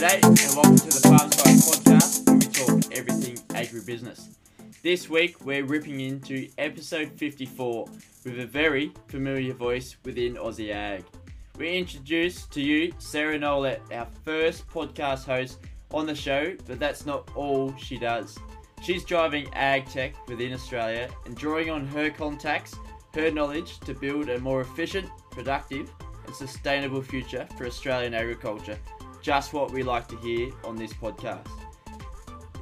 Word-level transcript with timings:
G'day 0.00 0.22
and 0.24 0.56
welcome 0.56 0.76
to 0.76 0.98
the 0.98 1.08
Farm 1.08 1.30
Side 1.30 1.58
Podcast 1.60 2.26
where 2.26 2.36
we 2.36 2.46
talk 2.80 2.96
everything 2.96 3.36
agribusiness. 3.48 4.28
This 4.82 5.10
week 5.10 5.44
we're 5.44 5.66
ripping 5.66 6.00
into 6.00 6.48
episode 6.56 7.12
54 7.12 7.84
with 8.24 8.40
a 8.40 8.46
very 8.46 8.94
familiar 9.08 9.52
voice 9.52 9.98
within 10.02 10.36
Aussie 10.36 10.72
Ag. 10.72 11.04
We 11.58 11.76
introduce 11.76 12.46
to 12.46 12.62
you 12.62 12.94
Sarah 12.96 13.38
Nolet, 13.38 13.80
our 13.92 14.06
first 14.24 14.66
podcast 14.70 15.26
host 15.26 15.58
on 15.92 16.06
the 16.06 16.14
show, 16.14 16.56
but 16.66 16.80
that's 16.80 17.04
not 17.04 17.30
all 17.34 17.76
she 17.76 17.98
does. 17.98 18.38
She's 18.80 19.04
driving 19.04 19.52
ag 19.52 19.84
tech 19.84 20.14
within 20.28 20.54
Australia 20.54 21.10
and 21.26 21.36
drawing 21.36 21.68
on 21.68 21.86
her 21.88 22.08
contacts, 22.08 22.74
her 23.12 23.30
knowledge 23.30 23.78
to 23.80 23.92
build 23.92 24.30
a 24.30 24.40
more 24.40 24.62
efficient, 24.62 25.10
productive, 25.30 25.92
and 26.24 26.34
sustainable 26.34 27.02
future 27.02 27.46
for 27.58 27.66
Australian 27.66 28.14
agriculture 28.14 28.78
just 29.22 29.52
what 29.52 29.70
we 29.70 29.82
like 29.82 30.08
to 30.08 30.16
hear 30.16 30.50
on 30.64 30.76
this 30.76 30.92
podcast. 30.92 31.48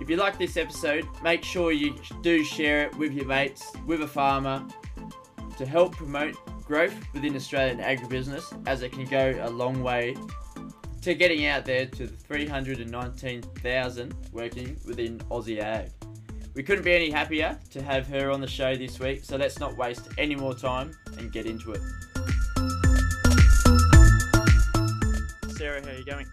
If 0.01 0.09
you 0.09 0.17
like 0.17 0.39
this 0.39 0.57
episode, 0.57 1.07
make 1.23 1.43
sure 1.43 1.73
you 1.73 1.95
do 2.23 2.45
share 2.45 2.87
it 2.87 2.95
with 2.97 3.13
your 3.13 3.27
mates, 3.27 3.73
with 3.87 4.03
a 4.03 4.07
farmer, 4.07 4.65
to 5.57 5.67
help 5.67 5.97
promote 5.97 6.37
growth 6.65 6.95
within 7.13 7.35
Australian 7.35 7.79
agribusiness, 7.79 8.63
as 8.69 8.83
it 8.83 8.93
can 8.93 9.05
go 9.07 9.37
a 9.43 9.51
long 9.51 9.83
way 9.83 10.15
to 11.03 11.15
getting 11.15 11.47
out 11.47 11.65
there 11.65 11.87
to 11.87 12.07
the 12.07 12.17
319,000 12.17 14.15
working 14.33 14.77
within 14.85 15.19
Aussie 15.31 15.59
Ag. 15.59 15.91
We 16.55 16.63
couldn't 16.63 16.85
be 16.85 16.93
any 16.93 17.11
happier 17.11 17.59
to 17.71 17.83
have 17.83 18.07
her 18.09 18.31
on 18.31 18.41
the 18.41 18.47
show 18.47 18.75
this 18.77 18.99
week, 18.99 19.25
so 19.25 19.37
let's 19.37 19.59
not 19.59 19.77
waste 19.77 20.09
any 20.19 20.35
more 20.35 20.55
time 20.55 20.97
and 21.17 21.33
get 21.33 21.47
into 21.47 21.73
it. 21.73 21.81
Sarah, 25.57 25.85
how 25.85 25.91
are 25.91 25.95
you 25.95 26.05
going? 26.05 26.27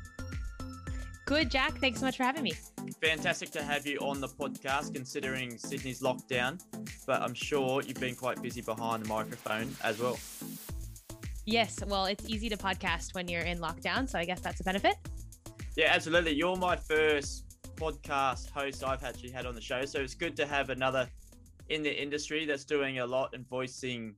Good, 1.26 1.50
Jack. 1.50 1.80
Thanks 1.80 2.00
so 2.00 2.06
much 2.06 2.18
for 2.18 2.24
having 2.24 2.44
me. 2.44 2.54
Fantastic 3.02 3.50
to 3.52 3.64
have 3.64 3.88
you 3.88 3.98
on 3.98 4.22
the 4.22 4.28
podcast 4.28 4.94
considering 4.94 5.58
Sydney's 5.58 6.02
lockdown, 6.02 6.62
but 7.08 7.22
I'm 7.24 7.34
sure 7.34 7.82
you've 7.82 8.00
been 8.00 8.16
quite 8.16 8.42
busy 8.44 8.62
behind 8.62 9.04
the 9.04 9.10
microphone 9.10 9.76
as 9.84 10.00
well. 10.00 10.20
Yes, 11.46 11.80
well, 11.88 12.06
it's 12.06 12.30
easy 12.30 12.48
to 12.50 12.58
podcast 12.58 13.16
when 13.16 13.28
you're 13.28 13.42
in 13.42 13.58
lockdown, 13.58 14.08
so 14.08 14.20
I 14.20 14.26
guess 14.26 14.40
that's 14.40 14.62
a 14.62 14.64
benefit. 14.64 14.96
Yeah, 15.76 15.92
absolutely. 15.94 16.34
You're 16.34 16.58
my 16.58 16.76
first 16.76 17.46
podcast 17.76 18.52
host 18.52 18.84
I've 18.84 19.04
actually 19.04 19.32
had 19.32 19.48
on 19.48 19.56
the 19.56 19.62
show, 19.62 19.84
so 19.86 20.00
it's 20.02 20.14
good 20.14 20.36
to 20.38 20.46
have 20.46 20.70
another 20.70 21.10
in 21.70 21.82
the 21.82 22.02
industry 22.02 22.46
that's 22.46 22.66
doing 22.66 23.00
a 23.00 23.06
lot 23.06 23.34
and 23.34 23.48
voicing 23.50 24.16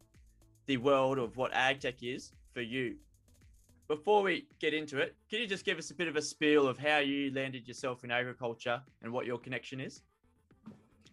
the 0.66 0.75
world 0.75 1.18
of 1.18 1.38
what 1.38 1.53
ag 1.53 1.79
tech 1.79 2.03
is 2.03 2.34
for 2.53 2.62
you 2.62 2.95
before 3.88 4.22
we 4.22 4.48
get 4.59 4.74
into 4.74 5.00
it, 5.00 5.16
can 5.30 5.40
you 5.40 5.48
just 5.48 5.66
give 5.66 5.78
us 5.78 5.92
a 5.92 5.96
bit 5.96 6.08
of 6.08 6.16
a 6.16 6.22
spiel 6.22 6.68
of 6.68 6.78
how 6.78 6.98
you 6.98 7.31
landed 7.34 7.68
yourself 7.68 8.03
in 8.03 8.12
agriculture 8.12 8.81
and 9.02 9.12
what 9.12 9.25
your 9.25 9.38
connection 9.38 9.80
is? 9.80 10.02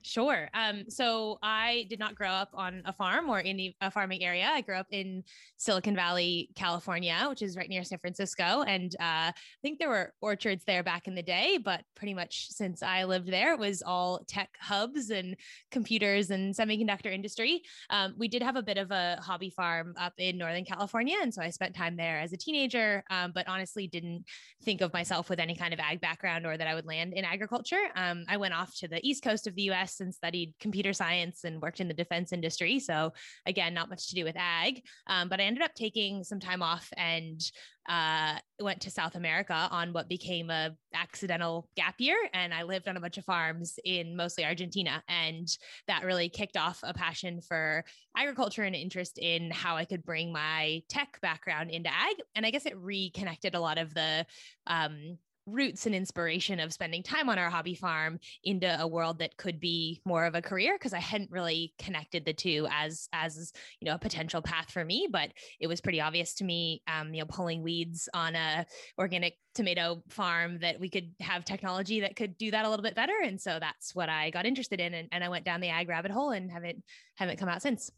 Sure. 0.06 0.50
Um, 0.52 0.84
so 0.90 1.38
I 1.42 1.86
did 1.88 1.98
not 1.98 2.14
grow 2.14 2.28
up 2.28 2.50
on 2.52 2.82
a 2.84 2.92
farm 2.92 3.30
or 3.30 3.40
in 3.40 3.72
a 3.80 3.90
farming 3.90 4.22
area. 4.22 4.44
I 4.52 4.60
grew 4.60 4.74
up 4.74 4.88
in 4.90 5.22
Silicon 5.56 5.96
Valley, 5.96 6.50
California, 6.54 7.24
which 7.30 7.40
is 7.40 7.56
right 7.56 7.70
near 7.70 7.82
San 7.84 7.98
Francisco. 7.98 8.64
And 8.66 8.94
uh, 9.00 9.32
I 9.32 9.34
think 9.62 9.78
there 9.78 9.88
were 9.88 10.12
orchards 10.20 10.62
there 10.66 10.82
back 10.82 11.08
in 11.08 11.14
the 11.14 11.22
day, 11.22 11.58
but 11.64 11.84
pretty 11.96 12.12
much 12.12 12.48
since 12.50 12.82
I 12.82 13.04
lived 13.04 13.28
there, 13.28 13.54
it 13.54 13.58
was 13.58 13.80
all 13.80 14.20
tech 14.28 14.50
hubs 14.60 15.08
and 15.08 15.36
computers 15.70 16.30
and 16.30 16.54
semiconductor 16.54 17.10
industry. 17.10 17.62
Um, 17.88 18.14
we 18.18 18.28
did 18.28 18.42
have 18.42 18.56
a 18.56 18.62
bit 18.62 18.76
of 18.76 18.90
a 18.90 19.16
hobby 19.22 19.48
farm 19.48 19.94
up 19.96 20.12
in 20.18 20.36
Northern 20.36 20.66
California. 20.66 21.16
And 21.22 21.32
so 21.32 21.40
I 21.40 21.48
spent 21.48 21.74
time 21.74 21.96
there 21.96 22.20
as 22.20 22.34
a 22.34 22.36
teenager, 22.36 23.04
um, 23.08 23.32
but 23.34 23.48
honestly 23.48 23.86
didn't 23.86 24.26
think 24.64 24.82
of 24.82 24.92
myself 24.92 25.30
with 25.30 25.38
any 25.38 25.54
kind 25.54 25.72
of 25.72 25.80
ag 25.80 26.02
background 26.02 26.44
or 26.44 26.58
that 26.58 26.66
I 26.66 26.74
would 26.74 26.84
land 26.84 27.14
in 27.14 27.24
agriculture. 27.24 27.88
Um, 27.96 28.24
I 28.28 28.36
went 28.36 28.52
off 28.52 28.76
to 28.80 28.88
the 28.88 29.00
East 29.02 29.22
Coast 29.24 29.46
of 29.46 29.54
the 29.54 29.62
US 29.70 29.93
and 30.00 30.14
studied 30.14 30.54
computer 30.60 30.92
science 30.92 31.44
and 31.44 31.60
worked 31.60 31.80
in 31.80 31.88
the 31.88 31.94
defense 31.94 32.32
industry. 32.32 32.78
So 32.80 33.12
again, 33.46 33.74
not 33.74 33.90
much 33.90 34.08
to 34.08 34.14
do 34.14 34.24
with 34.24 34.36
ag. 34.36 34.82
Um, 35.06 35.28
but 35.28 35.40
I 35.40 35.44
ended 35.44 35.62
up 35.62 35.74
taking 35.74 36.24
some 36.24 36.40
time 36.40 36.62
off 36.62 36.88
and 36.96 37.40
uh, 37.88 38.38
went 38.60 38.80
to 38.80 38.90
South 38.90 39.14
America 39.14 39.68
on 39.70 39.92
what 39.92 40.08
became 40.08 40.48
a 40.50 40.74
accidental 40.94 41.68
gap 41.76 41.96
year. 41.98 42.16
And 42.32 42.54
I 42.54 42.62
lived 42.62 42.88
on 42.88 42.96
a 42.96 43.00
bunch 43.00 43.18
of 43.18 43.24
farms 43.24 43.78
in 43.84 44.16
mostly 44.16 44.44
Argentina. 44.44 45.02
And 45.08 45.48
that 45.86 46.04
really 46.04 46.28
kicked 46.28 46.56
off 46.56 46.80
a 46.82 46.94
passion 46.94 47.40
for 47.40 47.84
agriculture 48.16 48.62
and 48.62 48.74
interest 48.74 49.18
in 49.18 49.50
how 49.50 49.76
I 49.76 49.84
could 49.84 50.04
bring 50.04 50.32
my 50.32 50.82
tech 50.88 51.18
background 51.20 51.70
into 51.70 51.90
ag. 51.90 52.16
And 52.34 52.46
I 52.46 52.50
guess 52.50 52.66
it 52.66 52.76
reconnected 52.76 53.54
a 53.54 53.60
lot 53.60 53.78
of 53.78 53.92
the 53.92 54.24
um, 54.66 55.18
roots 55.46 55.86
and 55.86 55.94
inspiration 55.94 56.60
of 56.60 56.72
spending 56.72 57.02
time 57.02 57.28
on 57.28 57.38
our 57.38 57.50
hobby 57.50 57.74
farm 57.74 58.18
into 58.44 58.80
a 58.80 58.86
world 58.86 59.18
that 59.18 59.36
could 59.36 59.60
be 59.60 60.00
more 60.04 60.24
of 60.24 60.34
a 60.34 60.42
career 60.42 60.74
because 60.76 60.92
I 60.92 61.00
hadn't 61.00 61.30
really 61.30 61.74
connected 61.78 62.24
the 62.24 62.32
two 62.32 62.66
as 62.70 63.08
as 63.12 63.52
you 63.80 63.86
know 63.86 63.94
a 63.94 63.98
potential 63.98 64.42
path 64.42 64.70
for 64.70 64.84
me 64.84 65.08
but 65.10 65.30
it 65.60 65.66
was 65.66 65.80
pretty 65.80 66.00
obvious 66.00 66.34
to 66.34 66.44
me 66.44 66.82
um, 66.88 67.12
you 67.12 67.20
know 67.20 67.26
pulling 67.26 67.62
weeds 67.62 68.08
on 68.14 68.34
a 68.34 68.66
organic 68.98 69.34
tomato 69.54 70.02
farm 70.08 70.58
that 70.60 70.80
we 70.80 70.88
could 70.88 71.10
have 71.20 71.44
technology 71.44 72.00
that 72.00 72.16
could 72.16 72.36
do 72.38 72.50
that 72.50 72.64
a 72.64 72.70
little 72.70 72.82
bit 72.82 72.94
better 72.94 73.14
and 73.22 73.40
so 73.40 73.58
that's 73.60 73.94
what 73.94 74.08
I 74.08 74.30
got 74.30 74.46
interested 74.46 74.80
in 74.80 74.94
and, 74.94 75.08
and 75.12 75.22
I 75.22 75.28
went 75.28 75.44
down 75.44 75.60
the 75.60 75.68
ag 75.68 75.88
rabbit 75.88 76.10
hole 76.10 76.30
and 76.30 76.50
haven't 76.50 76.82
haven't 77.16 77.38
come 77.38 77.48
out 77.48 77.62
since. 77.62 77.90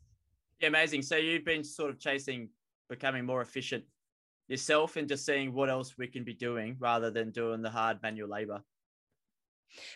Yeah 0.61 0.69
amazing. 0.69 1.03
So 1.03 1.17
you've 1.17 1.45
been 1.45 1.65
sort 1.65 1.91
of 1.91 1.99
chasing 1.99 2.49
becoming 2.89 3.25
more 3.25 3.43
efficient 3.43 3.85
yourself 4.49 4.97
and 4.97 5.09
just 5.09 5.27
seeing 5.27 5.53
what 5.53 5.71
else 5.71 5.97
we 5.99 6.07
can 6.07 6.25
be 6.25 6.35
doing 6.35 6.77
rather 6.79 7.11
than 7.11 7.31
doing 7.31 7.63
the 7.63 7.71
hard 7.71 8.03
manual 8.03 8.29
labor. 8.29 8.63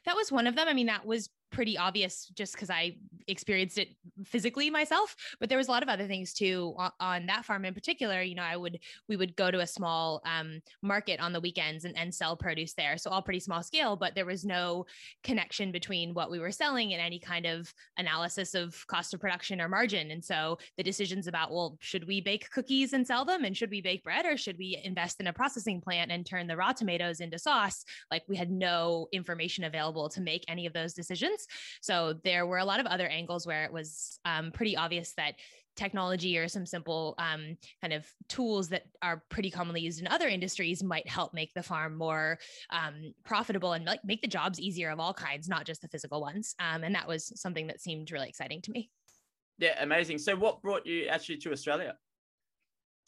That 0.05 0.17
was 0.17 0.33
one 0.33 0.47
of 0.47 0.57
them. 0.57 0.69
I 0.69 0.75
mean 0.75 0.87
that 0.87 1.07
was 1.07 1.29
pretty 1.51 1.77
obvious 1.77 2.27
just 2.35 2.55
because 2.55 2.71
I 2.71 2.97
experienced 3.29 3.79
it 3.79 3.89
physically 4.25 4.71
myself. 4.71 5.17
But 5.39 5.49
there 5.49 5.59
was 5.59 5.69
a 5.69 5.71
lot 5.71 5.83
of 5.83 5.89
other 5.89 6.07
things 6.07 6.33
too 6.33 6.75
on, 6.77 6.91
on, 7.01 7.27
that 7.27 7.45
farm 7.45 7.65
in 7.65 7.75
particular. 7.75 8.23
You 8.23 8.35
know, 8.35 8.43
I 8.43 8.57
would 8.57 8.79
we 9.09 9.17
would 9.17 9.37
go 9.37 9.51
to 9.51 9.61
a 9.61 9.67
small 9.67 10.23
um, 10.25 10.61
market 10.83 11.21
on 11.21 11.33
the 11.33 11.41
weekends 11.41 11.85
and, 11.85 11.97
and 11.97 12.15
sell 12.15 12.37
produce 12.37 12.75
there. 12.75 12.97
So 12.97 13.11
all 13.11 13.23
pretty 13.23 13.41
small 13.41 13.63
scale, 13.63 13.97
but 13.97 14.15
there 14.15 14.27
was 14.27 14.45
no 14.45 14.87
connection 15.23 15.73
between 15.73 16.15
what 16.15 16.31
we 16.31 16.39
were 16.39 16.51
selling 16.51 16.93
and 16.93 17.03
any 17.03 17.19
kind 17.19 17.47
of 17.47 17.73
analysis 17.99 18.55
of 18.55 18.87
cost 18.87 19.15
of 19.15 19.21
production 19.21 19.61
or 19.61 19.69
margin. 19.69 20.11
And 20.11 20.25
so 20.25 20.59
the 20.77 20.83
decisions 20.83 21.27
about 21.27 21.53
well, 21.53 21.77
should 21.81 22.07
we 22.07 22.21
bake 22.21 22.51
cookies 22.51 22.93
and 22.93 23.07
sell 23.07 23.25
them, 23.25 23.45
and 23.45 23.57
should 23.57 23.71
we 23.71 23.81
bake 23.81 24.05
bread, 24.05 24.27
or 24.27 24.37
should 24.37 24.59
we 24.59 24.81
invest 24.85 25.21
in 25.21 25.27
a 25.27 25.33
processing 25.33 25.81
plant 25.81 26.11
and 26.11 26.25
turn 26.25 26.47
the 26.47 26.57
raw 26.57 26.73
tomatoes 26.73 27.21
into 27.21 27.39
sauce? 27.39 27.85
Like 28.11 28.23
we 28.29 28.37
had 28.37 28.51
no 28.51 29.09
information 29.13 29.65
available 29.65 30.09
to 30.11 30.21
make 30.21 30.45
any 30.49 30.67
of 30.67 30.73
those 30.73 30.95
decisions. 30.95 31.40
So 31.81 32.15
there 32.25 32.47
were 32.47 32.59
a 32.59 32.65
lot 32.65 32.81
of 32.81 32.87
other 32.87 33.07
angles 33.07 33.47
where 33.47 33.65
it 33.65 33.73
was 33.73 34.19
um, 34.25 34.53
pretty 34.53 34.77
obvious 34.77 35.13
that 35.17 35.35
technology 35.77 36.37
or 36.37 36.49
some 36.49 36.67
simple 36.67 37.15
um, 37.19 37.57
kind 37.81 37.93
of 37.93 38.07
tools 38.29 38.69
that 38.69 38.83
are 39.03 39.23
pretty 39.31 39.51
commonly 39.51 39.81
used 39.81 40.01
in 40.01 40.07
other 40.09 40.29
industries 40.29 40.83
might 40.83 41.09
help 41.09 41.33
make 41.33 41.55
the 41.55 41.63
farm 41.63 41.97
more 41.97 42.39
um, 42.71 43.15
profitable 43.25 43.73
and 43.73 43.89
make 44.05 44.21
the 44.21 44.29
jobs 44.29 44.61
easier 44.61 44.91
of 44.91 45.01
all 45.01 45.15
kinds, 45.15 45.49
not 45.49 45.65
just 45.65 45.81
the 45.81 45.89
physical 45.89 46.21
ones. 46.21 46.55
Um, 46.59 46.85
and 46.85 46.95
that 46.95 47.09
was 47.09 47.33
something 47.41 47.67
that 47.69 47.81
seemed 47.81 48.11
really 48.11 48.29
exciting 48.29 48.61
to 48.63 48.71
me. 48.71 48.91
Yeah, 49.59 49.75
amazing. 49.81 50.19
So, 50.19 50.37
what 50.37 50.63
brought 50.63 50.87
you 50.87 51.07
actually 51.07 51.39
to 51.39 51.53
Australia? 51.53 51.95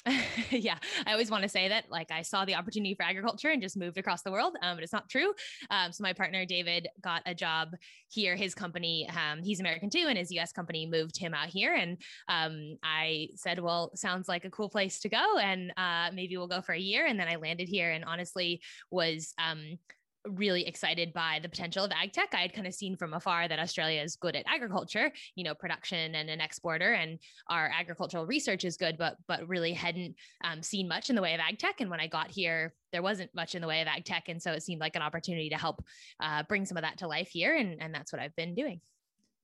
yeah, 0.50 0.78
I 1.06 1.12
always 1.12 1.30
want 1.30 1.44
to 1.44 1.48
say 1.48 1.68
that 1.68 1.84
like 1.88 2.10
I 2.10 2.22
saw 2.22 2.44
the 2.44 2.56
opportunity 2.56 2.94
for 2.94 3.04
agriculture 3.04 3.50
and 3.50 3.62
just 3.62 3.76
moved 3.76 3.98
across 3.98 4.22
the 4.22 4.32
world, 4.32 4.56
um, 4.60 4.76
but 4.76 4.82
it's 4.82 4.92
not 4.92 5.08
true. 5.08 5.32
Um, 5.70 5.92
so 5.92 6.02
my 6.02 6.12
partner 6.12 6.44
David 6.44 6.88
got 7.00 7.22
a 7.24 7.34
job 7.34 7.76
here. 8.08 8.34
His 8.34 8.54
company, 8.54 9.08
um, 9.10 9.42
he's 9.42 9.60
American 9.60 9.90
too, 9.90 10.06
and 10.08 10.18
his 10.18 10.32
U.S. 10.32 10.52
company 10.52 10.86
moved 10.86 11.16
him 11.16 11.34
out 11.34 11.48
here. 11.48 11.74
And 11.74 11.98
um, 12.28 12.78
I 12.82 13.28
said, 13.36 13.60
"Well, 13.60 13.92
sounds 13.94 14.28
like 14.28 14.44
a 14.44 14.50
cool 14.50 14.68
place 14.68 14.98
to 15.00 15.08
go, 15.08 15.38
and 15.38 15.72
uh, 15.76 16.10
maybe 16.12 16.36
we'll 16.36 16.48
go 16.48 16.62
for 16.62 16.72
a 16.72 16.80
year." 16.80 17.06
And 17.06 17.18
then 17.18 17.28
I 17.28 17.36
landed 17.36 17.68
here, 17.68 17.92
and 17.92 18.04
honestly 18.04 18.60
was 18.90 19.34
um, 19.38 19.78
really 20.26 20.66
excited 20.66 21.12
by 21.12 21.40
the 21.42 21.48
potential 21.48 21.84
of 21.84 21.90
ag 21.90 22.12
tech. 22.12 22.30
I 22.32 22.42
had 22.42 22.52
kind 22.52 22.66
of 22.66 22.74
seen 22.74 22.96
from 22.96 23.14
afar 23.14 23.48
that 23.48 23.58
Australia 23.58 24.02
is 24.02 24.16
good 24.16 24.36
at 24.36 24.44
agriculture, 24.46 25.12
you 25.34 25.44
know, 25.44 25.54
production 25.54 26.14
and 26.14 26.30
an 26.30 26.40
exporter, 26.40 26.92
and 26.92 27.18
our 27.48 27.70
agricultural 27.78 28.26
research 28.26 28.64
is 28.64 28.76
good, 28.76 28.96
but 28.98 29.16
but 29.26 29.46
really 29.48 29.72
hadn't 29.72 30.14
um, 30.44 30.62
seen 30.62 30.88
much 30.88 31.10
in 31.10 31.16
the 31.16 31.22
way 31.22 31.34
of 31.34 31.40
ag 31.40 31.58
tech. 31.58 31.80
And 31.80 31.90
when 31.90 32.00
I 32.00 32.06
got 32.06 32.30
here, 32.30 32.74
there 32.92 33.02
wasn't 33.02 33.34
much 33.34 33.54
in 33.54 33.62
the 33.62 33.68
way 33.68 33.80
of 33.80 33.88
ag 33.88 34.04
tech, 34.04 34.28
and 34.28 34.40
so 34.40 34.52
it 34.52 34.62
seemed 34.62 34.80
like 34.80 34.96
an 34.96 35.02
opportunity 35.02 35.50
to 35.50 35.56
help 35.56 35.84
uh, 36.20 36.42
bring 36.44 36.64
some 36.64 36.76
of 36.76 36.82
that 36.82 36.98
to 36.98 37.08
life 37.08 37.28
here, 37.28 37.56
and 37.56 37.82
and 37.82 37.94
that's 37.94 38.12
what 38.12 38.20
I've 38.20 38.36
been 38.36 38.54
doing. 38.54 38.80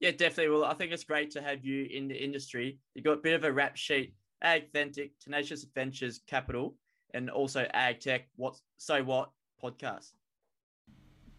Yeah, 0.00 0.12
definitely. 0.12 0.50
Well, 0.50 0.64
I 0.64 0.74
think 0.74 0.92
it's 0.92 1.04
great 1.04 1.32
to 1.32 1.42
have 1.42 1.64
you 1.64 1.88
in 1.90 2.06
the 2.06 2.14
industry. 2.14 2.78
You 2.94 3.02
got 3.02 3.14
a 3.14 3.22
bit 3.22 3.34
of 3.34 3.44
a 3.44 3.52
rap 3.52 3.76
sheet: 3.76 4.14
AgThentic, 4.44 5.10
Tenacious 5.20 5.66
Ventures 5.74 6.20
Capital, 6.26 6.76
and 7.14 7.30
also 7.30 7.66
Ag 7.74 8.00
Tech. 8.00 8.28
What 8.36 8.56
so 8.76 9.02
what 9.02 9.30
podcast. 9.62 10.12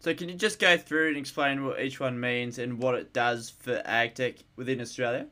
So 0.00 0.14
can 0.14 0.30
you 0.30 0.34
just 0.34 0.58
go 0.58 0.78
through 0.78 1.08
and 1.08 1.16
explain 1.18 1.64
what 1.64 1.80
each 1.80 2.00
one 2.00 2.18
means 2.18 2.58
and 2.58 2.78
what 2.78 2.94
it 2.94 3.12
does 3.12 3.50
for 3.50 3.82
agtech 3.82 4.38
within 4.56 4.80
Australia? 4.80 5.26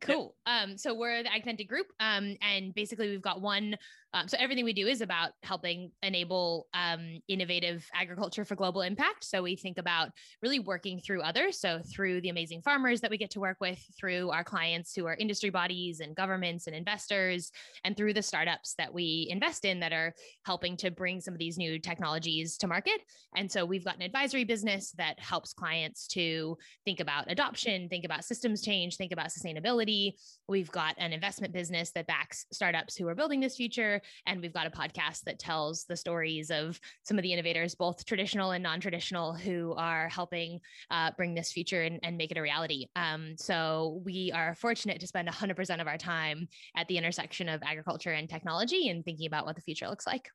Cool. 0.00 0.35
Um, 0.46 0.78
so 0.78 0.94
we're 0.94 1.22
the 1.22 1.28
AgThentic 1.28 1.68
Group, 1.68 1.86
um, 2.00 2.36
and 2.40 2.74
basically 2.74 3.10
we've 3.10 3.22
got 3.22 3.40
one 3.40 3.76
um, 4.16 4.28
so 4.28 4.38
everything 4.40 4.64
we 4.64 4.72
do 4.72 4.86
is 4.86 5.02
about 5.02 5.32
helping 5.42 5.90
enable 6.02 6.68
um, 6.72 7.18
innovative 7.28 7.86
agriculture 7.92 8.46
for 8.46 8.54
global 8.54 8.80
impact. 8.80 9.24
So 9.24 9.42
we 9.42 9.56
think 9.56 9.76
about 9.76 10.08
really 10.42 10.58
working 10.58 11.00
through 11.00 11.20
others. 11.20 11.60
So 11.60 11.80
through 11.94 12.22
the 12.22 12.30
amazing 12.30 12.62
farmers 12.62 13.02
that 13.02 13.10
we 13.10 13.18
get 13.18 13.30
to 13.32 13.40
work 13.40 13.58
with, 13.60 13.78
through 14.00 14.30
our 14.30 14.42
clients 14.42 14.94
who 14.94 15.04
are 15.04 15.14
industry 15.16 15.50
bodies 15.50 16.00
and 16.00 16.16
governments 16.16 16.66
and 16.66 16.74
investors, 16.74 17.50
and 17.84 17.94
through 17.94 18.14
the 18.14 18.22
startups 18.22 18.74
that 18.78 18.94
we 18.94 19.28
invest 19.30 19.66
in 19.66 19.80
that 19.80 19.92
are 19.92 20.14
helping 20.46 20.78
to 20.78 20.90
bring 20.90 21.20
some 21.20 21.34
of 21.34 21.38
these 21.38 21.58
new 21.58 21.78
technologies 21.78 22.56
to 22.56 22.66
market. 22.66 23.02
And 23.34 23.52
so 23.52 23.66
we've 23.66 23.84
got 23.84 23.96
an 23.96 24.02
advisory 24.02 24.44
business 24.44 24.92
that 24.92 25.20
helps 25.20 25.52
clients 25.52 26.06
to 26.08 26.56
think 26.86 27.00
about 27.00 27.30
adoption, 27.30 27.90
think 27.90 28.06
about 28.06 28.24
systems 28.24 28.62
change, 28.62 28.96
think 28.96 29.12
about 29.12 29.28
sustainability. 29.28 30.12
We've 30.48 30.70
got 30.70 30.94
an 30.98 31.12
investment 31.12 31.52
business 31.52 31.90
that 31.92 32.06
backs 32.06 32.46
startups 32.52 32.96
who 32.96 33.08
are 33.08 33.14
building 33.14 33.40
this 33.40 33.56
future. 33.56 34.00
And 34.26 34.40
we've 34.40 34.52
got 34.52 34.66
a 34.66 34.70
podcast 34.70 35.22
that 35.24 35.38
tells 35.38 35.84
the 35.84 35.96
stories 35.96 36.50
of 36.50 36.80
some 37.02 37.18
of 37.18 37.22
the 37.22 37.32
innovators, 37.32 37.74
both 37.74 38.04
traditional 38.04 38.52
and 38.52 38.62
non 38.62 38.80
traditional, 38.80 39.32
who 39.32 39.74
are 39.76 40.08
helping 40.08 40.60
uh, 40.90 41.10
bring 41.16 41.34
this 41.34 41.50
future 41.52 41.82
and, 41.82 41.98
and, 42.02 42.16
make 42.16 42.30
it 42.30 42.38
a 42.38 42.42
reality. 42.42 42.86
Um, 42.96 43.34
so 43.36 44.00
we 44.04 44.32
are 44.32 44.54
fortunate 44.54 45.00
to 45.00 45.06
spend 45.06 45.28
100% 45.28 45.80
of 45.80 45.86
our 45.86 45.98
time 45.98 46.48
at 46.76 46.88
the 46.88 46.96
intersection 46.96 47.48
of 47.48 47.62
agriculture 47.62 48.12
and 48.12 48.28
technology 48.28 48.88
and 48.88 49.04
thinking 49.04 49.26
about 49.26 49.44
what 49.44 49.56
the 49.56 49.62
future 49.62 49.88
looks 49.88 50.06
like. 50.06 50.30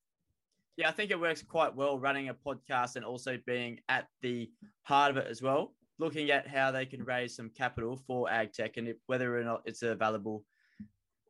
Yeah, 0.77 0.89
I 0.89 0.91
think 0.91 1.11
it 1.11 1.19
works 1.19 1.43
quite 1.43 1.75
well 1.75 1.99
running 1.99 2.29
a 2.29 2.33
podcast 2.33 2.95
and 2.95 3.05
also 3.05 3.37
being 3.45 3.79
at 3.89 4.07
the 4.21 4.49
heart 4.83 5.11
of 5.11 5.17
it 5.17 5.27
as 5.29 5.41
well, 5.41 5.73
looking 6.01 6.31
at 6.31 6.47
how 6.47 6.71
they 6.71 6.85
can 6.85 7.05
raise 7.05 7.33
some 7.35 7.49
capital 7.49 7.95
for 7.95 8.29
ag 8.29 8.51
tech 8.51 8.75
and 8.77 8.93
whether 9.05 9.39
or 9.39 9.43
not 9.43 9.61
it's 9.65 9.83
a 9.83 9.95
valuable 9.95 10.43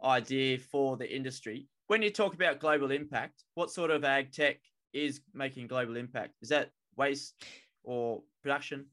idea 0.04 0.58
for 0.58 0.98
the 0.98 1.16
industry 1.16 1.68
when 1.92 2.02
you 2.02 2.10
talk 2.10 2.34
about 2.34 2.62
global 2.62 2.90
impact, 2.90 3.44
what 3.56 3.70
sort 3.70 3.92
of 3.92 4.06
ag 4.06 4.32
tech 4.32 4.60
is 4.94 5.20
making 5.34 5.68
global 5.68 5.98
impact? 5.98 6.36
Is 6.42 6.48
that 6.48 6.72
waste 6.96 7.34
or 7.84 8.22
production? 8.42 8.86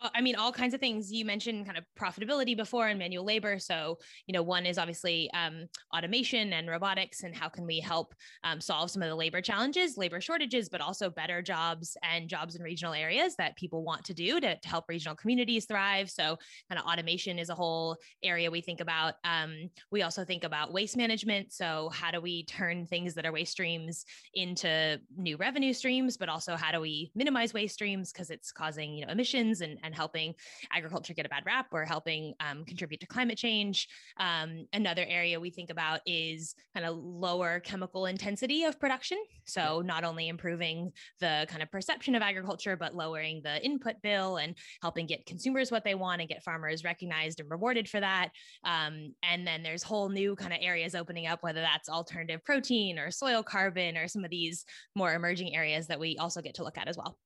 Uh, 0.00 0.08
I 0.14 0.20
mean, 0.20 0.36
all 0.36 0.52
kinds 0.52 0.74
of 0.74 0.80
things. 0.80 1.12
You 1.12 1.24
mentioned 1.24 1.66
kind 1.66 1.76
of 1.76 1.84
profitability 1.98 2.56
before 2.56 2.88
and 2.88 2.98
manual 2.98 3.24
labor. 3.24 3.58
So, 3.58 3.98
you 4.26 4.32
know, 4.32 4.42
one 4.42 4.66
is 4.66 4.78
obviously 4.78 5.30
um, 5.32 5.66
automation 5.94 6.52
and 6.52 6.68
robotics, 6.68 7.22
and 7.22 7.34
how 7.34 7.48
can 7.48 7.66
we 7.66 7.80
help 7.80 8.14
um, 8.44 8.60
solve 8.60 8.90
some 8.90 9.02
of 9.02 9.08
the 9.08 9.14
labor 9.14 9.40
challenges, 9.40 9.96
labor 9.96 10.20
shortages, 10.20 10.68
but 10.68 10.80
also 10.80 11.10
better 11.10 11.42
jobs 11.42 11.96
and 12.02 12.28
jobs 12.28 12.56
in 12.56 12.62
regional 12.62 12.94
areas 12.94 13.36
that 13.36 13.56
people 13.56 13.84
want 13.84 14.04
to 14.04 14.14
do 14.14 14.40
to, 14.40 14.58
to 14.58 14.68
help 14.68 14.86
regional 14.88 15.16
communities 15.16 15.66
thrive. 15.66 16.10
So, 16.10 16.38
kind 16.68 16.78
of 16.78 16.86
automation 16.86 17.38
is 17.38 17.50
a 17.50 17.54
whole 17.54 17.96
area 18.22 18.50
we 18.50 18.60
think 18.60 18.80
about. 18.80 19.14
Um, 19.24 19.70
we 19.90 20.02
also 20.02 20.24
think 20.24 20.44
about 20.44 20.72
waste 20.72 20.96
management. 20.96 21.52
So, 21.52 21.90
how 21.92 22.10
do 22.10 22.20
we 22.20 22.44
turn 22.44 22.86
things 22.86 23.14
that 23.14 23.26
are 23.26 23.32
waste 23.32 23.52
streams 23.52 24.04
into 24.34 25.00
new 25.16 25.36
revenue 25.36 25.72
streams, 25.72 26.16
but 26.16 26.28
also 26.28 26.56
how 26.56 26.72
do 26.72 26.80
we 26.80 27.10
minimize 27.14 27.52
waste 27.52 27.74
streams 27.74 28.12
because 28.12 28.30
it's 28.30 28.52
causing, 28.52 28.94
you 28.94 29.04
know, 29.04 29.12
emissions 29.12 29.60
and, 29.60 29.78
and 29.82 29.89
and 29.90 29.96
helping 29.96 30.34
agriculture 30.72 31.14
get 31.14 31.26
a 31.26 31.28
bad 31.28 31.44
rap 31.44 31.66
or 31.72 31.84
helping 31.84 32.32
um, 32.38 32.64
contribute 32.64 33.00
to 33.00 33.06
climate 33.06 33.36
change. 33.36 33.88
Um, 34.18 34.66
another 34.72 35.04
area 35.08 35.40
we 35.40 35.50
think 35.50 35.70
about 35.70 36.00
is 36.06 36.54
kind 36.74 36.86
of 36.86 36.96
lower 36.96 37.58
chemical 37.58 38.06
intensity 38.06 38.62
of 38.64 38.78
production. 38.78 39.18
So, 39.44 39.80
not 39.80 40.04
only 40.04 40.28
improving 40.28 40.92
the 41.18 41.46
kind 41.48 41.62
of 41.62 41.70
perception 41.72 42.14
of 42.14 42.22
agriculture, 42.22 42.76
but 42.76 42.94
lowering 42.94 43.40
the 43.42 43.62
input 43.64 43.96
bill 44.00 44.36
and 44.36 44.54
helping 44.80 45.06
get 45.06 45.26
consumers 45.26 45.72
what 45.72 45.82
they 45.82 45.96
want 45.96 46.20
and 46.20 46.28
get 46.28 46.44
farmers 46.44 46.84
recognized 46.84 47.40
and 47.40 47.50
rewarded 47.50 47.88
for 47.88 47.98
that. 47.98 48.28
Um, 48.64 49.12
and 49.24 49.44
then 49.44 49.64
there's 49.64 49.82
whole 49.82 50.08
new 50.08 50.36
kind 50.36 50.52
of 50.52 50.60
areas 50.62 50.94
opening 50.94 51.26
up, 51.26 51.42
whether 51.42 51.60
that's 51.60 51.88
alternative 51.88 52.44
protein 52.44 52.98
or 52.98 53.10
soil 53.10 53.42
carbon 53.42 53.96
or 53.96 54.06
some 54.06 54.24
of 54.24 54.30
these 54.30 54.64
more 54.94 55.12
emerging 55.14 55.56
areas 55.56 55.88
that 55.88 55.98
we 55.98 56.16
also 56.18 56.40
get 56.40 56.54
to 56.54 56.62
look 56.62 56.78
at 56.78 56.86
as 56.86 56.96
well. 56.96 57.18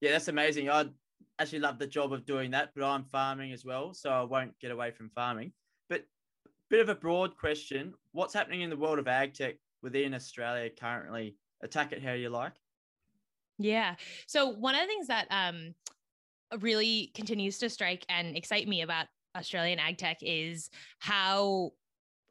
Yeah, 0.00 0.12
that's 0.12 0.28
amazing. 0.28 0.70
I 0.70 0.86
actually 1.40 1.60
love 1.60 1.78
the 1.78 1.86
job 1.86 2.12
of 2.12 2.26
doing 2.26 2.50
that, 2.50 2.70
but 2.74 2.84
I'm 2.84 3.04
farming 3.04 3.52
as 3.52 3.64
well, 3.64 3.94
so 3.94 4.10
I 4.10 4.22
won't 4.22 4.58
get 4.60 4.70
away 4.70 4.90
from 4.90 5.08
farming. 5.08 5.52
But 5.88 6.04
bit 6.68 6.80
of 6.80 6.88
a 6.88 6.94
broad 6.94 7.36
question: 7.36 7.94
What's 8.12 8.34
happening 8.34 8.60
in 8.60 8.70
the 8.70 8.76
world 8.76 8.98
of 8.98 9.08
ag 9.08 9.34
tech 9.34 9.56
within 9.82 10.14
Australia 10.14 10.70
currently? 10.70 11.36
Attack 11.62 11.92
it 11.92 12.02
how 12.02 12.12
you 12.12 12.28
like. 12.28 12.52
Yeah. 13.58 13.96
So 14.26 14.48
one 14.48 14.74
of 14.74 14.80
the 14.80 14.86
things 14.86 15.06
that 15.08 15.26
um, 15.30 15.74
really 16.60 17.10
continues 17.14 17.58
to 17.58 17.68
strike 17.68 18.04
and 18.08 18.36
excite 18.36 18.66
me 18.66 18.82
about 18.82 19.06
Australian 19.36 19.78
ag 19.78 19.98
tech 19.98 20.18
is 20.22 20.70
how 20.98 21.72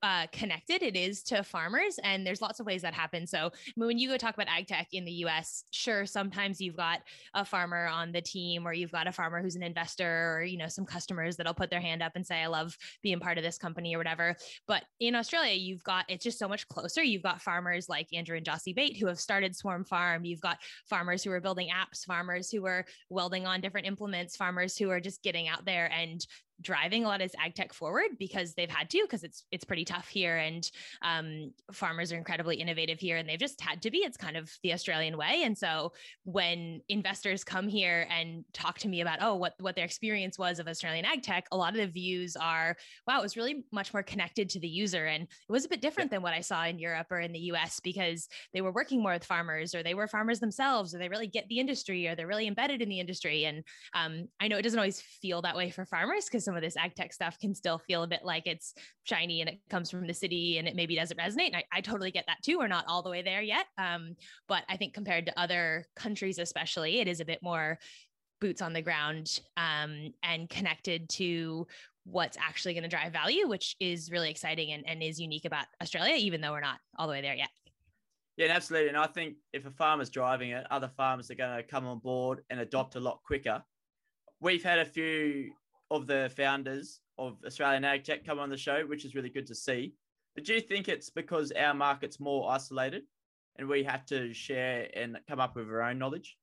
uh, 0.01 0.27
connected 0.32 0.82
it 0.82 0.96
is 0.96 1.24
to 1.24 1.44
farmers. 1.44 2.00
And 2.03 2.25
there's 2.25 2.41
lots 2.41 2.60
of 2.60 2.65
ways 2.65 2.82
that 2.82 2.94
happen. 2.94 3.27
So 3.27 3.51
when 3.75 3.98
you 3.98 4.10
go 4.10 4.18
talk 4.18 4.34
about 4.34 4.48
ag 4.48 4.68
tech 4.68 4.88
in 4.94 5.06
the 5.06 5.12
US, 5.25 5.63
sure, 5.72 6.06
sometimes 6.06 6.62
you've 6.62 6.77
got 6.77 7.00
a 7.34 7.44
farmer 7.44 7.88
on 7.88 8.12
the 8.12 8.22
team 8.22 8.65
or 8.65 8.74
you've 8.74 8.91
got 8.91 9.08
a 9.08 9.12
farmer 9.12 9.41
who's 9.41 9.56
an 9.56 9.63
investor 9.63 10.38
or, 10.38 10.44
you 10.44 10.58
know, 10.58 10.68
some 10.68 10.86
customers 10.86 11.36
that'll 11.36 11.53
put 11.53 11.70
their 11.70 11.82
hand 11.82 12.01
up 12.01 12.13
and 12.15 12.25
say, 12.25 12.41
I 12.41 12.48
love 12.48 12.77
being 13.01 13.20
part 13.20 13.38
of 13.38 13.44
this 13.44 13.58
company 13.58 13.96
or 13.96 13.98
whatever. 13.98 14.36
But 14.68 14.84
in 15.00 15.15
Australia, 15.15 15.53
you've 15.53 15.84
got, 15.84 16.06
it's 16.08 16.24
just 16.24 16.39
so 16.39 16.48
much 16.48 16.68
closer. 16.68 17.03
You've 17.03 17.24
got 17.24 17.41
farmers 17.41 17.89
like 17.89 18.08
Andrew 18.13 18.38
and 18.38 18.46
Jocie 18.46 18.74
Bate 18.74 18.98
who 18.98 19.08
have 19.08 19.20
started 19.20 19.56
Swarm 19.56 19.84
Farm. 19.84 20.25
You've 20.25 20.41
got 20.41 20.60
farmers 20.89 21.24
who 21.24 21.32
are 21.32 21.41
building 21.41 21.70
apps, 21.70 22.06
farmers 22.06 22.50
who 22.50 22.65
are 22.65 22.86
welding 23.10 23.46
on 23.46 23.62
different 23.62 23.88
implements, 23.88 24.36
farmers 24.36 24.77
who 24.77 24.89
are 24.89 25.00
just 25.00 25.24
getting 25.24 25.48
out 25.48 25.65
there 25.65 25.91
and 25.91 26.25
driving 26.62 27.06
a 27.06 27.08
lot 27.08 27.22
of 27.22 27.32
ag 27.39 27.56
tech 27.56 27.74
forward 27.74 28.10
because 28.18 28.54
they've 28.54 28.70
had 28.70 28.89
to 28.89 29.01
because 29.04 29.24
it's 29.24 29.46
it's 29.51 29.63
pretty 29.63 29.86
tough 29.86 30.08
here 30.08 30.38
and 30.38 30.72
um, 31.01 31.51
farmers 31.72 32.12
are 32.12 32.18
incredibly 32.18 32.58
innovative 32.58 33.00
here 33.00 33.18
and 33.18 33.28
they've 33.28 33.39
just 33.39 33.62
had 33.62 33.82
to 33.82 33.92
be. 33.92 34.00
It's 34.00 34.18
kind 34.18 34.38
of 34.38 34.51
the 34.63 34.74
australian 34.74 35.18
way. 35.18 35.44
And 35.44 35.58
so 35.58 35.94
when 36.24 36.82
investors 36.89 37.44
come 37.44 37.68
here 37.68 38.08
and 38.10 38.44
talk 38.54 38.78
to 38.80 38.88
me 38.88 39.01
about 39.01 39.20
oh 39.22 39.36
what 39.36 39.54
what 39.60 39.75
their 39.75 39.86
experience 39.86 40.38
was 40.38 40.60
of 40.60 40.68
australian 40.68 41.06
ag 41.06 41.24
tech 41.24 41.46
a 41.51 41.58
lot 41.58 41.74
of 41.74 41.78
the 41.78 41.88
views 41.88 42.36
are 42.36 42.75
wow 43.08 43.20
it 43.20 43.24
was 43.24 43.38
really 43.38 43.63
much 43.72 43.94
more 43.94 44.04
connected 44.04 44.50
to 44.50 44.60
the 44.60 44.68
user. 44.68 45.06
And 45.06 45.24
it 45.24 45.51
was 45.51 45.66
a 45.66 45.70
bit 45.70 45.82
different 45.82 46.12
than 46.12 46.22
what 46.22 46.34
i 46.34 46.42
saw 46.42 46.66
in 46.66 46.80
europe 46.80 47.08
or 47.12 47.20
in 47.20 47.32
the 47.32 47.39
us 47.39 47.80
because 47.80 48.28
they 48.54 48.62
were 48.62 48.72
working 48.72 49.01
more 49.01 49.13
with 49.13 49.24
farmers 49.24 49.74
or 49.74 49.84
they 49.84 49.94
were 49.94 50.08
farmers 50.08 50.39
themselves 50.39 50.94
or 50.94 50.98
they 50.98 51.10
really 51.10 51.28
get 51.28 51.48
the 51.48 51.60
industry 51.60 52.08
or 52.08 52.16
they're 52.16 52.28
really 52.28 52.48
embedded 52.48 52.82
in 52.82 52.89
the 52.89 53.00
industry. 53.00 53.46
And 53.46 53.63
um, 53.94 54.28
i 54.39 54.48
know 54.48 54.58
it 54.58 54.63
doesn't 54.63 54.80
always 54.80 55.01
feel 55.01 55.42
that 55.42 55.56
way 55.56 55.70
for 55.70 55.86
farmers 55.86 56.25
because 56.25 56.49
some 56.50 56.56
of 56.56 56.63
this 56.63 56.75
ag 56.77 56.96
tech 56.96 57.13
stuff 57.13 57.38
can 57.38 57.53
still 57.53 57.77
feel 57.77 58.01
a 58.01 58.08
bit 58.08 58.22
like 58.24 58.48
it's 58.48 58.74
shiny 59.03 59.41
and 59.41 59.50
it 59.51 59.60
comes 59.70 59.91
from 59.91 60.08
the 60.08 60.13
city 60.15 60.58
and 60.58 60.68
it 60.68 60.75
maybe 60.75 60.96
doesn't 60.96 61.20
resonate. 61.20 61.53
And 61.53 61.58
I, 61.58 61.63
I 61.72 61.82
totally 61.82 62.10
get 62.10 62.25
that 62.25 62.41
too. 62.41 62.58
We're 62.58 62.68
not 62.68 62.86
all 62.88 63.03
the 63.03 63.10
way 63.12 63.22
there 63.22 63.44
yet. 63.44 63.68
Um, 63.77 64.15
but 64.48 64.63
I 64.68 64.77
think 64.77 64.96
compared 64.96 65.27
to 65.27 65.39
other 65.39 65.86
countries, 65.96 66.39
especially, 66.39 67.01
it 67.01 67.08
is 67.08 67.20
a 67.20 67.25
bit 67.25 67.38
more 67.44 67.77
boots 68.41 68.63
on 68.63 68.74
the 68.74 68.82
ground 68.82 69.41
um, 69.58 70.12
and 70.24 70.50
connected 70.50 71.08
to 71.10 71.68
what's 72.06 72.36
actually 72.38 72.74
going 72.74 72.82
to 72.84 72.89
drive 72.89 73.13
value, 73.13 73.48
which 73.48 73.75
is 73.79 74.10
really 74.10 74.32
exciting 74.32 74.72
and, 74.72 74.84
and 74.88 75.03
is 75.03 75.20
unique 75.20 75.46
about 75.46 75.65
Australia, 75.84 76.15
even 76.15 76.41
though 76.41 76.51
we're 76.51 76.62
not 76.62 76.79
all 76.98 77.06
the 77.06 77.12
way 77.12 77.22
there 77.22 77.36
yet. 77.36 77.50
Yeah, 78.38 78.48
absolutely. 78.50 78.89
And 78.89 78.98
I 78.98 79.06
think 79.06 79.36
if 79.53 79.68
a 79.68 79.72
farmer's 79.72 80.10
driving 80.10 80.50
it, 80.50 80.65
other 80.72 80.89
farmers 80.98 81.29
are 81.29 81.36
going 81.36 81.58
to 81.58 81.62
come 81.62 81.86
on 81.86 82.00
board 82.00 82.41
and 82.50 82.60
adopt 82.60 82.96
a 82.96 83.00
lot 83.00 83.20
quicker. 83.24 83.62
We've 84.39 84.63
had 84.63 84.79
a 84.79 84.86
few 84.86 85.51
of 85.91 86.08
the 86.08 86.31
founders 86.36 87.01
of 87.17 87.38
Australian 87.46 87.84
Ag 87.84 88.03
Tech 88.03 88.25
come 88.25 88.39
on 88.39 88.50
the 88.50 88.58
show, 88.58 88.84
which 88.86 89.05
is 89.05 89.15
really 89.15 89.29
good 89.29 89.48
to 89.48 89.55
see. 89.55 89.93
But 90.36 90.46
do 90.46 90.53
you 90.53 90.62
think 90.62 90.88
it's 90.88 91.10
because 91.10 91.51
our 91.51 91.74
market's 91.74 92.19
more 92.19 92.51
isolated 92.51 93.03
and 93.58 93.67
we 93.67 93.84
have 93.84 94.05
to 94.05 94.34
share 94.34 94.88
and 94.96 95.19
come 95.27 95.39
up 95.39 95.55
with 95.55 95.67
our 95.67 95.81
own 95.81 95.98
knowledge? 95.98 96.38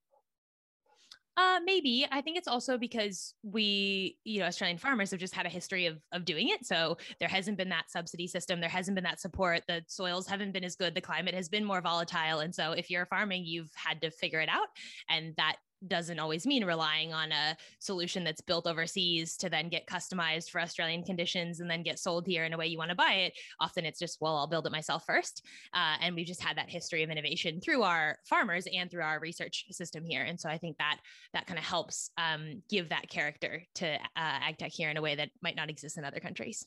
Uh, 1.38 1.60
maybe. 1.64 2.06
I 2.10 2.22
think 2.22 2.38
it's 2.38 2.48
also 2.48 2.78
because 2.78 3.34
we, 3.42 4.16
you 4.24 4.40
know, 4.40 4.46
Australian 4.46 4.78
farmers 4.78 5.10
have 5.10 5.20
just 5.20 5.34
had 5.34 5.44
a 5.44 5.50
history 5.50 5.84
of 5.84 5.98
of 6.12 6.24
doing 6.24 6.48
it. 6.48 6.64
So 6.64 6.96
there 7.20 7.28
hasn't 7.28 7.58
been 7.58 7.68
that 7.68 7.90
subsidy 7.90 8.26
system. 8.26 8.58
There 8.58 8.70
hasn't 8.70 8.94
been 8.94 9.04
that 9.04 9.20
support. 9.20 9.60
The 9.68 9.82
soils 9.86 10.26
haven't 10.26 10.52
been 10.52 10.64
as 10.64 10.76
good. 10.76 10.94
The 10.94 11.02
climate 11.02 11.34
has 11.34 11.50
been 11.50 11.64
more 11.64 11.82
volatile. 11.82 12.40
And 12.40 12.54
so 12.54 12.72
if 12.72 12.88
you're 12.88 13.04
farming, 13.04 13.44
you've 13.44 13.70
had 13.74 14.00
to 14.00 14.10
figure 14.10 14.40
it 14.40 14.48
out. 14.48 14.68
And 15.10 15.34
that 15.36 15.56
doesn't 15.88 16.18
always 16.18 16.46
mean 16.46 16.64
relying 16.64 17.12
on 17.12 17.32
a 17.32 17.56
solution 17.78 18.24
that's 18.24 18.40
built 18.40 18.66
overseas 18.66 19.36
to 19.38 19.48
then 19.48 19.68
get 19.68 19.86
customized 19.86 20.50
for 20.50 20.60
Australian 20.60 21.02
conditions 21.02 21.60
and 21.60 21.70
then 21.70 21.82
get 21.82 21.98
sold 21.98 22.26
here 22.26 22.44
in 22.44 22.52
a 22.52 22.56
way 22.56 22.66
you 22.66 22.78
want 22.78 22.90
to 22.90 22.96
buy 22.96 23.12
it. 23.12 23.32
Often 23.60 23.86
it's 23.86 23.98
just, 23.98 24.20
well, 24.20 24.36
I'll 24.36 24.46
build 24.46 24.66
it 24.66 24.72
myself 24.72 25.04
first. 25.06 25.44
Uh, 25.74 25.96
and 26.00 26.14
we've 26.14 26.26
just 26.26 26.42
had 26.42 26.56
that 26.56 26.70
history 26.70 27.02
of 27.02 27.10
innovation 27.10 27.60
through 27.60 27.82
our 27.82 28.18
farmers 28.24 28.66
and 28.72 28.90
through 28.90 29.02
our 29.02 29.20
research 29.20 29.66
system 29.70 30.04
here. 30.04 30.22
And 30.22 30.38
so 30.38 30.48
I 30.48 30.58
think 30.58 30.78
that 30.78 30.98
that 31.32 31.46
kind 31.46 31.58
of 31.58 31.64
helps 31.64 32.10
um, 32.18 32.62
give 32.68 32.88
that 32.90 33.08
character 33.08 33.62
to 33.76 33.94
uh, 33.94 33.98
ag 34.16 34.58
tech 34.58 34.72
here 34.72 34.90
in 34.90 34.96
a 34.96 35.02
way 35.02 35.14
that 35.14 35.30
might 35.42 35.56
not 35.56 35.70
exist 35.70 35.98
in 35.98 36.04
other 36.04 36.20
countries. 36.20 36.66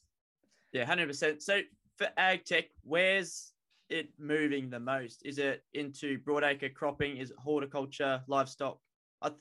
Yeah, 0.71 0.85
100%. 0.85 1.41
So 1.41 1.61
for 1.97 2.07
ag 2.17 2.45
tech, 2.45 2.65
where's 2.83 3.53
it 3.89 4.09
moving 4.17 4.69
the 4.69 4.79
most? 4.79 5.21
Is 5.25 5.37
it 5.39 5.63
into 5.73 6.19
broadacre 6.19 6.73
cropping? 6.73 7.17
Is 7.17 7.31
it 7.31 7.37
horticulture, 7.39 8.21
livestock? 8.27 8.79
I've 9.21 9.33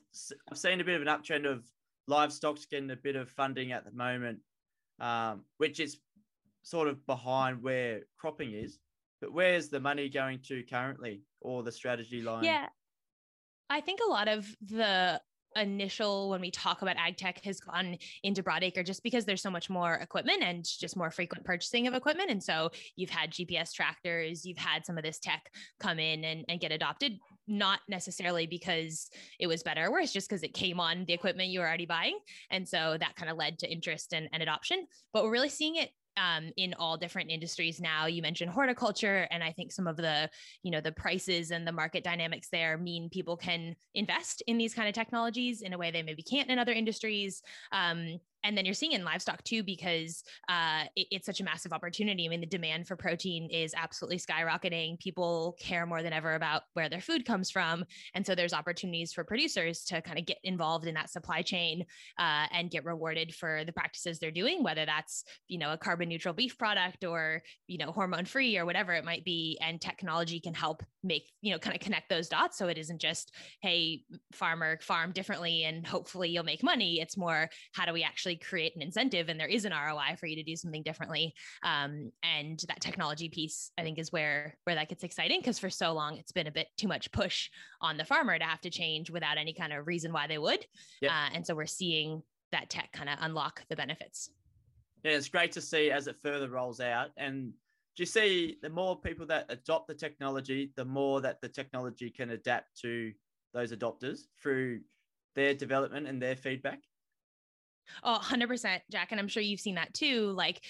seen 0.53 0.81
a 0.81 0.83
bit 0.83 0.95
of 0.95 1.01
an 1.01 1.07
uptrend 1.07 1.49
of 1.49 1.63
livestock's 2.07 2.65
getting 2.65 2.91
a 2.91 2.95
bit 2.95 3.15
of 3.15 3.29
funding 3.29 3.71
at 3.71 3.85
the 3.85 3.91
moment, 3.91 4.39
um, 4.99 5.43
which 5.57 5.79
is 5.79 5.97
sort 6.63 6.87
of 6.87 7.05
behind 7.05 7.63
where 7.63 8.01
cropping 8.17 8.53
is. 8.53 8.79
But 9.21 9.33
where's 9.33 9.69
the 9.69 9.79
money 9.79 10.09
going 10.09 10.39
to 10.47 10.63
currently, 10.63 11.21
or 11.41 11.63
the 11.63 11.71
strategy 11.71 12.21
line? 12.21 12.43
Yeah, 12.43 12.67
I 13.69 13.81
think 13.81 13.99
a 14.05 14.09
lot 14.09 14.27
of 14.27 14.47
the 14.61 15.21
initial 15.55 16.29
when 16.29 16.41
we 16.41 16.51
talk 16.51 16.81
about 16.81 16.95
ag 16.97 17.17
tech 17.17 17.43
has 17.43 17.59
gone 17.59 17.97
into 18.23 18.43
broadacre 18.43 18.85
just 18.85 19.01
because 19.01 19.25
there's 19.25 19.41
so 19.41 19.49
much 19.49 19.69
more 19.69 19.95
equipment 19.95 20.43
and 20.43 20.63
just 20.63 20.95
more 20.95 21.09
frequent 21.09 21.43
purchasing 21.43 21.87
of 21.87 21.95
equipment 21.95 22.29
and 22.29 22.43
so 22.43 22.69
you've 22.95 23.09
had 23.09 23.31
gps 23.31 23.73
tractors 23.73 24.45
you've 24.45 24.59
had 24.59 24.85
some 24.85 24.97
of 24.97 25.03
this 25.03 25.17
tech 25.17 25.51
come 25.79 25.97
in 25.97 26.23
and, 26.23 26.45
and 26.49 26.59
get 26.59 26.71
adopted 26.71 27.13
not 27.49 27.79
necessarily 27.87 28.47
because 28.47 29.09
it 29.39 29.47
was 29.47 29.63
better 29.63 29.85
or 29.85 29.91
worse 29.91 30.13
just 30.13 30.29
because 30.29 30.43
it 30.43 30.53
came 30.53 30.79
on 30.79 31.05
the 31.05 31.13
equipment 31.13 31.49
you 31.49 31.59
were 31.59 31.67
already 31.67 31.85
buying 31.85 32.17
and 32.51 32.67
so 32.67 32.97
that 32.99 33.15
kind 33.15 33.29
of 33.29 33.37
led 33.37 33.59
to 33.59 33.71
interest 33.71 34.13
and, 34.13 34.29
and 34.31 34.43
adoption 34.43 34.85
but 35.13 35.23
we're 35.23 35.31
really 35.31 35.49
seeing 35.49 35.75
it 35.75 35.89
um, 36.19 36.51
in 36.57 36.73
all 36.77 36.97
different 36.97 37.29
industries 37.29 37.79
now. 37.79 38.05
You 38.05 38.21
mentioned 38.21 38.51
horticulture, 38.51 39.27
and 39.31 39.43
I 39.43 39.51
think 39.51 39.71
some 39.71 39.87
of 39.87 39.97
the, 39.97 40.29
you 40.63 40.71
know, 40.71 40.81
the 40.81 40.91
prices 40.91 41.51
and 41.51 41.65
the 41.65 41.71
market 41.71 42.03
dynamics 42.03 42.49
there 42.51 42.77
mean 42.77 43.09
people 43.09 43.37
can 43.37 43.75
invest 43.95 44.43
in 44.47 44.57
these 44.57 44.73
kind 44.73 44.87
of 44.87 44.93
technologies 44.93 45.61
in 45.61 45.73
a 45.73 45.77
way 45.77 45.91
they 45.91 46.03
maybe 46.03 46.23
can't 46.23 46.49
in 46.49 46.59
other 46.59 46.73
industries. 46.73 47.41
Um, 47.71 48.19
and 48.43 48.57
then 48.57 48.65
you're 48.65 48.73
seeing 48.73 48.93
in 48.93 49.03
livestock 49.03 49.43
too 49.43 49.63
because 49.63 50.23
uh, 50.49 50.83
it, 50.95 51.07
it's 51.11 51.25
such 51.25 51.41
a 51.41 51.43
massive 51.43 51.73
opportunity. 51.73 52.25
I 52.25 52.29
mean 52.29 52.41
the 52.41 52.47
demand 52.47 52.87
for 52.87 52.95
protein 52.95 53.49
is 53.49 53.73
absolutely 53.75 54.19
skyrocketing. 54.19 54.99
People 54.99 55.57
care 55.59 55.85
more 55.85 56.03
than 56.03 56.13
ever 56.13 56.35
about 56.35 56.63
where 56.73 56.89
their 56.89 57.01
food 57.01 57.25
comes 57.25 57.51
from. 57.51 57.85
And 58.13 58.25
so 58.25 58.35
there's 58.35 58.53
opportunities 58.53 59.13
for 59.13 59.23
producers 59.23 59.83
to 59.85 60.01
kind 60.01 60.19
of 60.19 60.25
get 60.25 60.37
involved 60.43 60.87
in 60.87 60.95
that 60.95 61.09
supply 61.09 61.41
chain 61.41 61.85
uh, 62.17 62.45
and 62.51 62.71
get 62.71 62.85
rewarded 62.85 63.33
for 63.33 63.63
the 63.65 63.73
practices 63.73 64.19
they're 64.19 64.31
doing 64.31 64.63
whether 64.63 64.85
that's 64.85 65.23
you 65.47 65.57
know 65.57 65.73
a 65.73 65.77
carbon 65.77 66.09
neutral 66.09 66.33
beef 66.33 66.57
product 66.57 67.03
or 67.03 67.41
you 67.67 67.77
know 67.77 67.91
hormone 67.91 68.25
free 68.25 68.57
or 68.57 68.65
whatever 68.65 68.93
it 68.93 69.05
might 69.05 69.23
be. 69.25 69.57
And 69.61 69.79
technology 69.81 70.39
can 70.39 70.53
help 70.53 70.83
make 71.03 71.29
you 71.41 71.51
know 71.51 71.59
kind 71.59 71.75
of 71.75 71.81
connect 71.81 72.09
those 72.09 72.29
dots. 72.29 72.57
So 72.57 72.67
it 72.67 72.77
isn't 72.77 73.01
just 73.01 73.33
hey 73.61 74.03
farmer 74.33 74.79
farm 74.81 75.11
differently 75.11 75.63
and 75.63 75.85
hopefully 75.85 76.29
you'll 76.29 76.43
make 76.43 76.63
money. 76.63 76.99
It's 77.01 77.17
more 77.17 77.49
how 77.73 77.85
do 77.85 77.93
we 77.93 78.03
actually 78.03 78.28
actually 78.29 78.45
create 78.45 78.75
an 78.75 78.81
incentive 78.81 79.29
and 79.29 79.39
there 79.39 79.47
is 79.47 79.65
an 79.65 79.71
ROI 79.71 80.15
for 80.17 80.27
you 80.27 80.35
to 80.35 80.43
do 80.43 80.55
something 80.55 80.83
differently. 80.83 81.33
Um, 81.63 82.11
and 82.23 82.59
that 82.67 82.79
technology 82.79 83.29
piece, 83.29 83.71
I 83.77 83.83
think, 83.83 83.97
is 83.97 84.11
where 84.11 84.55
where 84.65 84.75
that 84.75 84.89
gets 84.89 85.03
exciting 85.03 85.39
because 85.39 85.59
for 85.59 85.69
so 85.69 85.93
long 85.93 86.17
it's 86.17 86.31
been 86.31 86.47
a 86.47 86.51
bit 86.51 86.67
too 86.77 86.87
much 86.87 87.11
push 87.11 87.49
on 87.81 87.97
the 87.97 88.05
farmer 88.05 88.37
to 88.37 88.45
have 88.45 88.61
to 88.61 88.69
change 88.69 89.09
without 89.09 89.37
any 89.37 89.53
kind 89.53 89.73
of 89.73 89.87
reason 89.87 90.13
why 90.13 90.27
they 90.27 90.37
would. 90.37 90.65
Yep. 91.01 91.11
Uh, 91.11 91.29
and 91.33 91.45
so 91.45 91.55
we're 91.55 91.65
seeing 91.65 92.21
that 92.51 92.69
tech 92.69 92.91
kind 92.91 93.09
of 93.09 93.17
unlock 93.21 93.63
the 93.69 93.75
benefits. 93.75 94.29
Yeah, 95.03 95.11
it's 95.11 95.29
great 95.29 95.51
to 95.53 95.61
see 95.61 95.91
as 95.91 96.07
it 96.07 96.17
further 96.21 96.49
rolls 96.49 96.79
out. 96.79 97.09
And 97.17 97.53
do 97.95 98.03
you 98.03 98.05
see 98.05 98.57
the 98.61 98.69
more 98.69 98.99
people 98.99 99.25
that 99.27 99.45
adopt 99.49 99.87
the 99.87 99.93
technology, 99.93 100.71
the 100.75 100.85
more 100.85 101.21
that 101.21 101.41
the 101.41 101.49
technology 101.49 102.09
can 102.09 102.31
adapt 102.31 102.79
to 102.81 103.11
those 103.53 103.71
adopters 103.71 104.21
through 104.41 104.81
their 105.35 105.53
development 105.53 106.07
and 106.07 106.21
their 106.21 106.35
feedback? 106.35 106.79
Oh, 108.03 108.19
100%, 108.21 108.79
Jack. 108.91 109.11
And 109.11 109.19
I'm 109.19 109.27
sure 109.27 109.43
you've 109.43 109.59
seen 109.59 109.75
that 109.75 109.93
too. 109.93 110.31
Like, 110.31 110.61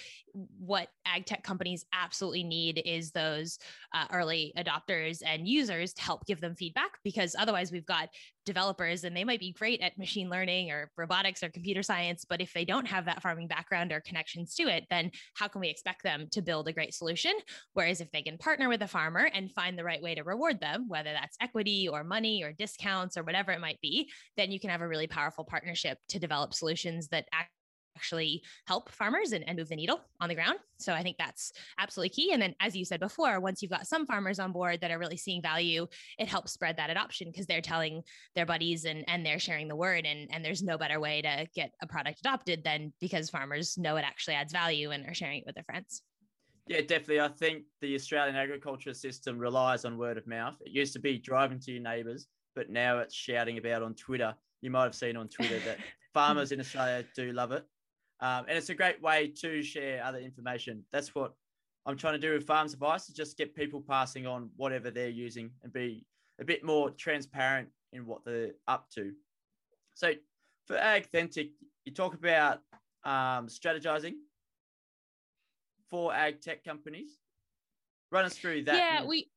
what 0.60 0.90
ag 1.06 1.26
tech 1.26 1.44
companies 1.44 1.86
absolutely 1.94 2.44
need 2.44 2.82
is 2.86 3.12
those 3.12 3.60
uh, 3.94 4.06
early 4.12 4.54
adopters 4.58 5.22
and 5.26 5.48
users 5.48 5.94
to 5.94 6.02
help 6.02 6.26
give 6.26 6.40
them 6.42 6.56
feedback 6.56 6.92
because 7.04 7.36
otherwise, 7.38 7.72
we've 7.72 7.86
got 7.86 8.10
developers 8.50 9.04
and 9.04 9.16
they 9.16 9.24
might 9.24 9.40
be 9.40 9.54
great 9.54 9.80
at 9.82 9.98
machine 9.98 10.28
learning 10.28 10.72
or 10.72 10.90
robotics 10.98 11.44
or 11.44 11.50
computer 11.50 11.84
science. 11.84 12.26
But 12.28 12.42
if 12.42 12.52
they 12.52 12.66
don't 12.66 12.88
have 12.88 13.06
that 13.06 13.22
farming 13.22 13.48
background 13.48 13.92
or 13.92 14.02
connections 14.02 14.56
to 14.56 14.64
it, 14.64 14.86
then 14.90 15.12
how 15.36 15.48
can 15.48 15.62
we 15.62 15.70
expect 15.70 16.02
them 16.02 16.28
to 16.32 16.42
build 16.42 16.68
a 16.68 16.74
great 16.74 16.96
solution? 16.96 17.34
Whereas 17.74 18.02
if 18.02 18.12
they 18.12 18.24
can 18.24 18.40
partner 18.40 18.68
with 18.68 18.82
a 18.82 18.88
farmer 18.88 19.30
and 19.32 19.52
find 19.52 19.78
the 19.78 19.84
right 19.84 20.02
way 20.02 20.16
to 20.16 20.24
reward 20.24 20.60
them, 20.60 20.86
whether 20.88 21.14
that's 21.14 21.38
equity 21.40 21.88
or 21.88 22.04
money 22.04 22.44
or 22.44 22.52
discounts 22.52 23.16
or 23.18 23.24
whatever 23.24 23.52
it 23.52 23.62
might 23.62 23.80
be, 23.82 24.10
then 24.36 24.52
you 24.52 24.60
can 24.60 24.72
have 24.72 24.82
a 24.82 24.88
really 24.88 25.08
powerful 25.08 25.44
partnership 25.44 26.00
to 26.10 26.18
develop 26.18 26.56
solutions 26.56 27.10
that 27.10 27.28
actually 28.00 28.42
help 28.66 28.90
farmers 28.90 29.34
and, 29.34 29.48
and, 29.48 29.58
move 29.58 29.68
the 29.68 29.76
needle 29.76 30.00
on 30.22 30.30
the 30.30 30.36
ground. 30.36 30.58
So 30.78 30.94
I 30.94 31.04
think 31.04 31.18
that's 31.18 31.52
absolutely 31.78 32.10
key. 32.10 32.32
And 32.32 32.42
then, 32.42 32.56
as 32.62 32.76
you 32.76 32.86
said 32.86 33.02
before, 33.02 33.42
once 33.42 33.62
you've 33.62 33.72
got 33.72 33.88
some 33.88 34.06
farmers 34.06 34.40
on 34.40 34.54
board 34.54 34.80
that 34.80 34.90
are 34.90 35.00
really 35.00 35.18
seeing 35.18 35.42
value, 35.42 35.86
it 36.18 36.30
helps 36.30 36.54
spread 36.54 36.78
that 36.78 36.90
adoption 36.90 37.28
because 37.30 37.46
they're 37.46 37.62
telling 37.62 38.04
their 38.36 38.46
buddies 38.46 38.86
and, 38.86 39.04
and 39.10 39.26
they're 39.26 39.38
sharing 39.38 39.68
the 39.68 39.76
word. 39.76 40.06
And, 40.06 40.30
and 40.32 40.46
there's 40.46 40.64
no 40.64 40.78
better 40.78 41.00
way 41.00 41.22
to 41.22 41.46
get 41.54 41.72
a 41.82 41.88
product 41.88 42.22
adopted 42.22 42.64
than 42.64 42.94
because 43.02 43.30
farmers 43.30 43.78
know 43.78 43.98
it 43.98 44.06
actually 44.06 44.36
adds 44.36 44.54
value 44.54 44.92
and 44.92 45.06
are 45.06 45.14
sharing 45.14 45.40
it 45.40 45.46
with 45.46 45.56
their 45.56 45.66
friends. 45.66 46.02
Yeah, 46.68 46.82
definitely. 46.82 47.20
I 47.20 47.28
think 47.28 47.64
the 47.82 47.96
Australian 47.96 48.38
agriculture 48.38 48.94
system 48.94 49.38
relies 49.38 49.84
on 49.84 49.98
word 49.98 50.18
of 50.18 50.26
mouth. 50.26 50.56
It 50.62 50.72
used 50.72 50.94
to 50.94 51.00
be 51.00 51.18
driving 51.18 51.60
to 51.62 51.72
your 51.72 51.82
neighbours, 51.82 52.28
but 52.56 52.70
now 52.70 53.00
it's 53.00 53.16
shouting 53.16 53.58
about 53.58 53.84
on 53.84 53.94
Twitter. 53.96 54.36
You 54.62 54.72
might 54.72 54.84
have 54.84 54.96
seen 54.96 55.18
on 55.18 55.28
Twitter 55.28 55.60
that 55.66 55.80
farmers 56.14 56.52
in 56.52 56.60
Australia 56.60 57.04
do 57.16 57.32
love 57.32 57.52
it. 57.52 57.66
Um, 58.22 58.46
and 58.48 58.58
it's 58.58 58.70
a 58.70 58.76
great 58.76 59.02
way 59.02 59.32
to 59.42 59.64
share 59.64 60.04
other 60.04 60.20
information. 60.20 60.84
That's 60.92 61.16
what 61.16 61.34
I'm 61.86 61.98
trying 61.98 62.14
to 62.14 62.20
do 62.20 62.34
with 62.34 62.46
Farms 62.46 62.74
Advice 62.74 63.08
is 63.08 63.16
just 63.16 63.38
get 63.38 63.56
people 63.56 63.82
passing 63.82 64.28
on 64.28 64.50
whatever 64.58 64.92
they're 64.92 65.10
using 65.10 65.52
and 65.64 65.72
be 65.72 66.06
a 66.40 66.46
bit 66.46 66.64
more 66.64 66.90
transparent 66.92 67.70
in 67.94 68.06
what 68.06 68.24
they're 68.26 68.52
up 68.68 68.90
to. 68.92 69.14
So 69.96 70.12
for 70.66 70.78
Agthentic, 70.78 71.52
you 71.86 71.94
talk 71.94 72.14
about 72.14 72.60
um, 73.04 73.48
strategizing 73.48 74.14
for 75.90 76.14
ag 76.14 76.42
tech 76.42 76.64
companies. 76.64 77.18
Run 78.12 78.26
us 78.26 78.36
through 78.36 78.64
that. 78.66 78.76
Yeah, 78.76 79.06
we 79.06 79.30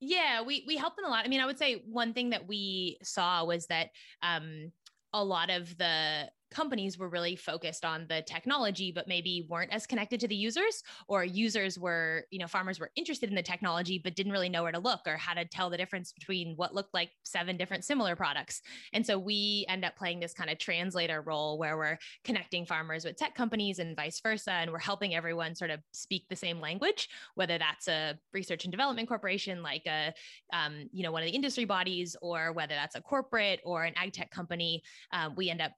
yeah, 0.00 0.42
we 0.42 0.64
we 0.66 0.76
help 0.76 0.96
them 0.96 1.06
a 1.06 1.08
lot. 1.08 1.24
I 1.24 1.28
mean, 1.28 1.40
I 1.40 1.46
would 1.46 1.58
say 1.58 1.82
one 1.86 2.12
thing 2.12 2.30
that 2.30 2.46
we 2.46 2.98
saw 3.02 3.44
was 3.44 3.66
that 3.66 3.90
um, 4.22 4.72
a 5.12 5.24
lot 5.24 5.50
of 5.50 5.76
the 5.78 6.28
companies 6.50 6.98
were 6.98 7.08
really 7.08 7.36
focused 7.36 7.84
on 7.84 8.06
the 8.08 8.22
technology 8.22 8.92
but 8.92 9.08
maybe 9.08 9.46
weren't 9.48 9.72
as 9.72 9.86
connected 9.86 10.20
to 10.20 10.28
the 10.28 10.36
users 10.36 10.82
or 11.08 11.24
users 11.24 11.78
were 11.78 12.24
you 12.30 12.38
know 12.38 12.46
farmers 12.46 12.78
were 12.78 12.90
interested 12.96 13.28
in 13.28 13.34
the 13.34 13.42
technology 13.42 14.00
but 14.02 14.14
didn't 14.14 14.32
really 14.32 14.48
know 14.48 14.62
where 14.62 14.72
to 14.72 14.78
look 14.78 15.00
or 15.06 15.16
how 15.16 15.34
to 15.34 15.44
tell 15.44 15.70
the 15.70 15.76
difference 15.76 16.12
between 16.12 16.54
what 16.56 16.74
looked 16.74 16.94
like 16.94 17.10
seven 17.24 17.56
different 17.56 17.84
similar 17.84 18.16
products. 18.16 18.60
And 18.92 19.04
so 19.04 19.18
we 19.18 19.66
end 19.68 19.84
up 19.84 19.96
playing 19.96 20.20
this 20.20 20.34
kind 20.34 20.50
of 20.50 20.58
translator 20.58 21.22
role 21.22 21.58
where 21.58 21.76
we're 21.76 21.98
connecting 22.24 22.66
farmers 22.66 23.04
with 23.04 23.16
tech 23.16 23.34
companies 23.34 23.78
and 23.78 23.96
vice 23.96 24.20
versa 24.20 24.52
and 24.52 24.70
we're 24.70 24.78
helping 24.78 25.14
everyone 25.14 25.54
sort 25.54 25.70
of 25.70 25.80
speak 25.92 26.24
the 26.28 26.36
same 26.36 26.60
language 26.60 27.08
whether 27.34 27.58
that's 27.58 27.88
a 27.88 28.18
research 28.32 28.64
and 28.64 28.72
development 28.72 29.08
corporation 29.08 29.62
like 29.62 29.82
a 29.86 30.12
um, 30.52 30.88
you 30.92 31.02
know 31.02 31.12
one 31.12 31.22
of 31.22 31.28
the 31.28 31.34
industry 31.34 31.64
bodies 31.64 32.16
or 32.22 32.52
whether 32.52 32.74
that's 32.74 32.94
a 32.94 33.00
corporate 33.00 33.60
or 33.64 33.84
an 33.84 33.94
ag 33.96 34.12
tech 34.12 34.30
company. 34.30 34.82
Um, 35.12 35.34
we 35.36 35.50
end 35.50 35.60
up 35.60 35.72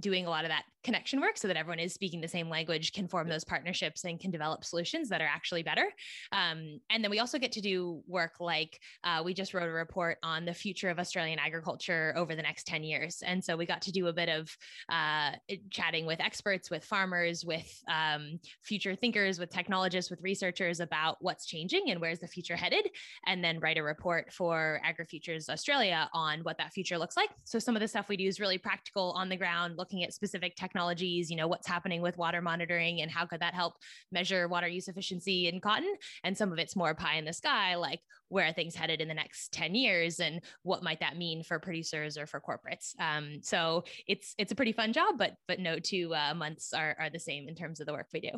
doing 0.00 0.26
a 0.26 0.30
lot 0.30 0.44
of 0.44 0.50
that 0.50 0.64
connection 0.84 1.20
work 1.20 1.36
so 1.36 1.48
that 1.48 1.56
everyone 1.56 1.78
is 1.78 1.92
speaking 1.92 2.20
the 2.20 2.28
same 2.28 2.48
language 2.48 2.92
can 2.92 3.08
form 3.08 3.28
those 3.28 3.44
partnerships 3.44 4.04
and 4.04 4.20
can 4.20 4.30
develop 4.30 4.64
solutions 4.64 5.08
that 5.08 5.20
are 5.20 5.26
actually 5.26 5.62
better. 5.62 5.86
Um, 6.32 6.80
and 6.88 7.02
then 7.02 7.10
we 7.10 7.18
also 7.18 7.38
get 7.38 7.52
to 7.52 7.60
do 7.60 8.02
work 8.06 8.36
like 8.40 8.80
uh, 9.04 9.22
we 9.24 9.34
just 9.34 9.54
wrote 9.54 9.68
a 9.68 9.72
report 9.72 10.18
on 10.22 10.44
the 10.44 10.54
future 10.54 10.88
of 10.88 10.98
australian 10.98 11.38
agriculture 11.38 12.14
over 12.16 12.34
the 12.34 12.42
next 12.42 12.66
10 12.66 12.84
years. 12.84 13.22
And 13.26 13.42
so 13.44 13.56
we 13.56 13.66
got 13.66 13.82
to 13.82 13.92
do 13.92 14.06
a 14.06 14.12
bit 14.12 14.28
of 14.28 14.56
uh, 14.88 15.32
chatting 15.70 16.06
with 16.06 16.20
experts 16.20 16.70
with 16.70 16.84
farmers 16.84 17.44
with 17.44 17.82
um, 17.88 18.38
future 18.62 18.94
thinkers 18.94 19.38
with 19.38 19.50
technologists 19.50 20.10
with 20.10 20.22
researchers 20.22 20.80
about 20.80 21.16
what's 21.20 21.44
changing 21.44 21.90
and 21.90 22.00
where's 22.00 22.20
the 22.20 22.28
future 22.28 22.56
headed 22.56 22.88
and 23.26 23.42
then 23.42 23.60
write 23.60 23.78
a 23.78 23.82
report 23.82 24.32
for 24.32 24.80
agrifutures 24.86 25.48
australia 25.48 26.08
on 26.12 26.40
what 26.40 26.56
that 26.58 26.72
future 26.72 26.98
looks 26.98 27.16
like. 27.16 27.30
So 27.44 27.58
some 27.58 27.76
of 27.76 27.80
the 27.80 27.88
stuff 27.88 28.08
we 28.08 28.16
do 28.16 28.26
is 28.26 28.40
really 28.40 28.58
practical 28.58 29.12
on 29.16 29.28
the 29.28 29.36
ground 29.36 29.76
looking 29.88 30.04
at 30.04 30.12
specific 30.12 30.54
technologies, 30.54 31.30
you 31.30 31.36
know, 31.36 31.48
what's 31.48 31.66
happening 31.66 32.02
with 32.02 32.18
water 32.18 32.42
monitoring 32.42 33.00
and 33.00 33.10
how 33.10 33.24
could 33.24 33.40
that 33.40 33.54
help 33.54 33.74
measure 34.12 34.46
water 34.46 34.68
use 34.68 34.86
efficiency 34.86 35.48
in 35.48 35.60
cotton. 35.60 35.94
And 36.24 36.36
some 36.36 36.52
of 36.52 36.58
it's 36.58 36.76
more 36.76 36.94
pie 36.94 37.16
in 37.16 37.24
the 37.24 37.32
sky, 37.32 37.76
like 37.76 38.00
where 38.28 38.46
are 38.46 38.52
things 38.52 38.74
headed 38.74 39.00
in 39.00 39.08
the 39.08 39.14
next 39.14 39.52
10 39.52 39.74
years 39.74 40.20
and 40.20 40.42
what 40.62 40.82
might 40.82 41.00
that 41.00 41.16
mean 41.16 41.42
for 41.42 41.58
producers 41.58 42.18
or 42.18 42.26
for 42.26 42.40
corporates. 42.40 42.92
Um, 43.00 43.38
so 43.42 43.84
it's 44.06 44.34
it's 44.36 44.52
a 44.52 44.54
pretty 44.54 44.72
fun 44.72 44.92
job, 44.92 45.14
but 45.16 45.32
but 45.46 45.58
no 45.58 45.78
two 45.78 46.14
uh, 46.14 46.34
months 46.34 46.74
are, 46.74 46.94
are 47.00 47.08
the 47.08 47.18
same 47.18 47.48
in 47.48 47.54
terms 47.54 47.80
of 47.80 47.86
the 47.86 47.94
work 47.94 48.08
we 48.12 48.20
do. 48.20 48.30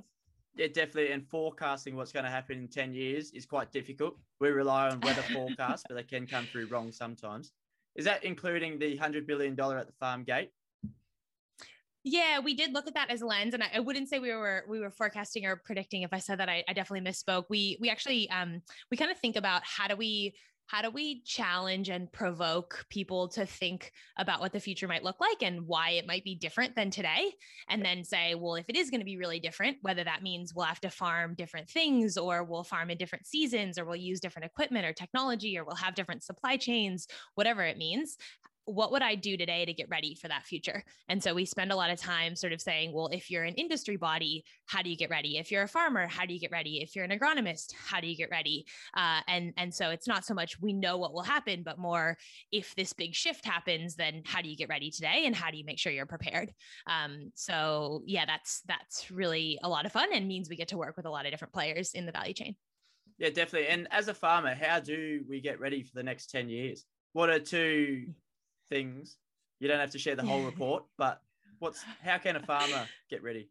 Yeah, 0.55 0.69
definitely. 0.69 1.11
And 1.11 1.27
forecasting 1.27 1.97
what's 1.97 2.13
going 2.13 2.25
to 2.25 2.31
happen 2.31 2.59
in 2.59 2.69
10 2.69 2.93
years 2.95 3.33
is 3.33 3.47
quite 3.47 3.73
difficult. 3.73 4.17
We 4.41 4.51
rely 4.51 4.89
on 4.89 5.01
weather 5.01 5.23
forecasts, 5.33 5.85
but 5.89 5.97
they 5.97 6.03
can 6.03 6.27
come 6.27 6.47
through 6.47 6.67
wrong 6.67 6.93
sometimes. 6.93 7.53
Is 7.97 8.05
that 8.05 8.25
including 8.25 8.79
the 8.79 8.97
$100 8.97 9.27
billion 9.27 9.59
at 9.59 9.87
the 9.87 9.93
farm 9.99 10.25
gate? 10.25 10.51
Yeah, 12.03 12.41
we 12.41 12.55
did 12.55 12.73
look 12.73 12.87
at 12.87 12.95
that 12.95 13.11
as 13.11 13.21
a 13.21 13.27
lens, 13.27 13.53
and 13.53 13.63
I, 13.63 13.73
I, 13.75 13.81
wouldn't 13.81 14.09
say 14.09 14.19
we 14.19 14.33
were 14.33 14.65
we 14.67 14.81
were 14.81 14.91
forecasting 14.91 15.45
or 15.45 15.57
predicting. 15.57 16.01
If 16.03 16.15
I 16.15 16.19
said 16.19 16.41
that, 16.41 16.49
I, 16.49 16.65
I 16.67 16.73
definitely 16.73 17.09
misspoke. 17.11 17.45
We 17.51 17.77
we 17.79 17.91
actually 17.91 18.31
um 18.31 18.63
we 18.91 18.97
kind 18.97 19.11
of 19.11 19.19
think 19.19 19.37
about 19.37 19.63
how 19.65 19.87
do 19.87 19.97
we 19.97 20.35
how 20.71 20.83
do 20.83 20.91
we 20.91 21.21
challenge 21.23 21.89
and 21.89 22.13
provoke 22.13 22.87
people 22.91 23.27
to 23.27 23.45
think 23.45 23.91
about 24.17 24.41
what 24.41 24.53
the 24.53 24.61
future 24.61 24.87
might 24.87 25.03
look 25.03 25.21
like 25.21 25.43
and 25.43 25.67
why 25.67 25.91
it 25.91 26.07
might 26.07 26.23
be 26.23 26.37
different 26.37 26.77
than 26.77 26.91
today 26.91 27.33
and 27.69 27.85
then 27.85 28.05
say 28.05 28.37
well 28.37 28.55
if 28.55 28.69
it 28.69 28.77
is 28.77 28.89
going 28.89 29.01
to 29.01 29.05
be 29.05 29.17
really 29.17 29.41
different 29.41 29.77
whether 29.83 30.05
that 30.05 30.23
means 30.23 30.55
we'll 30.55 30.65
have 30.65 30.81
to 30.81 30.89
farm 30.89 31.35
different 31.35 31.69
things 31.69 32.17
or 32.17 32.45
we'll 32.45 32.63
farm 32.63 32.89
in 32.89 32.97
different 32.97 33.27
seasons 33.27 33.79
or 33.79 33.85
we'll 33.85 33.97
use 33.97 34.21
different 34.21 34.47
equipment 34.47 34.87
or 34.87 34.93
technology 34.93 35.59
or 35.59 35.65
we'll 35.65 35.75
have 35.75 35.97
different 35.97 36.23
supply 36.23 36.57
chains 36.57 37.09
whatever 37.35 37.63
it 37.63 37.77
means 37.77 38.17
what 38.65 38.93
would 38.93 39.03
I 39.03 39.15
do 39.15 39.37
today 39.37 39.65
to 39.65 39.73
get 39.73 39.89
ready 39.89 40.15
for 40.15 40.29
that 40.29 40.45
future? 40.47 40.85
And 41.09 41.23
so 41.23 41.35
we 41.35 41.45
spend 41.45 41.73
a 41.73 41.77
lot 41.77 41.91
of 41.91 41.99
time 41.99 42.37
sort 42.37 42.53
of 42.53 42.61
saying, 42.61 42.93
well, 42.93 43.09
if 43.09 43.31
you're 43.31 43.45
an 43.45 43.55
industry 43.55 43.97
body, 43.97 44.45
how 44.67 44.83
do 44.83 44.91
you 44.91 44.97
get 44.97 45.11
ready? 45.11 45.39
If 45.39 45.51
you're 45.51 45.63
a 45.63 45.69
farmer, 45.69 46.07
how 46.07 46.27
do 46.27 46.35
you 46.35 46.41
get 46.41 46.51
ready? 46.51 46.81
If 46.83 46.95
you're 46.95 47.05
an 47.05 47.19
agronomist, 47.19 47.73
how 47.75 48.01
do 48.01 48.07
you 48.07 48.17
get 48.17 48.31
ready? 48.31 48.67
Uh, 48.97 49.21
and 49.29 49.53
and 49.57 49.75
so 49.75 49.91
it's 49.91 50.07
not 50.07 50.25
so 50.25 50.35
much 50.35 50.61
we 50.61 50.73
know 50.73 50.97
what 50.97 51.13
will 51.13 51.23
happen, 51.23 51.63
but 51.63 51.79
more 51.79 52.17
if 52.53 52.75
this 52.77 52.93
big 52.93 53.15
shift 53.15 53.45
happens, 53.45 53.97
then 53.97 54.23
how 54.25 54.43
do 54.43 54.49
you 54.49 54.57
get 54.57 54.69
ready 54.69 54.91
today, 54.91 55.25
and 55.27 55.35
how 55.35 55.51
do 55.51 55.57
you 55.57 55.65
make 55.65 55.79
sure 55.79 55.93
you're 55.93 56.07
prepared? 56.07 56.53
Um, 56.87 57.33
so 57.35 58.03
yeah, 58.07 58.27
that's 58.27 58.63
that's 58.67 59.11
really 59.11 59.59
a 59.63 59.69
lot 59.69 59.87
of 59.87 59.93
fun 59.93 60.09
and 60.13 60.29
means 60.29 60.49
we 60.49 60.57
get 60.57 60.69
to 60.69 60.79
work 60.79 60.97
with 60.97 61.07
a 61.07 61.11
lot 61.11 61.27
of 61.27 61.33
different 61.33 61.53
players 61.53 61.93
in 61.95 62.07
the 62.07 62.13
value 62.13 62.35
chain. 62.35 62.57
Yeah, 63.19 63.29
definitely. 63.29 63.69
And 63.69 63.87
as 63.91 64.09
a 64.09 64.15
farmer, 64.15 64.55
how 64.55 64.81
do 64.81 65.23
we 65.29 65.41
get 65.41 65.61
ready 65.61 65.83
for 65.83 65.93
the 65.95 66.03
next 66.03 66.31
10 66.31 66.49
years? 66.49 66.87
What 67.13 67.29
are 67.29 67.39
two 67.39 68.07
things. 68.71 69.17
You 69.59 69.69
don't 69.69 69.81
have 69.81 69.91
to 69.91 69.99
share 69.99 70.17
the 70.17 70.25
whole 70.25 70.43
report, 70.43 70.85
but 70.97 71.21
what's 71.59 71.83
how 72.03 72.19
can 72.19 72.37
a 72.37 72.41
farmer 72.41 72.87
get 73.11 73.23
ready? 73.23 73.49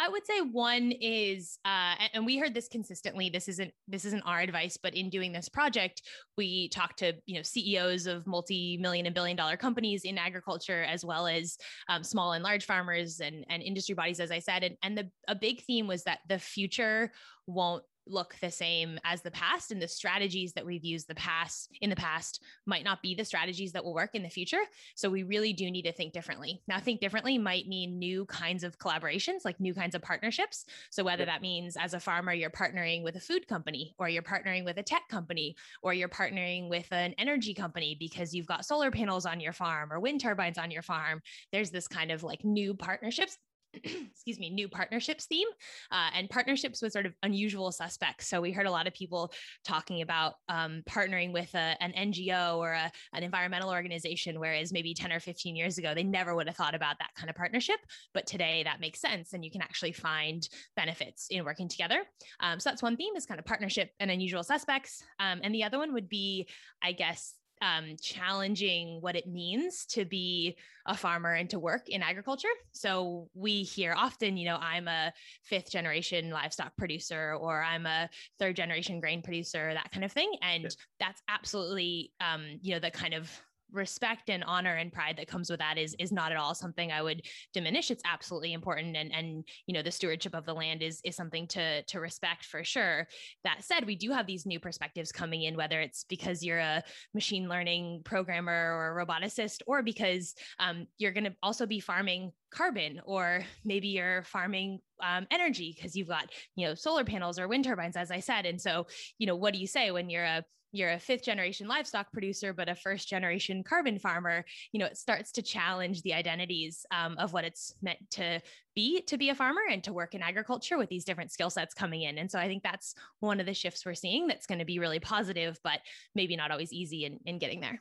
I 0.00 0.08
would 0.08 0.24
say 0.24 0.40
one 0.40 0.92
is, 0.92 1.58
uh, 1.64 1.96
and 2.14 2.24
we 2.24 2.38
heard 2.38 2.54
this 2.54 2.68
consistently. 2.68 3.30
This 3.30 3.48
isn't 3.48 3.72
this 3.88 4.04
isn't 4.04 4.22
our 4.22 4.38
advice, 4.38 4.78
but 4.80 4.94
in 4.94 5.10
doing 5.10 5.32
this 5.32 5.48
project, 5.48 6.02
we 6.36 6.68
talked 6.68 7.00
to 7.00 7.14
you 7.26 7.34
know 7.34 7.42
CEOs 7.42 8.06
of 8.06 8.24
multi-million 8.24 9.06
and 9.06 9.14
billion-dollar 9.14 9.56
companies 9.56 10.04
in 10.04 10.16
agriculture, 10.16 10.84
as 10.84 11.04
well 11.04 11.26
as 11.26 11.58
um, 11.88 12.04
small 12.04 12.34
and 12.34 12.44
large 12.44 12.64
farmers 12.64 13.20
and 13.20 13.44
and 13.50 13.60
industry 13.62 13.96
bodies, 13.96 14.20
as 14.20 14.30
I 14.30 14.38
said. 14.38 14.62
And 14.62 14.76
and 14.84 14.96
the 14.96 15.10
a 15.26 15.34
big 15.34 15.62
theme 15.62 15.88
was 15.88 16.04
that 16.04 16.20
the 16.28 16.38
future 16.38 17.10
won't 17.48 17.82
look 18.10 18.36
the 18.40 18.50
same 18.50 18.98
as 19.04 19.22
the 19.22 19.30
past 19.30 19.70
and 19.70 19.80
the 19.80 19.88
strategies 19.88 20.52
that 20.54 20.66
we've 20.66 20.84
used 20.84 21.08
the 21.08 21.14
past 21.14 21.70
in 21.80 21.90
the 21.90 21.96
past 21.96 22.42
might 22.66 22.84
not 22.84 23.02
be 23.02 23.14
the 23.14 23.24
strategies 23.24 23.72
that 23.72 23.84
will 23.84 23.94
work 23.94 24.14
in 24.14 24.22
the 24.22 24.28
future. 24.28 24.62
So 24.94 25.10
we 25.10 25.22
really 25.22 25.52
do 25.52 25.70
need 25.70 25.82
to 25.82 25.92
think 25.92 26.12
differently. 26.12 26.62
Now 26.68 26.80
think 26.80 27.00
differently 27.00 27.38
might 27.38 27.68
mean 27.68 27.98
new 27.98 28.24
kinds 28.26 28.64
of 28.64 28.78
collaborations 28.78 29.44
like 29.44 29.60
new 29.60 29.74
kinds 29.74 29.94
of 29.94 30.02
partnerships. 30.02 30.64
So 30.90 31.04
whether 31.04 31.24
that 31.24 31.42
means 31.42 31.76
as 31.76 31.94
a 31.94 32.00
farmer 32.00 32.32
you're 32.32 32.50
partnering 32.50 33.02
with 33.02 33.16
a 33.16 33.20
food 33.20 33.46
company 33.48 33.94
or 33.98 34.08
you're 34.08 34.22
partnering 34.22 34.64
with 34.64 34.78
a 34.78 34.82
tech 34.82 35.08
company 35.08 35.56
or 35.82 35.92
you're 35.94 36.08
partnering 36.08 36.68
with 36.68 36.90
an 36.92 37.14
energy 37.18 37.54
company 37.54 37.96
because 37.98 38.34
you've 38.34 38.46
got 38.46 38.64
solar 38.64 38.90
panels 38.90 39.26
on 39.26 39.40
your 39.40 39.52
farm 39.52 39.92
or 39.92 40.00
wind 40.00 40.20
turbines 40.20 40.58
on 40.58 40.70
your 40.70 40.82
farm 40.82 41.20
there's 41.52 41.70
this 41.70 41.88
kind 41.88 42.10
of 42.10 42.22
like 42.22 42.44
new 42.44 42.74
partnerships 42.74 43.38
excuse 43.74 44.38
me, 44.38 44.50
new 44.50 44.68
partnerships 44.68 45.26
theme. 45.26 45.48
Uh, 45.90 46.10
and 46.14 46.28
partnerships 46.28 46.82
was 46.82 46.92
sort 46.92 47.06
of 47.06 47.14
unusual 47.22 47.72
suspects. 47.72 48.28
So 48.28 48.40
we 48.40 48.52
heard 48.52 48.66
a 48.66 48.70
lot 48.70 48.86
of 48.86 48.94
people 48.94 49.32
talking 49.64 50.02
about 50.02 50.34
um, 50.48 50.82
partnering 50.88 51.32
with 51.32 51.54
a, 51.54 51.76
an 51.80 51.92
NGO 51.92 52.56
or 52.56 52.72
a, 52.72 52.90
an 53.12 53.22
environmental 53.22 53.70
organization, 53.70 54.40
whereas 54.40 54.72
maybe 54.72 54.94
10 54.94 55.12
or 55.12 55.20
15 55.20 55.56
years 55.56 55.78
ago, 55.78 55.94
they 55.94 56.04
never 56.04 56.34
would 56.34 56.46
have 56.46 56.56
thought 56.56 56.74
about 56.74 56.98
that 56.98 57.10
kind 57.14 57.30
of 57.30 57.36
partnership. 57.36 57.78
But 58.14 58.26
today 58.26 58.62
that 58.64 58.80
makes 58.80 59.00
sense. 59.00 59.32
And 59.32 59.44
you 59.44 59.50
can 59.50 59.62
actually 59.62 59.92
find 59.92 60.48
benefits 60.76 61.28
in 61.30 61.44
working 61.44 61.68
together. 61.68 62.02
Um, 62.40 62.60
so 62.60 62.70
that's 62.70 62.82
one 62.82 62.96
theme 62.96 63.16
is 63.16 63.26
kind 63.26 63.38
of 63.38 63.46
partnership 63.46 63.90
and 64.00 64.10
unusual 64.10 64.42
suspects. 64.42 65.02
Um, 65.20 65.40
and 65.42 65.54
the 65.54 65.64
other 65.64 65.78
one 65.78 65.92
would 65.92 66.08
be, 66.08 66.48
I 66.82 66.92
guess, 66.92 67.34
um, 67.62 67.96
challenging 68.00 68.98
what 69.00 69.16
it 69.16 69.26
means 69.26 69.86
to 69.86 70.04
be 70.04 70.56
a 70.86 70.96
farmer 70.96 71.34
and 71.34 71.50
to 71.50 71.58
work 71.58 71.88
in 71.88 72.02
agriculture. 72.02 72.48
So 72.72 73.28
we 73.34 73.62
hear 73.62 73.94
often, 73.96 74.36
you 74.36 74.46
know, 74.46 74.58
I'm 74.60 74.88
a 74.88 75.12
fifth 75.42 75.70
generation 75.70 76.30
livestock 76.30 76.76
producer 76.76 77.34
or 77.38 77.62
I'm 77.62 77.86
a 77.86 78.08
third 78.38 78.56
generation 78.56 79.00
grain 79.00 79.22
producer, 79.22 79.72
that 79.74 79.92
kind 79.92 80.04
of 80.04 80.12
thing. 80.12 80.32
And 80.42 80.64
yeah. 80.64 80.70
that's 80.98 81.22
absolutely, 81.28 82.12
um, 82.20 82.58
you 82.62 82.72
know, 82.72 82.80
the 82.80 82.90
kind 82.90 83.14
of 83.14 83.30
respect 83.72 84.30
and 84.30 84.44
honor 84.44 84.74
and 84.74 84.92
pride 84.92 85.16
that 85.18 85.28
comes 85.28 85.50
with 85.50 85.60
that 85.60 85.78
is 85.78 85.94
is 85.98 86.12
not 86.12 86.32
at 86.32 86.38
all 86.38 86.54
something 86.54 86.92
I 86.92 87.02
would 87.02 87.22
diminish. 87.52 87.90
It's 87.90 88.02
absolutely 88.04 88.52
important, 88.52 88.96
and 88.96 89.12
and 89.14 89.44
you 89.66 89.74
know 89.74 89.82
the 89.82 89.90
stewardship 89.90 90.34
of 90.34 90.46
the 90.46 90.54
land 90.54 90.82
is 90.82 91.00
is 91.04 91.16
something 91.16 91.46
to 91.48 91.82
to 91.82 92.00
respect 92.00 92.44
for 92.44 92.64
sure. 92.64 93.06
That 93.44 93.64
said, 93.64 93.86
we 93.86 93.96
do 93.96 94.10
have 94.10 94.26
these 94.26 94.46
new 94.46 94.60
perspectives 94.60 95.12
coming 95.12 95.42
in, 95.42 95.56
whether 95.56 95.80
it's 95.80 96.04
because 96.04 96.42
you're 96.42 96.58
a 96.58 96.82
machine 97.14 97.48
learning 97.48 98.02
programmer 98.04 98.52
or 98.52 98.98
a 98.98 99.06
roboticist, 99.06 99.58
or 99.66 99.82
because 99.82 100.34
um, 100.58 100.86
you're 100.98 101.12
going 101.12 101.24
to 101.24 101.34
also 101.42 101.66
be 101.66 101.80
farming 101.80 102.32
carbon 102.50 103.00
or 103.04 103.44
maybe 103.64 103.88
you're 103.88 104.22
farming 104.24 104.80
um, 105.02 105.26
energy 105.30 105.74
because 105.76 105.94
you've 105.94 106.08
got 106.08 106.30
you 106.56 106.66
know 106.66 106.74
solar 106.74 107.04
panels 107.04 107.38
or 107.38 107.48
wind 107.48 107.64
turbines 107.64 107.96
as 107.96 108.10
i 108.10 108.20
said. 108.20 108.46
And 108.46 108.60
so 108.60 108.86
you 109.18 109.26
know 109.26 109.36
what 109.36 109.54
do 109.54 109.60
you 109.60 109.66
say 109.66 109.90
when 109.90 110.10
you're 110.10 110.24
a 110.24 110.44
you're 110.72 110.90
a 110.90 110.98
fifth 110.98 111.24
generation 111.24 111.66
livestock 111.66 112.12
producer 112.12 112.52
but 112.52 112.68
a 112.68 112.74
first 112.74 113.08
generation 113.08 113.64
carbon 113.64 113.98
farmer 113.98 114.44
you 114.70 114.78
know 114.78 114.84
it 114.84 114.98
starts 114.98 115.32
to 115.32 115.40
challenge 115.40 116.02
the 116.02 116.12
identities 116.12 116.84
um, 116.90 117.16
of 117.16 117.32
what 117.32 117.44
it's 117.44 117.74
meant 117.80 117.98
to 118.10 118.40
be 118.74 119.00
to 119.02 119.16
be 119.16 119.30
a 119.30 119.34
farmer 119.34 119.62
and 119.70 119.82
to 119.82 119.92
work 119.92 120.14
in 120.14 120.22
agriculture 120.22 120.76
with 120.76 120.88
these 120.90 121.04
different 121.04 121.32
skill 121.32 121.50
sets 121.50 121.74
coming 121.74 122.02
in. 122.02 122.18
And 122.18 122.30
so 122.30 122.38
i 122.38 122.46
think 122.46 122.62
that's 122.62 122.94
one 123.20 123.40
of 123.40 123.46
the 123.46 123.54
shifts 123.54 123.84
we're 123.84 123.94
seeing 123.94 124.26
that's 124.26 124.46
going 124.46 124.58
to 124.58 124.64
be 124.64 124.78
really 124.78 125.00
positive 125.00 125.58
but 125.64 125.80
maybe 126.14 126.36
not 126.36 126.50
always 126.50 126.72
easy 126.72 127.04
in, 127.04 127.18
in 127.24 127.38
getting 127.38 127.60
there. 127.60 127.80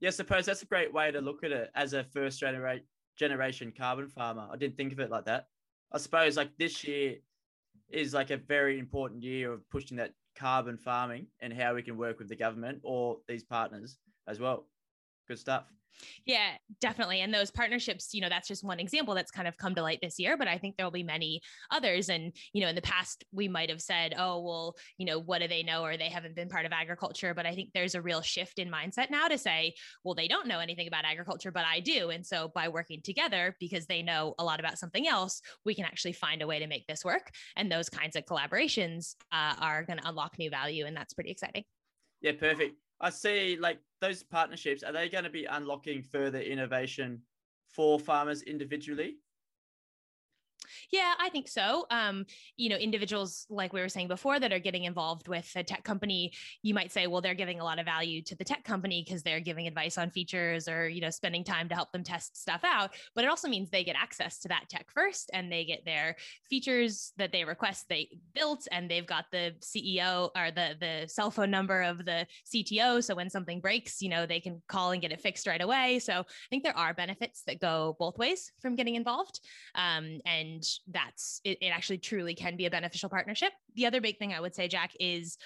Yeah, 0.00 0.08
I 0.08 0.10
suppose 0.10 0.44
that's 0.44 0.62
a 0.62 0.66
great 0.66 0.92
way 0.92 1.10
to 1.10 1.20
look 1.20 1.44
at 1.44 1.52
it 1.52 1.70
as 1.74 1.94
a 1.94 2.04
first 2.04 2.40
generation 2.40 2.84
generation 3.16 3.72
carbon 3.76 4.08
farmer. 4.08 4.48
I 4.50 4.56
didn't 4.56 4.76
think 4.76 4.92
of 4.92 5.00
it 5.00 5.10
like 5.10 5.26
that. 5.26 5.48
I 5.92 5.98
suppose 5.98 6.36
like 6.36 6.50
this 6.58 6.84
year 6.84 7.16
is 7.90 8.14
like 8.14 8.30
a 8.30 8.36
very 8.36 8.78
important 8.78 9.22
year 9.22 9.52
of 9.52 9.68
pushing 9.70 9.96
that 9.98 10.12
carbon 10.36 10.76
farming 10.76 11.26
and 11.40 11.52
how 11.52 11.74
we 11.74 11.82
can 11.82 11.96
work 11.96 12.18
with 12.18 12.28
the 12.28 12.36
government 12.36 12.80
or 12.82 13.18
these 13.28 13.44
partners 13.44 13.98
as 14.26 14.40
well. 14.40 14.66
Good 15.28 15.38
stuff. 15.38 15.64
Yeah, 16.26 16.50
definitely. 16.80 17.20
And 17.20 17.32
those 17.32 17.50
partnerships, 17.50 18.14
you 18.14 18.20
know, 18.20 18.28
that's 18.28 18.48
just 18.48 18.64
one 18.64 18.80
example 18.80 19.14
that's 19.14 19.30
kind 19.30 19.48
of 19.48 19.56
come 19.56 19.74
to 19.74 19.82
light 19.82 20.00
this 20.02 20.18
year, 20.18 20.36
but 20.36 20.48
I 20.48 20.58
think 20.58 20.76
there 20.76 20.86
will 20.86 20.90
be 20.90 21.02
many 21.02 21.40
others. 21.70 22.08
And, 22.08 22.32
you 22.52 22.62
know, 22.62 22.68
in 22.68 22.74
the 22.74 22.82
past, 22.82 23.24
we 23.32 23.48
might 23.48 23.70
have 23.70 23.80
said, 23.80 24.14
oh, 24.18 24.42
well, 24.42 24.76
you 24.98 25.06
know, 25.06 25.18
what 25.18 25.40
do 25.40 25.48
they 25.48 25.62
know? 25.62 25.82
Or 25.84 25.96
they 25.96 26.08
haven't 26.08 26.36
been 26.36 26.48
part 26.48 26.66
of 26.66 26.72
agriculture. 26.72 27.34
But 27.34 27.46
I 27.46 27.54
think 27.54 27.70
there's 27.72 27.94
a 27.94 28.02
real 28.02 28.22
shift 28.22 28.58
in 28.58 28.70
mindset 28.70 29.10
now 29.10 29.28
to 29.28 29.38
say, 29.38 29.74
well, 30.04 30.14
they 30.14 30.28
don't 30.28 30.48
know 30.48 30.60
anything 30.60 30.88
about 30.88 31.04
agriculture, 31.04 31.52
but 31.52 31.64
I 31.64 31.80
do. 31.80 32.10
And 32.10 32.24
so 32.24 32.50
by 32.54 32.68
working 32.68 33.00
together, 33.02 33.56
because 33.60 33.86
they 33.86 34.02
know 34.02 34.34
a 34.38 34.44
lot 34.44 34.60
about 34.60 34.78
something 34.78 35.06
else, 35.06 35.40
we 35.64 35.74
can 35.74 35.84
actually 35.84 36.12
find 36.12 36.42
a 36.42 36.46
way 36.46 36.58
to 36.58 36.66
make 36.66 36.86
this 36.86 37.04
work. 37.04 37.30
And 37.56 37.70
those 37.70 37.88
kinds 37.88 38.16
of 38.16 38.24
collaborations 38.24 39.14
uh, 39.32 39.54
are 39.60 39.84
going 39.84 39.98
to 39.98 40.08
unlock 40.08 40.38
new 40.38 40.50
value. 40.50 40.86
And 40.86 40.96
that's 40.96 41.14
pretty 41.14 41.30
exciting. 41.30 41.64
Yeah, 42.20 42.32
perfect. 42.32 42.76
I 43.00 43.10
see 43.10 43.58
like 43.60 43.78
those 44.04 44.22
partnerships, 44.22 44.82
are 44.82 44.92
they 44.92 45.08
going 45.08 45.24
to 45.24 45.30
be 45.30 45.46
unlocking 45.46 46.02
further 46.02 46.40
innovation 46.40 47.22
for 47.68 47.98
farmers 47.98 48.42
individually? 48.42 49.16
Yeah, 50.90 51.14
I 51.18 51.28
think 51.28 51.48
so. 51.48 51.86
Um, 51.90 52.26
you 52.56 52.68
know, 52.68 52.76
individuals 52.76 53.46
like 53.48 53.72
we 53.72 53.80
were 53.80 53.88
saying 53.88 54.08
before 54.08 54.38
that 54.40 54.52
are 54.52 54.58
getting 54.58 54.84
involved 54.84 55.28
with 55.28 55.50
a 55.56 55.62
tech 55.62 55.84
company, 55.84 56.32
you 56.62 56.74
might 56.74 56.92
say, 56.92 57.06
well, 57.06 57.20
they're 57.20 57.34
giving 57.34 57.60
a 57.60 57.64
lot 57.64 57.78
of 57.78 57.86
value 57.86 58.22
to 58.22 58.36
the 58.36 58.44
tech 58.44 58.64
company 58.64 59.04
because 59.06 59.22
they're 59.22 59.40
giving 59.40 59.66
advice 59.66 59.98
on 59.98 60.10
features 60.10 60.68
or, 60.68 60.88
you 60.88 61.00
know, 61.00 61.10
spending 61.10 61.44
time 61.44 61.68
to 61.68 61.74
help 61.74 61.92
them 61.92 62.04
test 62.04 62.40
stuff 62.40 62.62
out. 62.64 62.94
But 63.14 63.24
it 63.24 63.28
also 63.28 63.48
means 63.48 63.70
they 63.70 63.84
get 63.84 63.96
access 63.96 64.38
to 64.40 64.48
that 64.48 64.68
tech 64.68 64.86
first 64.92 65.30
and 65.32 65.50
they 65.50 65.64
get 65.64 65.84
their 65.84 66.16
features 66.48 67.12
that 67.18 67.32
they 67.32 67.44
request 67.44 67.86
they 67.88 68.08
built 68.34 68.66
and 68.70 68.90
they've 68.90 69.06
got 69.06 69.26
the 69.30 69.54
CEO 69.60 70.30
or 70.36 70.50
the 70.50 70.76
the 70.80 71.08
cell 71.08 71.30
phone 71.30 71.50
number 71.50 71.82
of 71.82 72.04
the 72.04 72.26
CTO. 72.52 73.02
So 73.02 73.14
when 73.14 73.30
something 73.30 73.60
breaks, 73.60 74.02
you 74.02 74.08
know, 74.08 74.26
they 74.26 74.40
can 74.40 74.62
call 74.68 74.92
and 74.92 75.00
get 75.00 75.12
it 75.12 75.20
fixed 75.20 75.46
right 75.46 75.60
away. 75.60 75.98
So 75.98 76.12
I 76.20 76.48
think 76.50 76.62
there 76.62 76.76
are 76.76 76.94
benefits 76.94 77.42
that 77.46 77.60
go 77.60 77.96
both 77.98 78.18
ways 78.18 78.52
from 78.60 78.76
getting 78.76 78.94
involved. 78.94 79.40
Um, 79.74 80.20
and 80.26 80.53
that's 80.88 81.40
it, 81.44 81.58
it 81.60 81.68
actually 81.68 81.98
truly 81.98 82.34
can 82.34 82.56
be 82.56 82.66
a 82.66 82.70
beneficial 82.70 83.08
partnership. 83.08 83.52
The 83.74 83.86
other 83.86 84.00
big 84.00 84.18
thing 84.18 84.32
I 84.32 84.40
would 84.40 84.54
say, 84.54 84.68
Jack, 84.68 84.92
is 85.00 85.38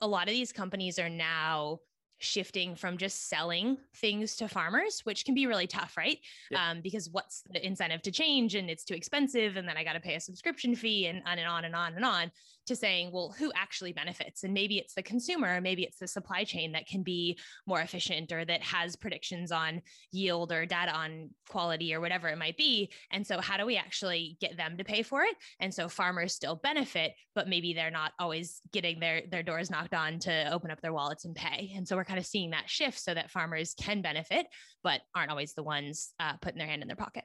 a 0.00 0.06
lot 0.06 0.28
of 0.28 0.32
these 0.32 0.52
companies 0.52 0.98
are 0.98 1.08
now 1.10 1.80
shifting 2.22 2.76
from 2.76 2.98
just 2.98 3.28
selling 3.28 3.78
things 3.96 4.36
to 4.36 4.46
farmers, 4.46 5.00
which 5.04 5.24
can 5.24 5.34
be 5.34 5.46
really 5.46 5.66
tough, 5.66 5.96
right? 5.96 6.18
Um, 6.54 6.80
because 6.82 7.08
what's 7.10 7.42
the 7.50 7.64
incentive 7.66 8.02
to 8.02 8.12
change 8.12 8.54
and 8.54 8.68
it's 8.68 8.84
too 8.84 8.94
expensive, 8.94 9.56
and 9.56 9.66
then 9.66 9.76
I 9.76 9.84
got 9.84 9.94
to 9.94 10.00
pay 10.00 10.14
a 10.14 10.20
subscription 10.20 10.74
fee 10.74 11.06
and 11.06 11.22
on 11.26 11.38
and 11.38 11.48
on 11.48 11.64
and 11.64 11.74
on 11.74 11.94
and 11.94 12.04
on 12.04 12.30
to 12.70 12.76
saying, 12.76 13.10
well, 13.12 13.34
who 13.36 13.50
actually 13.56 13.92
benefits? 13.92 14.44
And 14.44 14.54
maybe 14.54 14.78
it's 14.78 14.94
the 14.94 15.02
consumer, 15.02 15.60
maybe 15.60 15.82
it's 15.82 15.98
the 15.98 16.06
supply 16.06 16.44
chain 16.44 16.70
that 16.72 16.86
can 16.86 17.02
be 17.02 17.36
more 17.66 17.80
efficient 17.80 18.30
or 18.30 18.44
that 18.44 18.62
has 18.62 18.94
predictions 18.94 19.50
on 19.50 19.82
yield 20.12 20.52
or 20.52 20.66
data 20.66 20.92
on 20.92 21.30
quality 21.48 21.92
or 21.92 22.00
whatever 22.00 22.28
it 22.28 22.38
might 22.38 22.56
be. 22.56 22.90
And 23.10 23.26
so, 23.26 23.40
how 23.40 23.56
do 23.56 23.66
we 23.66 23.76
actually 23.76 24.36
get 24.40 24.56
them 24.56 24.78
to 24.78 24.84
pay 24.84 25.02
for 25.02 25.24
it? 25.24 25.34
And 25.58 25.74
so, 25.74 25.88
farmers 25.88 26.32
still 26.32 26.54
benefit, 26.54 27.12
but 27.34 27.48
maybe 27.48 27.74
they're 27.74 27.90
not 27.90 28.12
always 28.20 28.60
getting 28.72 29.00
their 29.00 29.22
their 29.28 29.42
doors 29.42 29.68
knocked 29.68 29.94
on 29.94 30.20
to 30.20 30.52
open 30.52 30.70
up 30.70 30.80
their 30.80 30.92
wallets 30.92 31.24
and 31.24 31.34
pay. 31.34 31.72
And 31.74 31.86
so, 31.86 31.96
we're 31.96 32.04
kind 32.04 32.20
of 32.20 32.26
seeing 32.26 32.50
that 32.50 32.70
shift 32.70 33.00
so 33.00 33.12
that 33.12 33.32
farmers 33.32 33.74
can 33.74 34.00
benefit, 34.00 34.46
but 34.84 35.00
aren't 35.14 35.30
always 35.30 35.54
the 35.54 35.64
ones 35.64 36.14
uh, 36.20 36.34
putting 36.40 36.58
their 36.58 36.68
hand 36.68 36.82
in 36.82 36.88
their 36.88 36.96
pocket. 36.96 37.24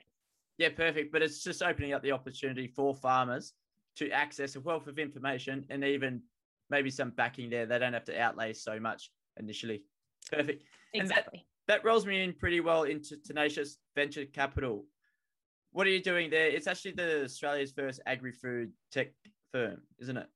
Yeah, 0.57 0.69
perfect. 0.69 1.11
But 1.11 1.21
it's 1.21 1.43
just 1.43 1.61
opening 1.61 1.93
up 1.93 2.01
the 2.01 2.13
opportunity 2.13 2.67
for 2.67 2.95
farmers 2.95 3.53
to 3.97 4.09
access 4.11 4.55
a 4.55 4.59
wealth 4.59 4.87
of 4.87 4.99
information 4.99 5.65
and 5.69 5.83
even 5.83 6.21
maybe 6.69 6.89
some 6.89 7.11
backing 7.11 7.49
there. 7.49 7.65
They 7.65 7.79
don't 7.79 7.93
have 7.93 8.05
to 8.05 8.19
outlay 8.19 8.53
so 8.53 8.79
much 8.79 9.11
initially. 9.37 9.83
Perfect. 10.31 10.63
Exactly. 10.93 11.45
That, 11.67 11.81
that 11.81 11.85
rolls 11.85 12.05
me 12.05 12.23
in 12.23 12.33
pretty 12.33 12.59
well 12.59 12.83
into 12.83 13.17
Tenacious 13.17 13.77
Venture 13.95 14.25
Capital. 14.25 14.85
What 15.71 15.87
are 15.87 15.91
you 15.91 16.01
doing 16.01 16.29
there? 16.29 16.47
It's 16.47 16.67
actually 16.67 16.93
the 16.93 17.23
Australia's 17.23 17.71
first 17.71 17.99
agri-food 18.05 18.71
tech 18.91 19.09
firm, 19.51 19.81
isn't 19.99 20.17
it? 20.17 20.27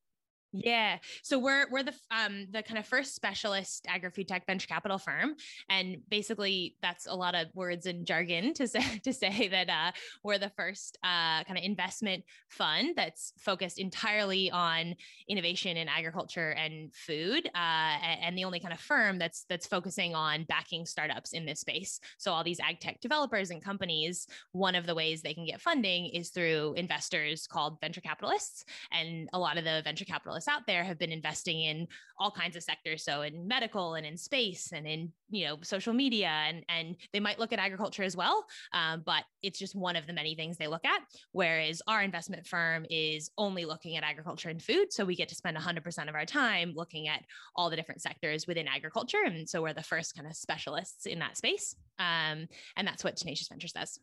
Yeah. 0.51 0.97
So 1.21 1.37
we're 1.37 1.67
we're 1.69 1.83
the 1.83 1.93
um 2.09 2.47
the 2.49 2.63
kind 2.63 2.79
of 2.79 2.85
first 2.87 3.13
specialist 3.15 3.85
agri-food 3.87 4.27
tech 4.27 4.47
venture 4.47 4.65
capital 4.67 4.97
firm. 4.97 5.35
And 5.69 5.97
basically 6.09 6.75
that's 6.81 7.05
a 7.05 7.13
lot 7.13 7.35
of 7.35 7.47
words 7.53 7.85
and 7.85 8.05
jargon 8.05 8.55
to 8.55 8.67
say 8.67 8.97
to 9.03 9.13
say 9.13 9.47
that 9.47 9.69
uh 9.69 9.91
we're 10.23 10.39
the 10.39 10.49
first 10.49 10.97
uh 11.03 11.43
kind 11.43 11.57
of 11.57 11.63
investment 11.63 12.23
fund 12.49 12.95
that's 12.95 13.31
focused 13.37 13.77
entirely 13.77 14.49
on 14.49 14.95
innovation 15.27 15.77
in 15.77 15.87
agriculture 15.87 16.49
and 16.49 16.95
food. 16.95 17.47
Uh 17.53 17.97
and 18.21 18.35
the 18.35 18.45
only 18.45 18.59
kind 18.59 18.73
of 18.73 18.79
firm 18.79 19.19
that's 19.19 19.45
that's 19.49 19.67
focusing 19.67 20.15
on 20.15 20.45
backing 20.45 20.87
startups 20.87 21.33
in 21.33 21.45
this 21.45 21.59
space. 21.59 21.99
So 22.17 22.31
all 22.33 22.43
these 22.43 22.59
ag 22.59 22.79
tech 22.79 23.01
developers 23.01 23.51
and 23.51 23.63
companies, 23.63 24.25
one 24.53 24.73
of 24.73 24.87
the 24.87 24.95
ways 24.95 25.21
they 25.21 25.35
can 25.35 25.45
get 25.45 25.61
funding 25.61 26.07
is 26.07 26.31
through 26.31 26.73
investors 26.73 27.45
called 27.45 27.79
venture 27.79 28.01
capitalists. 28.01 28.65
And 28.91 29.29
a 29.31 29.37
lot 29.37 29.59
of 29.59 29.63
the 29.63 29.81
venture 29.83 30.05
capitalists 30.05 30.38
out 30.47 30.65
there 30.67 30.83
have 30.83 30.97
been 30.97 31.11
investing 31.11 31.61
in 31.61 31.87
all 32.17 32.31
kinds 32.31 32.55
of 32.55 32.63
sectors. 32.63 33.03
So 33.03 33.21
in 33.21 33.47
medical 33.47 33.95
and 33.95 34.05
in 34.05 34.17
space 34.17 34.71
and 34.73 34.87
in 34.87 35.11
you 35.29 35.45
know 35.45 35.57
social 35.61 35.93
media 35.93 36.27
and 36.27 36.63
and 36.69 36.95
they 37.13 37.19
might 37.19 37.39
look 37.39 37.53
at 37.53 37.59
agriculture 37.59 38.03
as 38.03 38.15
well 38.15 38.45
um, 38.73 39.03
but 39.05 39.23
it's 39.41 39.59
just 39.59 39.75
one 39.75 39.95
of 39.95 40.07
the 40.07 40.13
many 40.13 40.35
things 40.35 40.57
they 40.57 40.67
look 40.67 40.85
at. 40.85 41.01
Whereas 41.31 41.81
our 41.87 42.01
investment 42.01 42.45
firm 42.45 42.85
is 42.89 43.31
only 43.37 43.65
looking 43.65 43.95
at 43.97 44.03
agriculture 44.03 44.49
and 44.49 44.61
food. 44.61 44.91
So 44.91 45.05
we 45.05 45.15
get 45.15 45.29
to 45.29 45.35
spend 45.35 45.57
100% 45.57 46.09
of 46.09 46.15
our 46.15 46.25
time 46.25 46.73
looking 46.75 47.07
at 47.07 47.23
all 47.55 47.69
the 47.69 47.75
different 47.75 48.01
sectors 48.01 48.47
within 48.47 48.67
agriculture. 48.67 49.23
And 49.25 49.47
so 49.47 49.61
we're 49.61 49.73
the 49.73 49.83
first 49.83 50.15
kind 50.15 50.27
of 50.27 50.35
specialists 50.35 51.05
in 51.05 51.19
that 51.19 51.37
space. 51.37 51.75
Um, 51.97 52.47
and 52.75 52.87
that's 52.87 53.03
what 53.03 53.17
tenacious 53.17 53.47
ventures 53.47 53.73
does. 53.73 53.99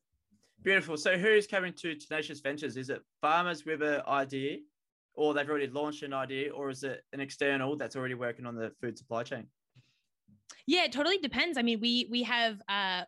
Beautiful. 0.62 0.96
So, 0.96 1.16
who's 1.16 1.46
coming 1.46 1.72
to 1.74 1.94
Tenacious 1.94 2.40
Ventures? 2.40 2.76
Is 2.76 2.90
it 2.90 3.02
farmers 3.20 3.64
with 3.64 3.82
an 3.82 4.00
idea 4.08 4.56
or 5.16 5.34
they've 5.34 5.48
already 5.48 5.66
launched 5.66 6.02
an 6.02 6.12
idea, 6.12 6.52
or 6.52 6.70
is 6.70 6.84
it 6.84 7.02
an 7.12 7.20
external 7.20 7.76
that's 7.76 7.96
already 7.96 8.14
working 8.14 8.46
on 8.46 8.54
the 8.54 8.70
food 8.80 8.96
supply 8.96 9.22
chain? 9.22 9.46
Yeah, 10.66 10.84
it 10.84 10.92
totally 10.92 11.18
depends. 11.18 11.58
I 11.58 11.62
mean, 11.62 11.80
we 11.80 12.06
we 12.10 12.22
have 12.22 12.60
uh, 12.68 13.02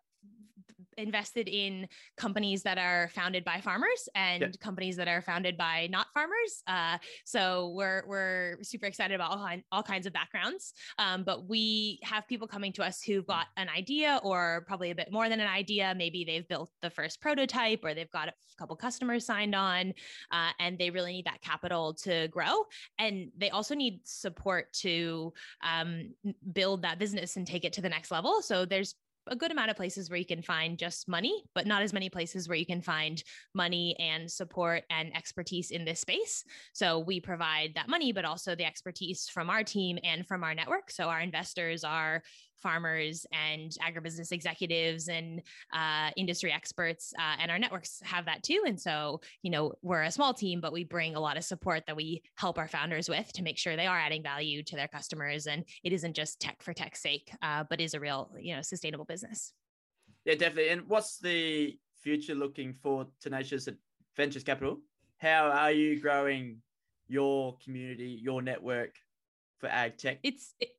invested 0.98 1.48
in 1.48 1.88
companies 2.16 2.62
that 2.64 2.76
are 2.76 3.08
founded 3.14 3.44
by 3.44 3.60
farmers 3.60 4.08
and 4.14 4.42
yep. 4.42 4.60
companies 4.60 4.96
that 4.96 5.08
are 5.08 5.22
founded 5.22 5.56
by 5.56 5.88
not 5.90 6.08
farmers. 6.12 6.62
Uh, 6.66 6.98
so 7.24 7.72
we're 7.74 8.02
we're 8.06 8.58
super 8.62 8.86
excited 8.86 9.14
about 9.14 9.30
all, 9.30 9.48
all 9.72 9.82
kinds 9.82 10.06
of 10.06 10.12
backgrounds. 10.12 10.74
Um, 10.98 11.22
but 11.22 11.48
we 11.48 12.00
have 12.02 12.26
people 12.28 12.46
coming 12.46 12.72
to 12.74 12.82
us 12.82 13.02
who've 13.02 13.26
got 13.26 13.46
an 13.56 13.68
idea, 13.68 14.20
or 14.22 14.64
probably 14.66 14.90
a 14.90 14.94
bit 14.94 15.10
more 15.12 15.28
than 15.28 15.40
an 15.40 15.48
idea. 15.48 15.94
Maybe 15.96 16.24
they've 16.24 16.46
built 16.48 16.70
the 16.82 16.90
first 16.90 17.20
prototype, 17.20 17.80
or 17.84 17.94
they've 17.94 18.10
got 18.10 18.28
a 18.28 18.32
couple 18.58 18.76
customers 18.76 19.24
signed 19.24 19.54
on, 19.54 19.94
uh, 20.32 20.50
and 20.58 20.76
they 20.78 20.90
really 20.90 21.12
need 21.12 21.26
that 21.26 21.40
capital 21.40 21.94
to 21.94 22.28
grow. 22.28 22.64
And 22.98 23.30
they 23.36 23.50
also 23.50 23.74
need 23.74 24.00
support 24.04 24.72
to 24.74 25.32
um, 25.62 26.14
build 26.52 26.82
that 26.82 26.98
business 26.98 27.36
and 27.36 27.46
take 27.46 27.64
it 27.64 27.72
to 27.74 27.80
the 27.80 27.88
next 27.88 28.10
level. 28.10 28.42
So 28.42 28.64
there's 28.64 28.94
a 29.30 29.36
good 29.36 29.50
amount 29.50 29.70
of 29.70 29.76
places 29.76 30.10
where 30.10 30.18
you 30.18 30.26
can 30.26 30.42
find 30.42 30.78
just 30.78 31.08
money, 31.08 31.44
but 31.54 31.66
not 31.66 31.82
as 31.82 31.92
many 31.92 32.10
places 32.10 32.48
where 32.48 32.56
you 32.56 32.66
can 32.66 32.82
find 32.82 33.22
money 33.54 33.96
and 33.98 34.30
support 34.30 34.84
and 34.90 35.16
expertise 35.16 35.70
in 35.70 35.84
this 35.84 36.00
space. 36.00 36.44
So 36.72 36.98
we 36.98 37.20
provide 37.20 37.72
that 37.74 37.88
money, 37.88 38.12
but 38.12 38.24
also 38.24 38.54
the 38.54 38.64
expertise 38.64 39.28
from 39.28 39.50
our 39.50 39.62
team 39.62 39.98
and 40.04 40.26
from 40.26 40.44
our 40.44 40.54
network. 40.54 40.90
So 40.90 41.08
our 41.08 41.20
investors 41.20 41.84
are 41.84 42.22
farmers 42.60 43.26
and 43.32 43.76
agribusiness 43.82 44.32
executives 44.32 45.08
and 45.08 45.42
uh, 45.72 46.10
industry 46.16 46.52
experts, 46.52 47.12
uh, 47.18 47.36
and 47.40 47.50
our 47.50 47.58
networks 47.58 48.00
have 48.04 48.26
that 48.26 48.42
too. 48.42 48.62
And 48.66 48.80
so, 48.80 49.20
you 49.42 49.50
know, 49.50 49.72
we're 49.82 50.02
a 50.02 50.10
small 50.10 50.34
team, 50.34 50.60
but 50.60 50.72
we 50.72 50.84
bring 50.84 51.16
a 51.16 51.20
lot 51.20 51.36
of 51.36 51.44
support 51.44 51.84
that 51.86 51.96
we 51.96 52.22
help 52.36 52.58
our 52.58 52.68
founders 52.68 53.08
with 53.08 53.32
to 53.34 53.42
make 53.42 53.58
sure 53.58 53.76
they 53.76 53.86
are 53.86 53.98
adding 53.98 54.22
value 54.22 54.62
to 54.64 54.76
their 54.76 54.88
customers, 54.88 55.46
and 55.46 55.64
it 55.84 55.92
isn't 55.92 56.14
just 56.14 56.40
tech 56.40 56.62
for 56.62 56.72
tech's 56.72 57.00
sake, 57.00 57.30
uh, 57.42 57.64
but 57.68 57.80
is 57.80 57.94
a 57.94 58.00
real, 58.00 58.30
you 58.38 58.54
know, 58.54 58.62
sustainable 58.62 59.04
business. 59.04 59.52
Yeah, 60.24 60.34
definitely. 60.34 60.70
And 60.70 60.88
what's 60.88 61.18
the 61.18 61.78
future 62.02 62.34
looking 62.34 62.74
for 62.74 63.06
Tenacious 63.20 63.68
Ventures 64.16 64.44
Capital? 64.44 64.78
How 65.16 65.50
are 65.50 65.72
you 65.72 66.00
growing 66.00 66.58
your 67.08 67.56
community, 67.64 68.18
your 68.22 68.42
network 68.42 68.94
for 69.58 69.68
ag 69.68 69.96
tech? 69.96 70.18
It's 70.22 70.54
it, 70.60 70.70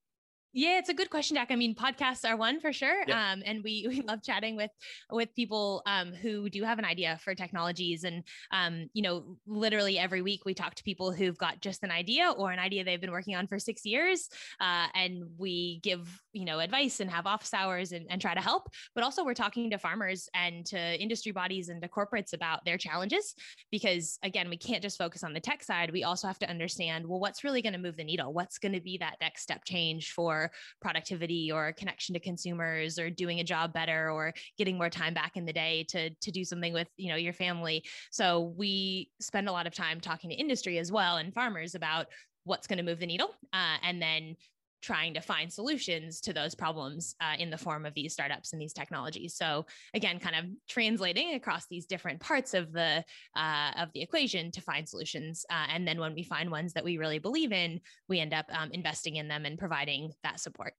Yeah, 0.52 0.80
it's 0.80 0.90
a 0.90 0.96
good 0.96 1.12
question, 1.12 1.36
Jack. 1.36 1.52
I 1.52 1.56
mean, 1.56 1.76
podcasts 1.76 2.28
are 2.28 2.36
one 2.36 2.60
for 2.60 2.74
sure, 2.74 3.04
yeah. 3.08 3.34
um, 3.34 3.44
and 3.46 3.64
we 3.64 3.86
we 3.90 4.02
love 4.02 4.24
chatting 4.24 4.56
with 4.56 4.72
with 5.12 5.34
people 5.36 5.84
um, 5.86 6.12
who 6.12 6.50
do 6.50 6.64
have 6.64 6.80
an 6.80 6.86
idea 6.86 7.20
for 7.24 7.36
technologies. 7.36 8.04
And 8.04 8.24
um, 8.52 8.90
you 8.94 9.04
know, 9.04 9.38
literally 9.46 10.00
every 10.00 10.24
week 10.24 10.46
we 10.46 10.56
talk 10.56 10.74
to 10.76 10.84
people 10.84 11.12
who've 11.12 11.38
got 11.38 11.62
just 11.62 11.84
an 11.84 11.92
idea 11.92 12.32
or 12.32 12.52
an 12.52 12.58
idea 12.58 12.84
they've 12.84 13.00
been 13.00 13.12
working 13.12 13.36
on 13.36 13.46
for 13.46 13.60
six 13.60 13.86
years, 13.86 14.28
uh, 14.60 14.88
and 14.96 15.24
we 15.38 15.80
give 15.84 16.20
you 16.34 16.46
know 16.46 16.60
advice 16.60 17.00
and 17.00 17.12
have 17.12 17.28
office 17.28 17.54
hours 17.54 17.92
and, 17.92 18.08
and 18.10 18.20
try 18.20 18.34
to 18.34 18.42
help. 18.42 18.70
But 18.96 19.04
also, 19.04 19.24
we're 19.24 19.36
talking 19.36 19.70
to 19.70 19.78
farmers 19.78 20.30
and 20.34 20.66
to 20.68 21.02
industry 21.02 21.32
bodies 21.32 21.70
and 21.70 21.80
to 21.84 21.88
corporates 21.88 22.34
about 22.34 22.66
their 22.66 22.78
challenges 22.78 23.36
because 23.72 24.18
again, 24.24 24.50
we 24.50 24.58
can't 24.58 24.82
just 24.82 24.98
focus 24.98 25.24
on 25.24 25.34
the 25.34 25.40
tech 25.40 25.64
side. 25.64 25.92
We 25.92 26.04
also 26.04 26.26
have 26.28 26.40
to 26.40 26.50
understand 26.50 27.06
well, 27.06 27.20
what's 27.20 27.44
really 27.44 27.62
going 27.62 27.74
to 27.74 27.80
move 27.80 27.98
the 27.98 28.04
needle? 28.04 28.34
What's 28.34 28.58
going 28.58 28.74
to 28.74 28.82
be 28.82 28.98
that 28.98 29.18
next 29.22 29.44
step 29.44 29.64
change 29.64 30.12
for 30.12 30.39
productivity 30.82 31.52
or 31.52 31.74
connection 31.74 32.14
to 32.14 32.20
consumers 32.20 32.98
or 33.00 33.10
doing 33.10 33.40
a 33.40 33.44
job 33.44 33.74
better 33.74 34.12
or 34.12 34.34
getting 34.58 34.78
more 34.78 34.90
time 34.90 35.14
back 35.14 35.36
in 35.36 35.46
the 35.46 35.54
day 35.54 35.86
to 35.90 36.10
to 36.10 36.32
do 36.32 36.44
something 36.44 36.74
with 36.74 36.88
you 36.98 37.10
know 37.10 37.16
your 37.16 37.34
family. 37.34 37.84
So 38.12 38.54
we 38.58 39.10
spend 39.20 39.50
a 39.50 39.52
lot 39.52 39.68
of 39.68 39.74
time 39.74 40.00
talking 40.00 40.30
to 40.30 40.36
industry 40.36 40.78
as 40.78 40.92
well 40.92 41.18
and 41.18 41.34
farmers 41.34 41.76
about 41.76 42.08
what's 42.44 42.68
going 42.68 42.78
to 42.78 42.84
move 42.84 43.00
the 43.00 43.06
needle 43.06 43.32
uh, 43.54 43.78
and 43.84 44.02
then 44.02 44.36
trying 44.82 45.14
to 45.14 45.22
find 45.22 45.52
solutions 45.52 46.22
to 46.22 46.34
those 46.34 46.56
problems 46.56 47.16
uh, 47.22 47.36
in 47.38 47.50
the 47.50 47.58
form 47.58 47.86
of 47.86 47.94
these 47.94 48.14
startups 48.14 48.54
and 48.54 48.62
these 48.62 48.74
technologies. 48.74 49.36
So 49.36 49.66
again 49.94 50.20
kind 50.20 50.36
of 50.36 50.46
translating 50.68 51.34
across 51.34 51.66
these 51.68 51.86
different 51.86 52.20
parts 52.20 52.54
of 52.54 52.72
the 52.72 53.04
uh, 53.36 53.72
of 53.78 53.90
the 53.94 54.02
equation 54.02 54.52
to 54.52 54.62
find 54.62 54.88
solutions 54.88 55.46
uh, 55.50 55.68
and 55.70 55.88
then 55.88 56.00
when 56.00 56.14
we 56.14 56.24
find 56.24 56.50
ones 56.52 56.74
that 56.74 56.84
we 56.84 56.98
really 56.98 57.20
believe 57.20 57.52
in 57.52 57.80
we 58.08 58.20
end 58.20 58.34
up 58.34 58.46
um, 58.52 58.70
investing 58.72 59.18
in 59.18 59.28
them 59.28 59.46
and 59.46 59.58
providing 59.60 60.12
that 60.24 60.40
support. 60.40 60.74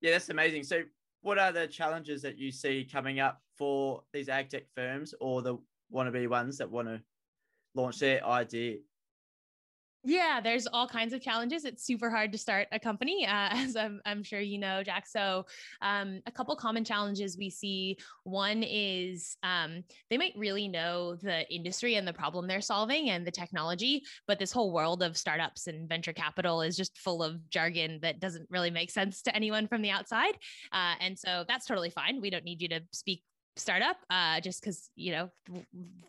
Yeah 0.00 0.12
that's 0.12 0.28
amazing. 0.28 0.62
So 0.64 0.82
what 1.22 1.38
are 1.38 1.52
the 1.52 1.66
challenges 1.66 2.22
that 2.22 2.38
you 2.38 2.52
see 2.52 2.88
coming 2.90 3.20
up 3.20 3.40
for 3.56 4.02
these 4.12 4.28
ag 4.28 4.48
tech 4.50 4.64
firms 4.74 5.14
or 5.20 5.42
the 5.42 5.56
wannabe 5.92 6.28
ones 6.28 6.58
that 6.58 6.70
want 6.70 6.88
to 6.88 7.00
launch 7.74 7.98
their 7.98 8.24
idea 8.24 8.76
yeah, 10.06 10.40
there's 10.40 10.68
all 10.68 10.86
kinds 10.86 11.12
of 11.12 11.20
challenges. 11.20 11.64
It's 11.64 11.84
super 11.84 12.10
hard 12.10 12.30
to 12.30 12.38
start 12.38 12.68
a 12.70 12.78
company, 12.78 13.26
uh, 13.26 13.48
as 13.52 13.76
I'm, 13.76 14.00
I'm, 14.06 14.22
sure 14.22 14.40
you 14.40 14.58
know, 14.58 14.82
Jack. 14.82 15.06
So, 15.06 15.46
um, 15.82 16.20
a 16.26 16.30
couple 16.30 16.54
common 16.56 16.84
challenges 16.84 17.36
we 17.36 17.50
see 17.50 17.98
one 18.22 18.62
is 18.62 19.36
um, 19.42 19.82
they 20.08 20.16
might 20.16 20.32
really 20.36 20.68
know 20.68 21.16
the 21.16 21.52
industry 21.52 21.96
and 21.96 22.06
the 22.06 22.12
problem 22.12 22.46
they're 22.46 22.60
solving 22.60 23.10
and 23.10 23.26
the 23.26 23.30
technology, 23.30 24.02
but 24.28 24.38
this 24.38 24.52
whole 24.52 24.72
world 24.72 25.02
of 25.02 25.16
startups 25.16 25.66
and 25.66 25.88
venture 25.88 26.12
capital 26.12 26.62
is 26.62 26.76
just 26.76 26.96
full 26.98 27.22
of 27.22 27.50
jargon 27.50 27.98
that 28.02 28.20
doesn't 28.20 28.46
really 28.48 28.70
make 28.70 28.90
sense 28.90 29.22
to 29.22 29.34
anyone 29.34 29.66
from 29.66 29.82
the 29.82 29.90
outside. 29.90 30.34
Uh, 30.72 30.94
and 31.00 31.18
so, 31.18 31.44
that's 31.48 31.66
totally 31.66 31.90
fine. 31.90 32.20
We 32.20 32.30
don't 32.30 32.44
need 32.44 32.62
you 32.62 32.68
to 32.68 32.80
speak 32.92 33.22
startup 33.56 33.96
uh, 34.10 34.40
just 34.40 34.60
because 34.60 34.90
you 34.96 35.12
know 35.12 35.30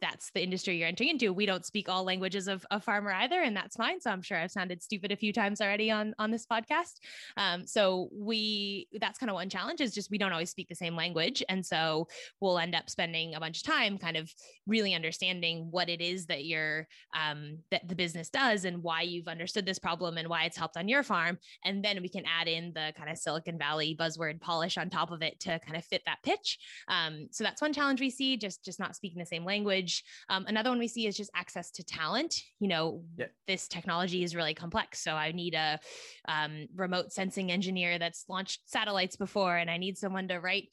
that's 0.01 0.31
the 0.31 0.43
industry 0.43 0.77
you're 0.77 0.87
entering 0.87 1.11
into. 1.11 1.33
We 1.33 1.45
don't 1.45 1.65
speak 1.65 1.89
all 1.89 2.03
languages 2.03 2.47
of 2.47 2.65
a 2.71 2.79
farmer 2.79 3.11
either 3.11 3.41
and 3.41 3.55
that's 3.55 3.75
fine. 3.75 3.99
So 4.01 4.11
i'm 4.11 4.21
sure 4.21 4.37
i've 4.37 4.51
sounded 4.51 4.81
stupid 4.83 5.11
a 5.11 5.15
few 5.15 5.33
times 5.33 5.61
already 5.61 5.91
on 5.91 6.13
on 6.19 6.31
this 6.31 6.45
podcast. 6.45 6.95
Um, 7.37 7.65
so 7.65 8.09
we 8.11 8.87
that's 8.99 9.17
kind 9.17 9.29
of 9.29 9.35
one 9.35 9.49
challenge 9.49 9.81
is 9.81 9.93
just 9.93 10.11
we 10.11 10.17
don't 10.17 10.31
always 10.31 10.49
speak 10.49 10.67
the 10.69 10.75
same 10.75 10.95
language. 10.95 11.43
And 11.49 11.65
so 11.65 12.07
we'll 12.39 12.59
end 12.59 12.75
up 12.75 12.89
spending 12.89 13.35
a 13.35 13.39
bunch 13.39 13.57
of 13.57 13.63
time 13.63 13.97
kind 13.97 14.17
of 14.17 14.31
really 14.65 14.93
understanding 14.93 15.67
what 15.71 15.89
it 15.89 16.01
is 16.01 16.25
that 16.27 16.45
you're 16.45 16.87
um, 17.15 17.59
that 17.71 17.87
the 17.87 17.95
business 17.95 18.29
does 18.29 18.65
and 18.65 18.83
why 18.83 19.01
you've 19.01 19.27
understood 19.27 19.65
this 19.65 19.79
problem 19.79 20.17
and 20.17 20.27
why 20.27 20.43
it's 20.43 20.57
helped 20.57 20.77
on 20.77 20.87
your 20.87 21.03
farm. 21.03 21.37
And 21.63 21.83
then 21.83 22.01
we 22.01 22.09
can 22.09 22.23
add 22.25 22.47
in 22.47 22.71
the 22.73 22.93
kind 22.97 23.09
of 23.09 23.17
silicon 23.17 23.57
valley 23.57 23.95
buzzword 23.99 24.41
polish 24.41 24.77
on 24.77 24.89
top 24.89 25.11
of 25.11 25.21
it 25.21 25.39
to 25.41 25.59
kind 25.59 25.77
of 25.77 25.85
fit 25.85 26.01
that 26.05 26.23
pitch. 26.23 26.59
Um, 26.87 27.27
so 27.37 27.43
that's 27.43 27.61
one 27.61 27.71
challenge 27.71 27.99
we 27.99 28.09
see 28.09 28.35
just 28.35 28.65
just 28.65 28.79
not 28.79 28.95
speaking 28.95 29.19
the 29.19 29.25
same 29.25 29.45
language. 29.45 30.03
Um, 30.29 30.45
another 30.47 30.71
one 30.71 30.79
we 30.79 30.87
see 30.87 31.05
is 31.05 31.15
just 31.15 31.29
access 31.35 31.69
to 31.71 31.83
talent. 31.83 32.33
You 32.59 32.67
know 32.67 33.03
yeah. 33.17 33.27
this 33.45 33.67
technology 33.67 34.23
is 34.23 34.35
really 34.35 34.55
complex. 34.55 34.99
So 34.99 35.13
i 35.13 35.31
need 35.31 35.53
a 35.53 35.79
um, 36.27 36.67
remote 36.75 37.11
sensing 37.11 37.51
engineer 37.51 37.99
that's 37.99 38.25
launched 38.27 38.61
satellites 38.65 39.15
before 39.15 39.57
and 39.57 39.69
i 39.69 39.77
need 39.77 39.97
someone 39.97 40.27
to 40.29 40.39
write 40.39 40.69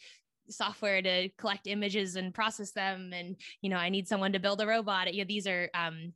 software 0.49 1.01
to 1.03 1.29
collect 1.39 1.67
images 1.67 2.17
and 2.17 2.35
process 2.35 2.73
them. 2.73 3.13
And 3.13 3.37
you 3.61 3.69
know 3.69 3.77
i 3.77 3.91
need 3.91 4.09
someone 4.09 4.33
to 4.33 4.39
build 4.39 4.63
a 4.63 4.67
robot. 4.67 5.13
You 5.13 5.25
know, 5.25 5.29
these 5.29 5.47
are 5.47 5.69
um, 5.75 6.15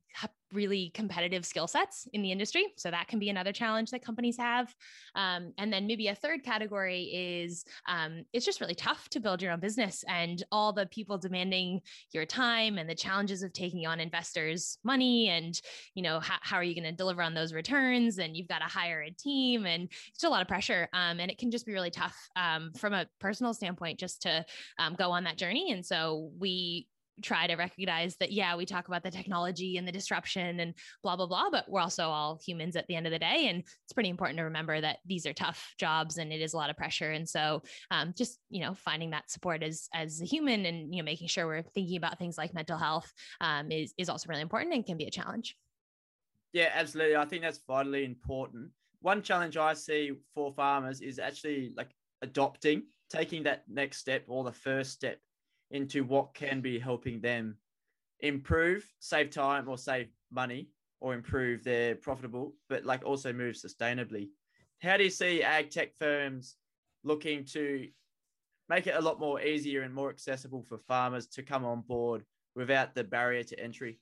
really 0.53 0.91
competitive 0.95 1.45
skill 1.45 1.67
sets 1.67 2.09
in 2.13 2.23
the 2.23 2.33
industry 2.33 2.67
so 2.77 2.91
that 2.91 3.09
can 3.09 3.19
be 3.19 3.29
another 3.29 3.53
challenge 3.53 3.91
that 3.91 4.05
companies 4.05 4.37
have. 4.37 4.75
Um, 5.15 5.53
and 5.59 5.73
then 5.73 5.87
maybe 5.87 6.09
a 6.09 6.15
third 6.15 6.43
category 6.43 7.05
is 7.05 7.65
um, 7.87 8.25
it's 8.33 8.47
just 8.47 8.61
really 8.61 8.75
tough 8.75 9.09
to 9.11 9.21
build 9.21 9.43
your 9.43 9.53
own 9.53 9.61
business 9.61 10.05
and 10.09 10.43
all 10.51 10.73
the 10.73 10.87
people 10.87 11.19
demanding 11.19 11.81
your 12.13 12.25
time 12.25 12.79
and 12.79 12.89
the 12.89 12.95
challenges 12.95 13.43
of 13.43 13.53
taking 13.53 13.87
on 13.87 14.01
investors 14.01 14.79
money 14.85 15.29
and 15.29 15.61
you 15.95 16.03
know 16.03 16.21
how, 16.21 16.37
how 16.41 16.57
are 16.57 16.63
you 16.63 16.75
going 16.75 16.85
to 16.85 16.93
deliver 16.93 17.23
on 17.23 17.35
those 17.35 17.53
returns? 17.53 18.19
And 18.19 18.37
you've 18.37 18.49
got 18.49 18.61
to 18.61 18.65
hire 18.65 19.03
a 19.03 19.11
team 19.11 19.67
and 19.67 19.89
it's 20.15 20.25
a 20.25 20.29
lot 20.29 20.43
of 20.43 20.49
pressure 20.49 20.89
um, 20.93 21.21
and 21.21 21.31
it 21.31 21.39
can 21.39 21.51
just 21.51 21.67
be 21.67 21.73
really 21.73 21.91
tough 21.91 22.17
um, 22.37 22.73
from 22.77 22.95
a 22.95 23.07
personal 23.21 23.55
standpoint 23.55 23.99
just 23.99 24.23
to 24.23 24.45
um, 24.79 24.95
go 24.95 25.11
on 25.11 25.25
that 25.25 25.37
journey. 25.37 25.73
And 25.73 25.85
so 25.85 26.31
we 26.39 26.87
try 27.23 27.47
to 27.47 27.57
recognize 27.57 28.17
that 28.17 28.33
yeah 28.33 28.57
we 28.57 28.67
talk 28.67 28.89
about 28.89 29.03
the 29.03 29.11
technology 29.11 29.77
and 29.77 29.87
the 29.87 29.93
disruption 29.93 30.61
and 30.61 30.75
blah 31.03 31.17
blah 31.17 31.27
blah 31.27 31.49
but 31.51 31.69
we're 31.69 31.81
also 31.81 32.09
all 32.09 32.39
humans 32.45 32.77
at 32.77 32.87
the 32.87 32.97
end 32.97 33.07
of 33.07 33.13
the 33.13 33.19
day. 33.19 33.49
And 33.49 33.61
it's 33.61 33.93
pretty 33.93 34.09
important 34.09 34.39
to 34.39 34.45
remember 34.45 34.81
that 34.81 34.99
these 35.07 35.27
are 35.27 35.33
tough 35.33 35.75
jobs 35.79 36.19
and 36.19 36.33
it 36.33 36.41
is 36.41 36.53
a 36.53 36.57
lot 36.57 36.71
of 36.71 36.77
pressure. 36.77 37.11
And 37.11 37.29
so 37.29 37.63
um, 37.91 38.15
just 38.17 38.39
you 38.51 38.63
know 38.63 38.75
finding 38.75 39.11
that 39.11 39.31
support 39.31 39.63
as 39.63 39.89
as 39.95 40.21
a 40.21 40.25
human 40.25 40.67
and 40.67 40.95
you 40.95 41.03
know 41.03 41.05
making 41.07 41.29
sure 41.29 41.47
we're 41.47 41.63
thinking 41.63 41.97
about 41.97 42.19
things 42.19 42.39
like 42.39 42.55
mental 42.55 42.79
health 42.79 43.13
um, 43.41 43.71
is 43.71 43.95
is 43.99 44.09
also 44.09 44.29
really 44.29 44.43
important 44.43 44.75
and 44.75 44.87
can 44.87 44.97
be 44.97 45.07
a 45.07 45.11
challenge. 45.11 45.57
Yeah 46.53 46.71
absolutely. 46.75 47.17
I 47.17 47.25
think 47.25 47.43
that's 47.43 47.61
vitally 47.67 48.05
important. 48.05 48.71
One 49.01 49.23
challenge 49.23 49.57
i 49.57 49.75
see 49.75 50.13
for 50.35 50.53
farmers 50.53 51.01
is 51.01 51.19
actually 51.19 51.73
like 51.77 51.91
adopting 52.23 52.83
taking 53.09 53.45
that 53.45 53.63
next 53.69 53.99
step 53.99 54.25
or 54.27 54.45
the 54.45 54.53
first 54.53 54.91
step 54.91 55.19
into 55.71 56.05
what 56.05 56.35
can 56.35 56.61
be 56.61 56.79
helping 56.79 57.21
them 57.21 57.57
improve, 58.21 58.87
save 58.99 59.31
time 59.31 59.69
or 59.69 59.79
save 59.79 60.09
money 60.31 60.69
or 61.01 61.15
improve 61.15 61.63
their 61.63 61.95
profitable, 61.95 62.55
but 62.69 62.85
like 62.85 63.05
also 63.05 63.33
move 63.33 63.55
sustainably. 63.55 64.29
How 64.81 64.97
do 64.97 65.05
you 65.05 65.11
see 65.11 65.43
ag 65.43 65.71
tech 65.71 65.95
firms 65.97 66.57
looking 67.05 67.45
to 67.47 67.89
make 68.69 68.87
it 68.87 68.97
a 68.97 69.01
lot 69.01 69.21
more 69.21 69.41
easier 69.41 69.83
and 69.83 69.95
more 69.95 70.11
accessible 70.11 70.63
for 70.63 70.79
farmers 70.79 71.27
to 71.29 71.43
come 71.43 71.65
on 71.65 71.83
board 71.83 72.25
without 72.55 72.95
the 72.95 73.05
barrier 73.05 73.45
to 73.45 73.61
entry? 73.61 73.99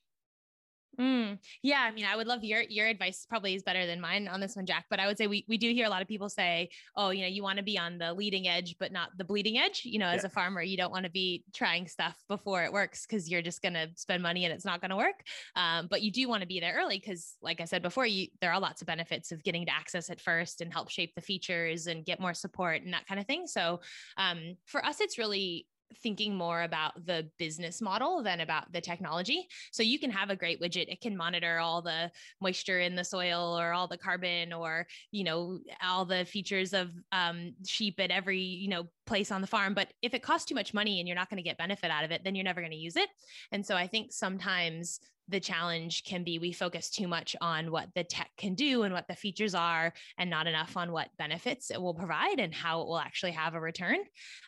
Mm, 0.99 1.39
yeah, 1.63 1.81
I 1.83 1.91
mean, 1.91 2.07
I 2.07 2.17
would 2.17 2.27
love 2.27 2.43
your 2.43 2.63
your 2.63 2.87
advice. 2.87 3.27
Probably 3.29 3.55
is 3.55 3.63
better 3.63 3.87
than 3.87 4.01
mine 4.01 4.29
on 4.29 4.41
this 4.41 4.57
one, 4.57 4.65
Jack. 4.65 4.87
But 4.89 4.99
I 4.99 5.07
would 5.07 5.19
say 5.19 5.27
we 5.27 5.45
we 5.49 5.59
do 5.59 5.71
hear 5.73 5.87
a 5.87 5.91
lot 5.91 6.01
of 6.01 6.09
people 6.09 6.29
say, 6.29 6.71
"Oh, 6.97 7.11
you 7.11 7.23
know, 7.23 7.29
you 7.29 7.43
want 7.43 7.59
to 7.59 7.63
be 7.63 7.79
on 7.79 7.99
the 7.99 8.15
leading 8.15 8.49
edge, 8.49 8.77
but 8.81 8.93
not 8.93 9.11
the 9.19 9.25
bleeding 9.25 9.59
edge." 9.59 9.83
You 9.85 9.99
know, 9.99 10.07
as 10.07 10.23
yeah. 10.23 10.29
a 10.29 10.31
farmer, 10.31 10.63
you 10.63 10.77
don't 10.77 10.91
want 10.91 11.05
to 11.05 11.11
be 11.11 11.45
trying 11.55 11.87
stuff 11.87 12.17
before 12.29 12.65
it 12.65 12.73
works 12.73 13.07
because 13.07 13.31
you're 13.31 13.43
just 13.43 13.61
going 13.61 13.75
to 13.75 13.89
spend 13.97 14.23
money 14.23 14.45
and 14.45 14.55
it's 14.55 14.65
not 14.65 14.81
going 14.81 14.91
to 14.91 14.97
work. 14.97 15.23
Um, 15.55 15.87
but 15.91 16.03
you 16.03 16.11
do 16.11 16.29
want 16.29 16.41
to 16.41 16.47
be 16.47 16.61
there 16.61 16.75
early 16.79 16.99
because, 16.99 17.37
like 17.43 17.61
I 17.61 17.67
said 17.67 17.83
before, 17.83 18.07
you 18.07 18.29
there 18.41 18.53
are 18.53 18.61
lots 18.61 18.81
of 18.81 18.87
benefits 18.87 19.33
of 19.33 19.43
getting 19.45 19.67
to 19.67 19.75
access 19.75 20.09
it 20.09 20.21
first 20.21 20.63
and 20.63 20.73
help 20.73 20.91
shape 20.91 21.15
the 21.15 21.21
features 21.21 21.87
and 21.89 22.07
get 22.07 22.21
more 22.21 22.35
support 22.35 22.83
and 22.83 22.95
that 22.95 23.07
kind 23.07 23.21
of 23.21 23.27
thing. 23.27 23.47
So 23.47 23.81
um, 24.17 24.57
for 24.65 24.85
us, 24.85 25.01
it's 25.01 25.19
really 25.19 25.67
thinking 26.03 26.35
more 26.35 26.63
about 26.63 27.07
the 27.07 27.29
business 27.39 27.81
model 27.81 28.23
than 28.23 28.41
about 28.41 28.73
the 28.73 28.81
technology. 28.81 29.47
So 29.73 29.83
you 29.83 29.99
can 29.99 30.11
have 30.11 30.31
a 30.31 30.37
great 30.37 30.61
widget. 30.61 30.89
It 30.89 31.01
can 31.01 31.17
monitor 31.17 31.59
all 31.59 31.83
the 31.83 32.11
moisture 32.41 32.81
in 32.81 32.95
the 32.95 33.05
soil 33.05 33.59
or 33.59 33.73
all 33.73 33.89
the 33.89 33.99
carbon 33.99 34.53
or, 34.53 34.87
you 35.11 35.25
know, 35.25 35.59
all 35.83 36.05
the 36.05 36.25
features 36.25 36.73
of 36.73 36.91
um, 37.13 37.55
sheep 37.67 38.01
at 38.01 38.11
every, 38.11 38.41
you 38.41 38.69
know, 38.69 38.85
place 39.07 39.31
on 39.31 39.41
the 39.41 39.47
farm. 39.47 39.75
But 39.75 39.93
if 40.03 40.15
it 40.15 40.23
costs 40.23 40.47
too 40.47 40.55
much 40.55 40.75
money 40.75 40.99
and 40.99 41.09
you're 41.09 41.17
not 41.17 41.31
going 41.31 41.39
to 41.39 41.49
get 41.49 41.59
benefit 41.59 41.91
out 41.91 42.05
of 42.05 42.11
it, 42.11 42.23
then 42.25 42.35
you're 42.35 42.45
never 42.45 42.61
going 42.61 42.73
to 42.73 42.77
use 42.77 42.97
it. 42.97 43.09
And 43.53 43.65
so 43.65 43.77
I 43.77 43.87
think 43.87 44.13
sometimes 44.13 45.01
the 45.29 45.41
challenge 45.41 46.05
can 46.05 46.25
be 46.25 46.39
we 46.39 46.53
focus 46.53 46.91
too 46.91 47.09
much 47.09 47.35
on 47.41 47.71
what 47.71 47.89
the 47.95 48.05
tech 48.05 48.31
can 48.37 48.55
do 48.55 48.83
and 48.83 48.95
what 48.95 49.09
the 49.09 49.17
features 49.17 49.55
are 49.55 49.93
and 50.19 50.31
not 50.31 50.47
enough 50.47 50.77
on 50.77 50.93
what 50.93 51.09
benefits 51.19 51.71
it 51.71 51.81
will 51.81 51.95
provide 51.95 52.39
and 52.39 52.55
how 52.55 52.81
it 52.81 52.87
will 52.87 52.99
actually 52.99 53.33
have 53.33 53.55
a 53.55 53.61
return. 53.61 53.99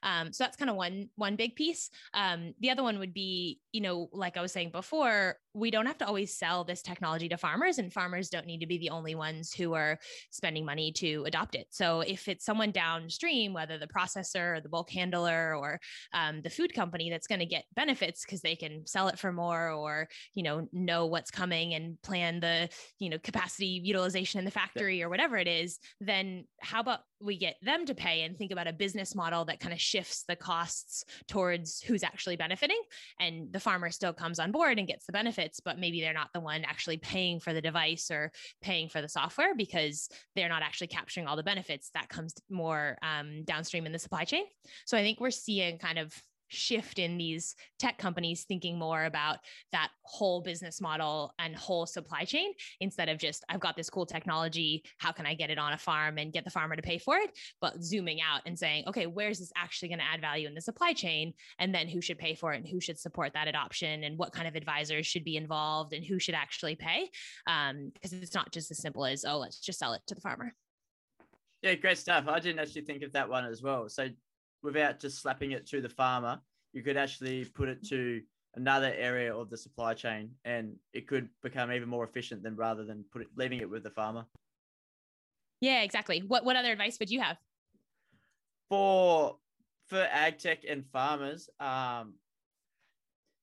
Um, 0.02 0.32
so 0.32 0.44
that's 0.44 0.56
kind 0.56 0.70
of 0.70 0.76
one 0.76 1.08
one 1.16 1.36
big 1.36 1.54
piece. 1.54 1.90
Um, 2.14 2.54
the 2.60 2.70
other 2.70 2.82
one 2.82 2.98
would 2.98 3.14
be 3.14 3.60
you 3.72 3.80
know 3.80 4.08
like 4.12 4.36
i 4.36 4.40
was 4.42 4.52
saying 4.52 4.70
before 4.70 5.36
we 5.58 5.70
don't 5.70 5.86
have 5.86 5.98
to 5.98 6.06
always 6.06 6.36
sell 6.36 6.64
this 6.64 6.82
technology 6.82 7.28
to 7.28 7.36
farmers 7.36 7.78
and 7.78 7.92
farmers 7.92 8.28
don't 8.28 8.46
need 8.46 8.60
to 8.60 8.66
be 8.66 8.78
the 8.78 8.90
only 8.90 9.14
ones 9.14 9.52
who 9.52 9.74
are 9.74 9.98
spending 10.30 10.64
money 10.64 10.92
to 10.92 11.24
adopt 11.26 11.54
it. 11.54 11.66
So 11.70 12.00
if 12.00 12.28
it's 12.28 12.44
someone 12.44 12.70
downstream 12.70 13.52
whether 13.52 13.78
the 13.78 13.88
processor 13.88 14.56
or 14.56 14.60
the 14.60 14.68
bulk 14.68 14.90
handler 14.90 15.56
or 15.56 15.80
um, 16.12 16.42
the 16.42 16.50
food 16.50 16.74
company 16.74 17.10
that's 17.10 17.26
going 17.26 17.40
to 17.40 17.46
get 17.46 17.64
benefits 17.74 18.24
because 18.24 18.40
they 18.40 18.56
can 18.56 18.86
sell 18.86 19.08
it 19.08 19.18
for 19.18 19.32
more 19.32 19.72
or 19.72 20.08
you 20.34 20.42
know 20.42 20.67
know 20.72 21.06
what's 21.06 21.30
coming 21.30 21.74
and 21.74 22.00
plan 22.02 22.40
the 22.40 22.68
you 22.98 23.08
know 23.08 23.18
capacity 23.18 23.80
utilization 23.84 24.38
in 24.38 24.44
the 24.44 24.50
factory 24.50 25.02
or 25.02 25.08
whatever 25.08 25.36
it 25.36 25.48
is 25.48 25.78
then 26.00 26.44
how 26.60 26.80
about 26.80 27.00
we 27.20 27.36
get 27.36 27.56
them 27.62 27.84
to 27.84 27.94
pay 27.94 28.22
and 28.22 28.36
think 28.36 28.52
about 28.52 28.68
a 28.68 28.72
business 28.72 29.14
model 29.14 29.44
that 29.44 29.60
kind 29.60 29.72
of 29.72 29.80
shifts 29.80 30.24
the 30.28 30.36
costs 30.36 31.04
towards 31.26 31.80
who's 31.80 32.04
actually 32.04 32.36
benefiting 32.36 32.80
and 33.20 33.52
the 33.52 33.60
farmer 33.60 33.90
still 33.90 34.12
comes 34.12 34.38
on 34.38 34.52
board 34.52 34.78
and 34.78 34.88
gets 34.88 35.06
the 35.06 35.12
benefits 35.12 35.60
but 35.60 35.78
maybe 35.78 36.00
they're 36.00 36.12
not 36.12 36.30
the 36.32 36.40
one 36.40 36.64
actually 36.64 36.96
paying 36.96 37.40
for 37.40 37.52
the 37.52 37.60
device 37.60 38.10
or 38.10 38.30
paying 38.62 38.88
for 38.88 39.02
the 39.02 39.08
software 39.08 39.54
because 39.54 40.08
they're 40.36 40.48
not 40.48 40.62
actually 40.62 40.86
capturing 40.86 41.26
all 41.26 41.36
the 41.36 41.42
benefits 41.42 41.90
that 41.94 42.08
comes 42.08 42.34
more 42.48 42.96
um, 43.02 43.42
downstream 43.44 43.86
in 43.86 43.92
the 43.92 43.98
supply 43.98 44.24
chain. 44.24 44.44
So 44.86 44.96
i 44.96 45.02
think 45.02 45.20
we're 45.20 45.30
seeing 45.30 45.78
kind 45.78 45.98
of 45.98 46.14
shift 46.48 46.98
in 46.98 47.18
these 47.18 47.54
tech 47.78 47.98
companies 47.98 48.44
thinking 48.44 48.78
more 48.78 49.04
about 49.04 49.38
that 49.72 49.90
whole 50.02 50.40
business 50.40 50.80
model 50.80 51.32
and 51.38 51.54
whole 51.54 51.86
supply 51.86 52.24
chain 52.24 52.52
instead 52.80 53.08
of 53.08 53.18
just 53.18 53.44
i've 53.48 53.60
got 53.60 53.76
this 53.76 53.90
cool 53.90 54.06
technology 54.06 54.82
how 54.98 55.12
can 55.12 55.26
i 55.26 55.34
get 55.34 55.50
it 55.50 55.58
on 55.58 55.72
a 55.72 55.78
farm 55.78 56.18
and 56.18 56.32
get 56.32 56.44
the 56.44 56.50
farmer 56.50 56.76
to 56.76 56.82
pay 56.82 56.98
for 56.98 57.16
it? 57.16 57.30
but 57.60 57.82
zooming 57.82 58.20
out 58.20 58.40
and 58.46 58.58
saying 58.58 58.84
okay 58.86 59.06
where's 59.06 59.38
this 59.38 59.52
actually 59.56 59.88
going 59.88 59.98
to 59.98 60.04
add 60.04 60.20
value 60.20 60.46
in 60.46 60.54
the 60.54 60.60
supply 60.60 60.92
chain? 60.92 61.34
And 61.58 61.74
then 61.74 61.88
who 61.88 62.00
should 62.00 62.18
pay 62.18 62.34
for 62.34 62.52
it 62.52 62.58
and 62.58 62.68
who 62.68 62.80
should 62.80 62.98
support 62.98 63.32
that 63.34 63.48
adoption? 63.48 64.04
And 64.04 64.18
what 64.18 64.32
kind 64.32 64.48
of 64.48 64.54
advisors 64.54 65.06
should 65.06 65.24
be 65.24 65.36
involved 65.36 65.92
and 65.92 66.04
who 66.04 66.18
should 66.18 66.34
actually 66.34 66.76
pay? 66.76 67.10
um, 67.46 67.90
because 67.94 68.12
it's 68.12 68.34
not 68.34 68.52
just 68.52 68.70
as 68.70 68.78
simple 68.78 69.04
as 69.04 69.24
oh 69.24 69.38
let's 69.38 69.60
just 69.60 69.78
sell 69.78 69.94
it 69.94 70.02
to 70.06 70.14
the 70.14 70.20
farmer. 70.20 70.54
Yeah 71.62 71.74
great 71.74 71.98
stuff. 71.98 72.26
I 72.28 72.38
didn't 72.40 72.60
actually 72.60 72.82
think 72.82 73.02
of 73.02 73.12
that 73.12 73.28
one 73.28 73.44
as 73.44 73.62
well. 73.62 73.88
So 73.88 74.08
without 74.62 75.00
just 75.00 75.20
slapping 75.20 75.52
it 75.52 75.66
to 75.68 75.80
the 75.80 75.88
farmer, 75.88 76.40
you 76.72 76.82
could 76.82 76.96
actually 76.96 77.44
put 77.44 77.68
it 77.68 77.84
to 77.88 78.22
another 78.54 78.92
area 78.96 79.34
of 79.34 79.50
the 79.50 79.56
supply 79.56 79.94
chain 79.94 80.30
and 80.44 80.74
it 80.92 81.06
could 81.06 81.28
become 81.42 81.72
even 81.72 81.88
more 81.88 82.04
efficient 82.04 82.42
than 82.42 82.56
rather 82.56 82.84
than 82.84 83.04
put 83.12 83.22
it, 83.22 83.28
leaving 83.36 83.60
it 83.60 83.70
with 83.70 83.82
the 83.82 83.90
farmer. 83.90 84.24
Yeah, 85.60 85.82
exactly. 85.82 86.20
What 86.20 86.44
what 86.44 86.56
other 86.56 86.72
advice 86.72 86.98
would 87.00 87.10
you 87.10 87.20
have? 87.20 87.36
For 88.68 89.36
for 89.86 90.06
ag 90.12 90.38
tech 90.38 90.64
and 90.68 90.84
farmers, 90.86 91.48
um, 91.58 92.14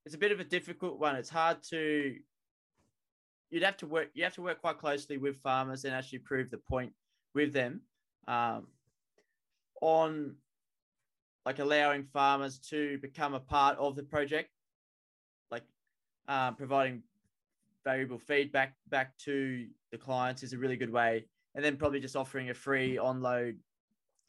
it's 0.05 0.15
a 0.15 0.17
bit 0.17 0.31
of 0.31 0.39
a 0.39 0.43
difficult 0.43 0.99
one. 0.99 1.15
It's 1.15 1.29
hard 1.29 1.61
to 1.71 2.15
you'd 3.49 3.63
have 3.63 3.77
to 3.77 3.87
work 3.87 4.09
you 4.13 4.23
have 4.23 4.35
to 4.35 4.41
work 4.41 4.61
quite 4.61 4.77
closely 4.77 5.17
with 5.17 5.37
farmers 5.37 5.85
and 5.85 5.93
actually 5.93 6.19
prove 6.19 6.49
the 6.49 6.57
point 6.57 6.93
with 7.33 7.53
them 7.53 7.81
um, 8.27 8.67
on 9.81 10.35
like 11.45 11.59
allowing 11.59 12.03
farmers 12.03 12.57
to 12.57 12.97
become 12.99 13.33
a 13.33 13.39
part 13.39 13.77
of 13.77 13.95
the 13.95 14.03
project, 14.03 14.49
like 15.51 15.63
um, 16.27 16.55
providing 16.55 17.03
valuable 17.83 18.17
feedback 18.17 18.73
back 18.89 19.15
to 19.19 19.67
the 19.91 19.97
clients 19.97 20.41
is 20.43 20.53
a 20.53 20.57
really 20.57 20.75
good 20.75 20.91
way. 20.91 21.25
And 21.53 21.63
then 21.63 21.77
probably 21.77 21.99
just 21.99 22.15
offering 22.15 22.49
a 22.49 22.53
free 22.53 22.97
onload 22.97 23.55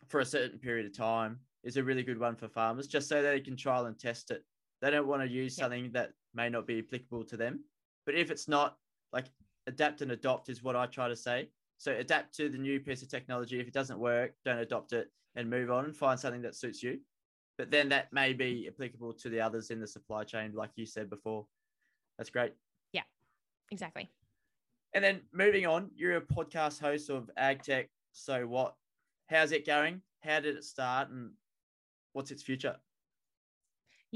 for 0.07 0.20
a 0.20 0.24
certain 0.24 0.59
period 0.59 0.87
of 0.87 0.96
time 0.96 1.40
is 1.64 1.76
a 1.76 1.83
really 1.83 2.05
good 2.05 2.20
one 2.20 2.37
for 2.37 2.48
farmers, 2.48 2.87
just 2.87 3.09
so 3.09 3.22
they 3.22 3.40
can 3.40 3.57
trial 3.57 3.87
and 3.87 3.98
test 3.98 4.31
it. 4.31 4.44
They 4.81 4.90
don't 4.90 5.09
want 5.09 5.22
to 5.22 5.29
use 5.29 5.57
something 5.57 5.90
that 5.92 6.12
may 6.35 6.48
not 6.48 6.66
be 6.66 6.79
applicable 6.79 7.24
to 7.24 7.37
them. 7.37 7.64
But 8.05 8.14
if 8.14 8.31
it's 8.31 8.46
not, 8.46 8.76
like 9.12 9.26
adapt 9.66 10.02
and 10.02 10.12
adopt 10.12 10.48
is 10.48 10.62
what 10.62 10.76
I 10.76 10.87
try 10.87 11.09
to 11.09 11.16
say. 11.16 11.48
So 11.78 11.92
adapt 11.92 12.34
to 12.36 12.48
the 12.48 12.58
new 12.58 12.80
piece 12.80 13.02
of 13.02 13.08
technology. 13.08 13.60
If 13.60 13.68
it 13.68 13.74
doesn't 13.74 13.98
work, 13.98 14.32
don't 14.44 14.58
adopt 14.58 14.92
it 14.92 15.08
and 15.34 15.50
move 15.50 15.70
on 15.70 15.84
and 15.84 15.96
find 15.96 16.18
something 16.18 16.42
that 16.42 16.54
suits 16.54 16.82
you. 16.82 16.98
But 17.58 17.70
then 17.70 17.88
that 17.90 18.12
may 18.12 18.32
be 18.32 18.68
applicable 18.68 19.14
to 19.14 19.28
the 19.28 19.40
others 19.40 19.70
in 19.70 19.80
the 19.80 19.86
supply 19.86 20.24
chain, 20.24 20.52
like 20.54 20.70
you 20.76 20.86
said 20.86 21.08
before. 21.08 21.46
That's 22.18 22.30
great. 22.30 22.52
Yeah, 22.92 23.02
exactly. 23.70 24.10
And 24.94 25.04
then 25.04 25.20
moving 25.32 25.66
on, 25.66 25.90
you're 25.94 26.16
a 26.16 26.20
podcast 26.20 26.80
host 26.80 27.10
of 27.10 27.30
AgTech. 27.38 27.88
So 28.12 28.46
what? 28.46 28.74
How's 29.28 29.52
it 29.52 29.66
going? 29.66 30.00
How 30.20 30.40
did 30.40 30.56
it 30.56 30.64
start 30.64 31.10
and 31.10 31.32
what's 32.12 32.30
its 32.30 32.42
future? 32.42 32.76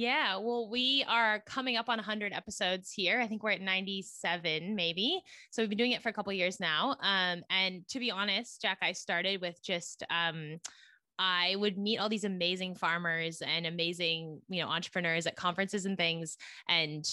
Yeah, 0.00 0.38
well, 0.38 0.66
we 0.66 1.04
are 1.06 1.40
coming 1.40 1.76
up 1.76 1.90
on 1.90 1.98
100 1.98 2.32
episodes 2.32 2.90
here. 2.90 3.20
I 3.20 3.26
think 3.26 3.42
we're 3.42 3.50
at 3.50 3.60
97, 3.60 4.74
maybe. 4.74 5.20
So 5.50 5.60
we've 5.60 5.68
been 5.68 5.76
doing 5.76 5.92
it 5.92 6.02
for 6.02 6.08
a 6.08 6.12
couple 6.14 6.32
years 6.32 6.58
now. 6.58 6.96
Um, 7.02 7.42
and 7.50 7.86
to 7.88 7.98
be 7.98 8.10
honest, 8.10 8.62
Jack, 8.62 8.78
I 8.80 8.92
started 8.92 9.42
with 9.42 9.62
just 9.62 10.02
um, 10.08 10.58
I 11.18 11.54
would 11.56 11.76
meet 11.76 11.98
all 11.98 12.08
these 12.08 12.24
amazing 12.24 12.76
farmers 12.76 13.42
and 13.42 13.66
amazing, 13.66 14.40
you 14.48 14.62
know, 14.62 14.70
entrepreneurs 14.70 15.26
at 15.26 15.36
conferences 15.36 15.84
and 15.84 15.98
things 15.98 16.38
and 16.66 17.04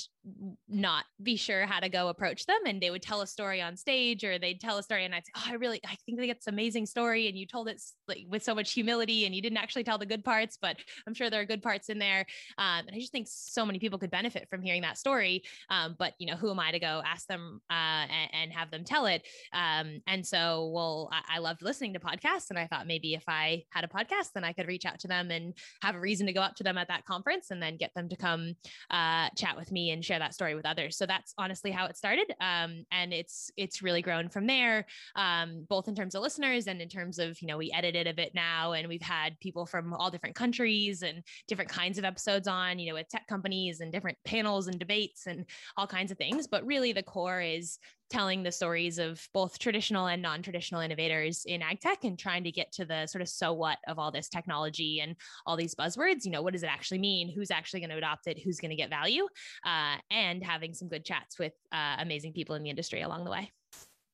not 0.67 1.05
be 1.21 1.35
sure 1.35 1.65
how 1.65 1.79
to 1.79 1.89
go 1.89 2.09
approach 2.09 2.45
them. 2.45 2.59
And 2.65 2.81
they 2.81 2.89
would 2.89 3.01
tell 3.01 3.21
a 3.21 3.27
story 3.27 3.61
on 3.61 3.75
stage 3.75 4.23
or 4.23 4.39
they'd 4.39 4.59
tell 4.59 4.77
a 4.77 4.83
story 4.83 5.05
and 5.05 5.13
I'd 5.13 5.25
say, 5.25 5.31
Oh, 5.37 5.43
I 5.47 5.53
really, 5.53 5.79
I 5.85 5.95
think 6.05 6.19
that's 6.19 6.47
amazing 6.47 6.85
story. 6.85 7.27
And 7.27 7.37
you 7.37 7.45
told 7.45 7.67
it 7.67 7.81
like 8.07 8.25
with 8.27 8.43
so 8.43 8.53
much 8.53 8.73
humility 8.73 9.25
and 9.25 9.33
you 9.33 9.41
didn't 9.41 9.57
actually 9.57 9.83
tell 9.83 9.97
the 9.97 10.05
good 10.05 10.23
parts, 10.23 10.57
but 10.61 10.77
I'm 11.07 11.13
sure 11.13 11.29
there 11.29 11.41
are 11.41 11.45
good 11.45 11.61
parts 11.61 11.89
in 11.89 11.99
there. 11.99 12.25
Um, 12.57 12.85
and 12.87 12.91
I 12.93 12.99
just 12.99 13.11
think 13.11 13.27
so 13.29 13.65
many 13.65 13.79
people 13.79 13.99
could 13.99 14.11
benefit 14.11 14.47
from 14.49 14.61
hearing 14.61 14.81
that 14.81 14.97
story. 14.97 15.43
Um, 15.69 15.95
but 15.97 16.13
you 16.19 16.27
know, 16.27 16.35
who 16.35 16.51
am 16.51 16.59
I 16.59 16.71
to 16.71 16.79
go 16.79 17.01
ask 17.05 17.27
them 17.27 17.61
uh, 17.69 17.73
and, 17.73 18.29
and, 18.33 18.53
have 18.53 18.71
them 18.71 18.83
tell 18.83 19.05
it? 19.05 19.27
Um, 19.53 20.01
and 20.07 20.25
so, 20.25 20.71
well, 20.73 21.09
I, 21.11 21.35
I 21.35 21.39
loved 21.39 21.61
listening 21.61 21.93
to 21.93 21.99
podcasts 21.99 22.49
and 22.49 22.57
I 22.57 22.65
thought 22.67 22.87
maybe 22.87 23.13
if 23.13 23.23
I 23.27 23.63
had 23.71 23.83
a 23.83 23.87
podcast, 23.87 24.31
then 24.33 24.43
I 24.43 24.53
could 24.53 24.67
reach 24.67 24.85
out 24.85 24.99
to 24.99 25.07
them 25.07 25.31
and 25.31 25.53
have 25.81 25.95
a 25.95 25.99
reason 25.99 26.25
to 26.27 26.33
go 26.33 26.41
up 26.41 26.55
to 26.55 26.63
them 26.63 26.77
at 26.77 26.87
that 26.87 27.05
conference 27.05 27.51
and 27.51 27.61
then 27.61 27.77
get 27.77 27.91
them 27.95 28.09
to 28.09 28.15
come 28.15 28.55
uh, 28.89 29.29
chat 29.35 29.55
with 29.55 29.71
me 29.71 29.91
and 29.91 30.03
share 30.03 30.16
share 30.17 30.25
that 30.25 30.33
story 30.33 30.55
with 30.55 30.65
others. 30.65 30.97
So 30.97 31.05
that's 31.05 31.33
honestly 31.37 31.71
how 31.71 31.85
it 31.85 31.97
started. 31.97 32.33
Um, 32.41 32.85
and 32.91 33.13
it's 33.13 33.51
it's 33.57 33.81
really 33.81 34.01
grown 34.01 34.29
from 34.29 34.47
there, 34.47 34.85
um, 35.15 35.65
both 35.69 35.87
in 35.87 35.95
terms 35.95 36.15
of 36.15 36.21
listeners 36.21 36.67
and 36.67 36.81
in 36.81 36.89
terms 36.89 37.19
of 37.19 37.41
you 37.41 37.47
know 37.47 37.57
we 37.57 37.71
edited 37.73 38.07
a 38.07 38.13
bit 38.13 38.31
now, 38.33 38.73
and 38.73 38.87
we've 38.87 39.01
had 39.01 39.39
people 39.39 39.65
from 39.65 39.93
all 39.93 40.09
different 40.09 40.35
countries 40.35 41.03
and 41.03 41.23
different 41.47 41.69
kinds 41.69 41.97
of 41.97 42.05
episodes 42.05 42.47
on, 42.47 42.79
you 42.79 42.89
know, 42.89 42.95
with 42.95 43.07
tech 43.09 43.27
companies 43.27 43.79
and 43.79 43.91
different 43.91 44.17
panels 44.25 44.67
and 44.67 44.79
debates 44.79 45.27
and 45.27 45.45
all 45.77 45.87
kinds 45.87 46.11
of 46.11 46.17
things. 46.17 46.47
But 46.47 46.65
really, 46.65 46.93
the 46.93 47.03
core 47.03 47.41
is 47.41 47.79
telling 48.09 48.43
the 48.43 48.51
stories 48.51 48.99
of 48.99 49.21
both 49.33 49.59
traditional 49.59 50.07
and 50.07 50.21
non-traditional 50.21 50.81
innovators 50.81 51.43
in 51.45 51.61
ag 51.61 51.79
tech 51.79 52.03
and 52.03 52.17
trying 52.17 52.43
to 52.43 52.51
get 52.51 52.71
to 52.71 52.85
the 52.85 53.05
sort 53.07 53.21
of 53.21 53.29
so 53.29 53.53
what 53.53 53.77
of 53.87 53.99
all 53.99 54.11
this 54.11 54.29
technology 54.29 55.01
and 55.01 55.15
all 55.45 55.57
these 55.57 55.75
buzzwords 55.75 56.23
you 56.23 56.31
know 56.31 56.41
what 56.41 56.53
does 56.53 56.63
it 56.63 56.69
actually 56.69 56.99
mean? 56.99 57.31
Who's 57.33 57.51
actually 57.51 57.81
going 57.81 57.89
to 57.89 57.97
adopt 57.97 58.27
it? 58.27 58.39
Who's 58.39 58.59
going 58.59 58.69
to 58.69 58.75
get 58.75 58.89
value? 58.89 59.27
Uh, 59.65 59.95
and 60.11 60.43
having 60.43 60.73
some 60.73 60.87
good 60.87 61.05
chats 61.05 61.39
with 61.39 61.53
uh, 61.71 61.97
amazing 61.99 62.33
people 62.33 62.55
in 62.55 62.63
the 62.63 62.69
industry 62.69 63.01
along 63.01 63.25
the 63.25 63.31
way. 63.31 63.51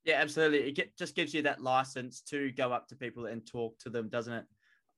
Yeah 0.05 0.19
absolutely. 0.21 0.69
It 0.69 0.75
get, 0.75 0.97
just 0.97 1.15
gives 1.15 1.33
you 1.33 1.41
that 1.43 1.61
license 1.61 2.21
to 2.29 2.51
go 2.51 2.71
up 2.71 2.87
to 2.89 2.95
people 2.95 3.25
and 3.25 3.45
talk 3.45 3.77
to 3.79 3.89
them 3.89 4.09
doesn't 4.09 4.33
it? 4.33 4.45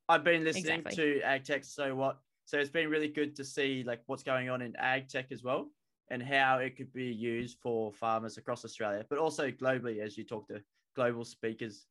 I've 0.07 0.23
been 0.23 0.43
listening 0.43 0.79
exactly. 0.79 0.95
to 0.95 1.21
ag 1.21 1.43
tech 1.43 1.63
so 1.63 1.95
what 1.95 2.17
so 2.45 2.59
it's 2.59 2.69
been 2.69 2.89
really 2.89 3.07
good 3.07 3.35
to 3.37 3.43
see 3.43 3.83
like 3.85 4.01
what's 4.05 4.23
going 4.23 4.49
on 4.49 4.61
in 4.61 4.75
ag 4.77 5.09
tech 5.09 5.31
as 5.31 5.43
well 5.43 5.69
and 6.09 6.21
how 6.21 6.57
it 6.57 6.77
could 6.77 6.93
be 6.93 7.05
used 7.05 7.57
for 7.59 7.91
farmers 7.91 8.37
across 8.37 8.63
Australia, 8.63 9.05
but 9.09 9.19
also 9.19 9.49
globally 9.49 9.99
as 9.99 10.17
you 10.17 10.23
talk 10.23 10.47
to 10.47 10.61
global 10.95 11.25
speakers 11.25 11.87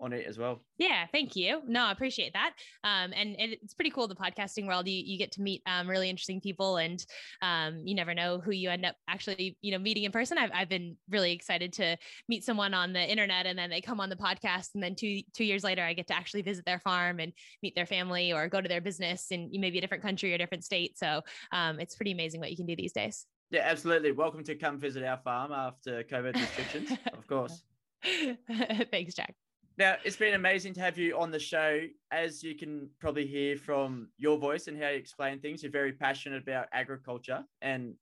on 0.00 0.12
it 0.12 0.26
as 0.26 0.38
well. 0.38 0.62
Yeah, 0.78 1.06
thank 1.12 1.34
you. 1.34 1.60
No, 1.66 1.84
I 1.84 1.92
appreciate 1.92 2.32
that. 2.34 2.52
Um, 2.84 3.12
and, 3.14 3.36
and, 3.38 3.52
it's 3.60 3.74
pretty 3.74 3.90
cool 3.90 4.06
the 4.06 4.14
podcasting 4.14 4.66
world. 4.66 4.86
You 4.86 5.02
you 5.04 5.18
get 5.18 5.32
to 5.32 5.42
meet 5.42 5.62
um, 5.66 5.88
really 5.88 6.08
interesting 6.08 6.40
people, 6.40 6.76
and 6.76 7.04
um, 7.42 7.82
you 7.84 7.94
never 7.94 8.14
know 8.14 8.38
who 8.38 8.52
you 8.52 8.70
end 8.70 8.84
up 8.84 8.94
actually 9.08 9.56
you 9.60 9.72
know 9.72 9.78
meeting 9.78 10.04
in 10.04 10.12
person. 10.12 10.38
I've 10.38 10.50
I've 10.54 10.68
been 10.68 10.96
really 11.10 11.32
excited 11.32 11.72
to 11.74 11.96
meet 12.28 12.44
someone 12.44 12.74
on 12.74 12.92
the 12.92 13.00
internet, 13.00 13.46
and 13.46 13.58
then 13.58 13.70
they 13.70 13.80
come 13.80 14.00
on 14.00 14.08
the 14.08 14.16
podcast, 14.16 14.68
and 14.74 14.82
then 14.82 14.94
two 14.94 15.20
two 15.34 15.44
years 15.44 15.64
later, 15.64 15.82
I 15.82 15.94
get 15.94 16.06
to 16.08 16.16
actually 16.16 16.42
visit 16.42 16.64
their 16.64 16.80
farm 16.80 17.18
and 17.20 17.32
meet 17.62 17.74
their 17.74 17.86
family, 17.86 18.32
or 18.32 18.48
go 18.48 18.60
to 18.60 18.68
their 18.68 18.80
business 18.80 19.26
in 19.30 19.50
maybe 19.52 19.78
a 19.78 19.80
different 19.80 20.02
country 20.02 20.32
or 20.32 20.38
different 20.38 20.64
state. 20.64 20.98
So 20.98 21.22
um, 21.52 21.80
it's 21.80 21.96
pretty 21.96 22.12
amazing 22.12 22.40
what 22.40 22.50
you 22.50 22.56
can 22.56 22.66
do 22.66 22.76
these 22.76 22.92
days. 22.92 23.26
Yeah, 23.50 23.62
absolutely. 23.64 24.12
Welcome 24.12 24.44
to 24.44 24.54
come 24.54 24.78
visit 24.78 25.02
our 25.04 25.18
farm 25.18 25.52
after 25.52 26.02
COVID 26.04 26.34
restrictions, 26.34 26.92
of 27.12 27.26
course. 27.26 27.62
Thanks, 28.90 29.14
Jack. 29.14 29.34
Now, 29.78 29.94
it's 30.04 30.16
been 30.16 30.34
amazing 30.34 30.74
to 30.74 30.80
have 30.80 30.98
you 30.98 31.16
on 31.16 31.30
the 31.30 31.38
show. 31.38 31.82
As 32.10 32.42
you 32.42 32.56
can 32.56 32.90
probably 32.98 33.28
hear 33.28 33.56
from 33.56 34.08
your 34.18 34.36
voice 34.36 34.66
and 34.66 34.76
how 34.76 34.88
you 34.88 34.96
explain 34.96 35.38
things, 35.38 35.62
you're 35.62 35.70
very 35.70 35.92
passionate 35.92 36.42
about 36.42 36.66
agriculture. 36.72 37.44
And 37.62 37.94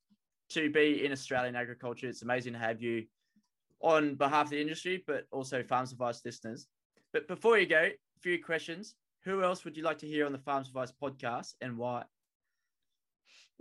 to 0.50 0.70
be 0.70 1.04
in 1.04 1.12
Australian 1.12 1.54
agriculture, 1.54 2.08
it's 2.08 2.22
amazing 2.22 2.54
to 2.54 2.58
have 2.58 2.80
you 2.80 3.04
on 3.82 4.14
behalf 4.14 4.46
of 4.46 4.50
the 4.52 4.60
industry, 4.60 5.04
but 5.06 5.26
also 5.30 5.62
Farms 5.62 5.92
Advice 5.92 6.22
listeners. 6.24 6.66
But 7.12 7.28
before 7.28 7.58
you 7.58 7.66
go, 7.66 7.82
a 7.82 8.20
few 8.22 8.42
questions. 8.42 8.94
Who 9.26 9.42
else 9.42 9.66
would 9.66 9.76
you 9.76 9.82
like 9.82 9.98
to 9.98 10.06
hear 10.06 10.24
on 10.24 10.32
the 10.32 10.38
Farms 10.38 10.68
Advice 10.68 10.94
podcast 11.02 11.56
and 11.60 11.76
why? 11.76 12.04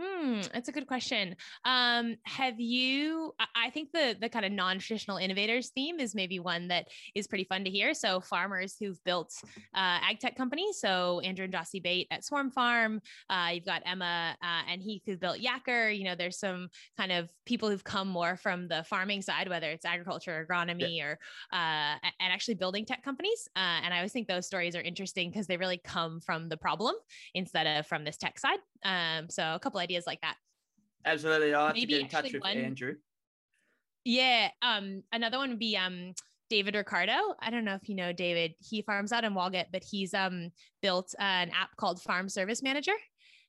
Hmm, 0.01 0.41
that's 0.53 0.67
a 0.67 0.73
good 0.73 0.88
question. 0.88 1.38
Um, 1.63 2.17
have 2.23 2.60
you? 2.60 3.34
I 3.55 3.69
think 3.69 3.91
the 3.93 4.17
the 4.19 4.27
kind 4.27 4.43
of 4.43 4.51
non-traditional 4.51 5.17
innovators 5.17 5.69
theme 5.69 6.01
is 6.01 6.13
maybe 6.13 6.39
one 6.39 6.67
that 6.67 6.88
is 7.15 7.27
pretty 7.27 7.45
fun 7.45 7.63
to 7.63 7.69
hear. 7.69 7.93
So 7.93 8.19
farmers 8.19 8.75
who've 8.77 9.01
built 9.05 9.34
uh, 9.73 9.99
ag 10.03 10.19
tech 10.19 10.36
companies. 10.36 10.79
So 10.81 11.21
Andrew 11.21 11.45
and 11.45 11.53
Jocie 11.53 11.79
Bate 11.79 12.08
at 12.12 12.25
Swarm 12.25 12.51
Farm. 12.51 13.01
Uh, 13.29 13.51
you've 13.53 13.65
got 13.65 13.84
Emma 13.86 14.36
uh, 14.41 14.62
and 14.69 14.81
Heath 14.81 15.03
who've 15.05 15.19
built 15.19 15.38
Yacker. 15.38 15.97
You 15.97 16.03
know, 16.03 16.15
there's 16.15 16.39
some 16.39 16.67
kind 16.98 17.13
of 17.13 17.29
people 17.46 17.69
who've 17.69 17.83
come 17.83 18.10
more 18.10 18.35
from 18.35 18.67
the 18.67 18.83
farming 18.83 19.21
side, 19.21 19.48
whether 19.48 19.69
it's 19.69 19.85
agriculture, 19.85 20.46
agronomy, 20.46 20.98
yeah. 20.98 21.06
or 21.06 21.19
uh, 21.54 21.96
and 22.19 22.33
actually 22.33 22.56
building 22.56 22.85
tech 22.85 23.02
companies. 23.02 23.48
Uh, 23.56 23.79
and 23.83 23.93
I 23.93 23.98
always 23.98 24.12
think 24.12 24.27
those 24.27 24.46
stories 24.46 24.75
are 24.75 24.81
interesting 24.81 25.29
because 25.29 25.48
they 25.48 25.56
really 25.56 25.77
come 25.77 26.19
from 26.19 26.50
the 26.50 26.58
problem 26.58 26.96
instead 27.33 27.65
of 27.65 27.87
from 27.87 28.04
this 28.04 28.17
tech 28.17 28.39
side. 28.39 28.60
Um, 28.83 29.29
so 29.29 29.56
a 29.56 29.60
couple 29.60 29.79
ideas 29.86 30.06
like 30.06 30.21
that. 30.21 30.36
Absolutely. 31.06 31.54
I'll 31.54 31.67
have 31.67 31.75
Maybe 31.75 31.94
to 31.94 31.94
get 31.94 32.02
in 32.02 32.08
touch 32.10 32.33
with 32.33 32.42
one, 32.42 32.58
Andrew. 32.58 32.96
Yeah. 34.04 34.50
Um, 34.62 35.04
another 35.12 35.38
one 35.38 35.52
would 35.52 35.60
be 35.60 35.77
um 35.77 36.13
David 36.50 36.75
Ricardo. 36.75 37.36
I 37.40 37.50
don't 37.50 37.65
know 37.65 37.75
if 37.75 37.88
you 37.88 37.96
know 37.96 38.12
David. 38.12 38.54
He 38.60 38.81
farms 38.81 39.12
out 39.12 39.23
in 39.23 39.33
Walgett, 39.33 39.67
but 39.71 39.83
he's 39.83 40.13
um 40.13 40.50
built 40.81 41.13
an 41.19 41.50
app 41.52 41.75
called 41.77 42.02
Farm 42.02 42.27
Service 42.29 42.62
Manager 42.62 42.94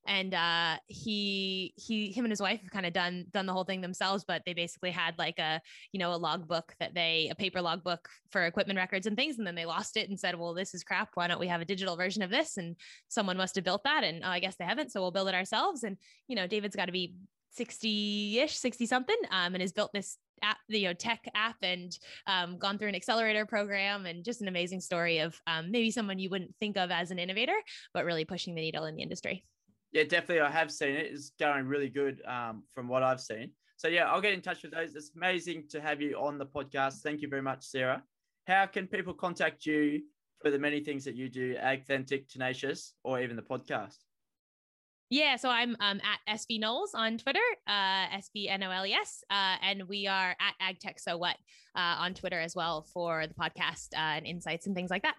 and 0.07 0.34
uh, 0.34 0.76
he 0.86 1.72
he 1.76 2.12
him 2.12 2.24
and 2.24 2.32
his 2.32 2.40
wife 2.40 2.61
have 2.61 2.70
kind 2.70 2.86
of 2.86 2.92
done 2.92 3.26
done 3.32 3.46
the 3.46 3.52
whole 3.52 3.64
thing 3.64 3.80
themselves 3.80 4.24
but 4.26 4.42
they 4.46 4.54
basically 4.54 4.90
had 4.90 5.16
like 5.18 5.38
a 5.38 5.61
you 5.92 5.98
know 5.98 6.12
a 6.12 6.16
logbook 6.16 6.74
that 6.80 6.94
they 6.94 7.28
a 7.30 7.34
paper 7.34 7.61
logbook 7.61 8.09
for 8.30 8.44
equipment 8.44 8.78
records 8.78 9.07
and 9.07 9.16
things 9.16 9.38
and 9.38 9.46
then 9.46 9.54
they 9.54 9.66
lost 9.66 9.96
it 9.96 10.09
and 10.09 10.18
said 10.18 10.38
well 10.38 10.54
this 10.54 10.74
is 10.74 10.84
crap. 10.84 11.11
Why 11.14 11.26
don't 11.26 11.40
we 11.40 11.48
have 11.48 11.61
a 11.61 11.66
digital 11.66 11.96
version 11.96 12.22
of 12.22 12.30
this? 12.30 12.57
And 12.57 12.76
someone 13.09 13.36
must 13.36 13.54
have 13.57 13.64
built 13.64 13.84
that 13.84 14.04
and 14.04 14.22
oh, 14.24 14.28
i 14.28 14.40
guess 14.40 14.57
they 14.57 14.64
haven't 14.64 14.92
so 14.92 15.00
we'll 15.00 15.11
build 15.11 15.28
it 15.28 15.34
ourselves. 15.34 15.82
And 15.82 15.96
you 16.28 16.36
know 16.36 16.46
david's 16.46 16.76
got 16.76 16.86
to 16.86 16.92
be 16.92 17.14
60-ish 17.59 18.54
60 18.54 18.86
something 18.86 19.16
um, 19.30 19.54
and 19.54 19.62
has 19.62 19.72
built 19.72 19.90
this 19.92 20.18
app 20.42 20.59
you 20.68 20.86
know 20.86 20.92
tech 20.92 21.24
app 21.34 21.57
and 21.62 21.98
um, 22.26 22.59
gone 22.59 22.78
through 22.78 22.88
an 22.88 22.94
accelerator 22.94 23.46
program 23.46 24.07
and 24.07 24.24
just 24.24 24.42
an 24.42 24.48
amazing 24.48 24.80
story 24.80 25.18
of 25.18 25.40
um, 25.46 25.70
maybe 25.70 25.90
someone 25.90 26.18
you 26.18 26.30
wouldn't 26.30 26.54
think 26.61 26.76
of 26.76 26.90
as 26.90 27.11
an 27.11 27.18
innovator 27.18 27.57
but 27.94 28.04
really 28.04 28.24
pushing 28.24 28.54
the 28.54 28.61
needle 28.61 28.84
in 28.84 28.96
the 28.96 29.02
industry 29.02 29.44
yeah, 29.97 30.03
definitely. 30.03 30.42
I 30.42 30.51
have 30.51 30.70
seen 30.70 30.94
it. 30.94 31.07
It's 31.11 31.30
going 31.40 31.66
really 31.66 31.88
good 31.88 32.20
um, 32.26 32.64
from 32.74 32.86
what 32.86 33.03
I've 33.03 33.20
seen. 33.20 33.53
So 33.78 33.88
yeah, 33.88 34.05
I'll 34.11 34.20
get 34.20 34.34
in 34.34 34.42
touch 34.42 34.62
with 34.62 34.72
those. 34.72 34.94
It's 34.94 35.12
amazing 35.16 35.68
to 35.70 35.80
have 35.80 36.03
you 36.03 36.18
on 36.18 36.36
the 36.36 36.44
podcast. 36.44 37.01
Thank 37.01 37.22
you 37.22 37.28
very 37.28 37.40
much, 37.40 37.64
Sarah. 37.64 38.03
How 38.47 38.66
can 38.66 38.88
people 38.88 39.14
contact 39.14 39.64
you 39.64 40.03
for 40.42 40.51
the 40.51 40.59
many 40.59 40.80
things 40.80 41.03
that 41.07 41.14
you 41.14 41.30
do, 41.30 41.55
AgThentic, 41.55 42.28
Tenacious, 42.28 42.92
or 43.05 43.22
even 43.22 43.36
the 43.36 43.42
podcast? 43.42 43.97
Yeah, 45.09 45.36
so 45.36 45.49
I'm 45.49 45.74
um, 45.80 45.99
at 46.05 46.40
SB 46.40 46.61
Nolet 46.61 46.88
on 46.94 47.16
Twitter, 47.16 47.38
uh, 47.66 48.05
S 48.12 48.28
B 48.34 48.51
N 48.51 48.62
O 48.64 48.70
L 48.70 48.84
E 48.84 48.92
S, 48.92 49.24
uh, 49.30 49.57
and 49.62 49.88
we 49.88 50.07
are 50.07 50.36
at 50.38 50.74
AgTech 50.76 51.01
So 51.01 51.16
What 51.16 51.36
uh, 51.74 51.97
on 52.01 52.12
Twitter 52.12 52.38
as 52.38 52.55
well 52.55 52.82
for 52.92 53.26
the 53.26 53.34
podcast 53.34 53.94
uh, 53.94 54.16
and 54.16 54.26
insights 54.26 54.66
and 54.66 54.76
things 54.76 54.90
like 54.90 55.05
that. 55.05 55.14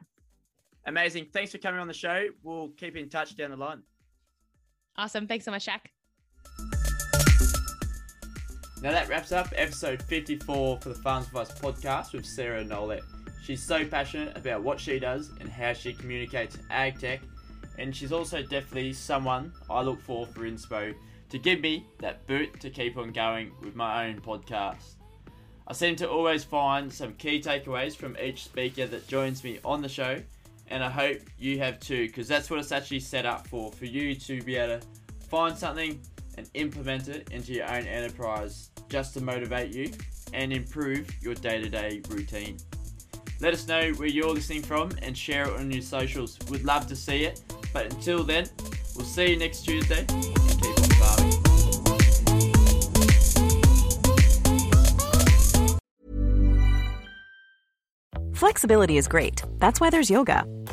Amazing. 0.86 1.30
Thanks 1.34 1.52
for 1.52 1.58
coming 1.58 1.80
on 1.80 1.88
the 1.88 1.96
show. 1.96 2.28
We'll 2.44 2.70
keep 2.78 2.96
in 2.96 3.10
touch 3.10 3.36
down 3.36 3.50
the 3.50 3.58
line. 3.58 3.82
Awesome. 4.98 5.28
Thanks 5.28 5.46
so 5.46 5.52
much, 5.52 5.66
Jack. 5.66 5.92
Now 8.82 8.92
that 8.92 9.10
wraps 9.10 9.32
up 9.32 9.52
episode 9.56 10.02
54 10.04 10.80
for 10.80 10.90
the 10.90 10.96
Farms 10.96 11.28
Advice 11.28 11.52
podcast 11.52 12.14
with 12.14 12.26
Sarah 12.26 12.64
Nolet. 12.64 13.02
She's 13.44 13.64
so 13.64 13.86
passionate 13.86 14.38
about 14.38 14.62
what 14.62 14.80
she 14.80 15.00
does 15.00 15.32
and 15.40 15.50
how 15.50 15.74
she 15.74 15.94
communicates 15.94 16.58
ag 16.70 17.00
tech, 17.00 17.22
and 17.80 17.96
she's 17.96 18.12
also 18.12 18.42
definitely 18.42 18.94
someone 18.94 19.52
I 19.70 19.82
look 19.82 20.02
for 20.02 20.28
for 20.28 20.42
inspo 20.42 20.94
to 21.30 21.40
give 21.40 21.60
me 21.60 21.86
that 22.00 22.26
boot 22.28 22.60
to 22.60 22.70
keep 22.70 22.98
on 22.98 23.12
going 23.12 23.52
with 23.62 23.76
my 23.76 24.08
own 24.08 24.22
podcast. 24.22 24.96
I 25.68 25.74
seem 25.74 25.96
to 25.98 26.10
always 26.10 26.44
find 26.44 26.92
some 26.92 27.14
key 27.14 27.42
takeaways 27.42 27.96
from 27.96 28.16
each 28.18 28.46
speaker 28.46 28.88
that 28.88 29.08
joins 29.08 29.44
me 29.44 29.60
on 29.66 29.82
the 29.82 29.90
show 29.90 30.22
and 30.70 30.84
I 30.84 30.90
hope 30.90 31.20
you 31.38 31.60
have 31.60 31.80
too, 31.80 32.08
because 32.08 32.28
that's 32.28 32.50
what 32.50 32.60
it's 32.60 32.72
actually 32.72 33.00
set 33.00 33.26
up 33.26 33.48
for 33.48 33.72
for 33.72 33.86
you 33.86 34.16
to 34.16 34.42
be 34.42 34.56
able 34.56 34.80
to 34.80 34.88
find 35.28 35.58
something 35.58 36.00
and 36.38 36.50
implement 36.54 37.08
it 37.08 37.30
into 37.32 37.54
your 37.54 37.66
own 37.66 37.88
enterprise 37.88 38.70
just 38.90 39.14
to 39.16 39.22
motivate 39.22 39.74
you 39.74 39.92
and 40.34 40.54
improve 40.54 41.10
your 41.22 41.34
day 41.34 41.62
to 41.62 41.70
day 41.70 42.02
routine. 42.10 42.58
Let 43.40 43.54
us 43.54 43.68
know 43.68 43.92
where 43.94 44.08
you're 44.08 44.34
listening 44.34 44.64
from 44.64 44.90
and 45.02 45.16
share 45.16 45.48
it 45.48 45.54
on 45.60 45.70
your 45.72 45.82
socials. 45.82 46.40
We'd 46.50 46.64
love 46.64 46.88
to 46.88 46.96
see 46.96 47.24
it. 47.24 47.42
But 47.72 47.94
until 47.94 48.24
then, 48.24 48.48
we'll 48.96 49.06
see 49.06 49.32
you 49.32 49.38
next 49.38 49.62
Tuesday. 49.62 50.06
Flexibility 58.34 58.98
is 58.98 59.08
great. 59.08 59.44
That's 59.58 59.80
why 59.80 59.90
there's 59.90 60.10
yoga. 60.10 60.46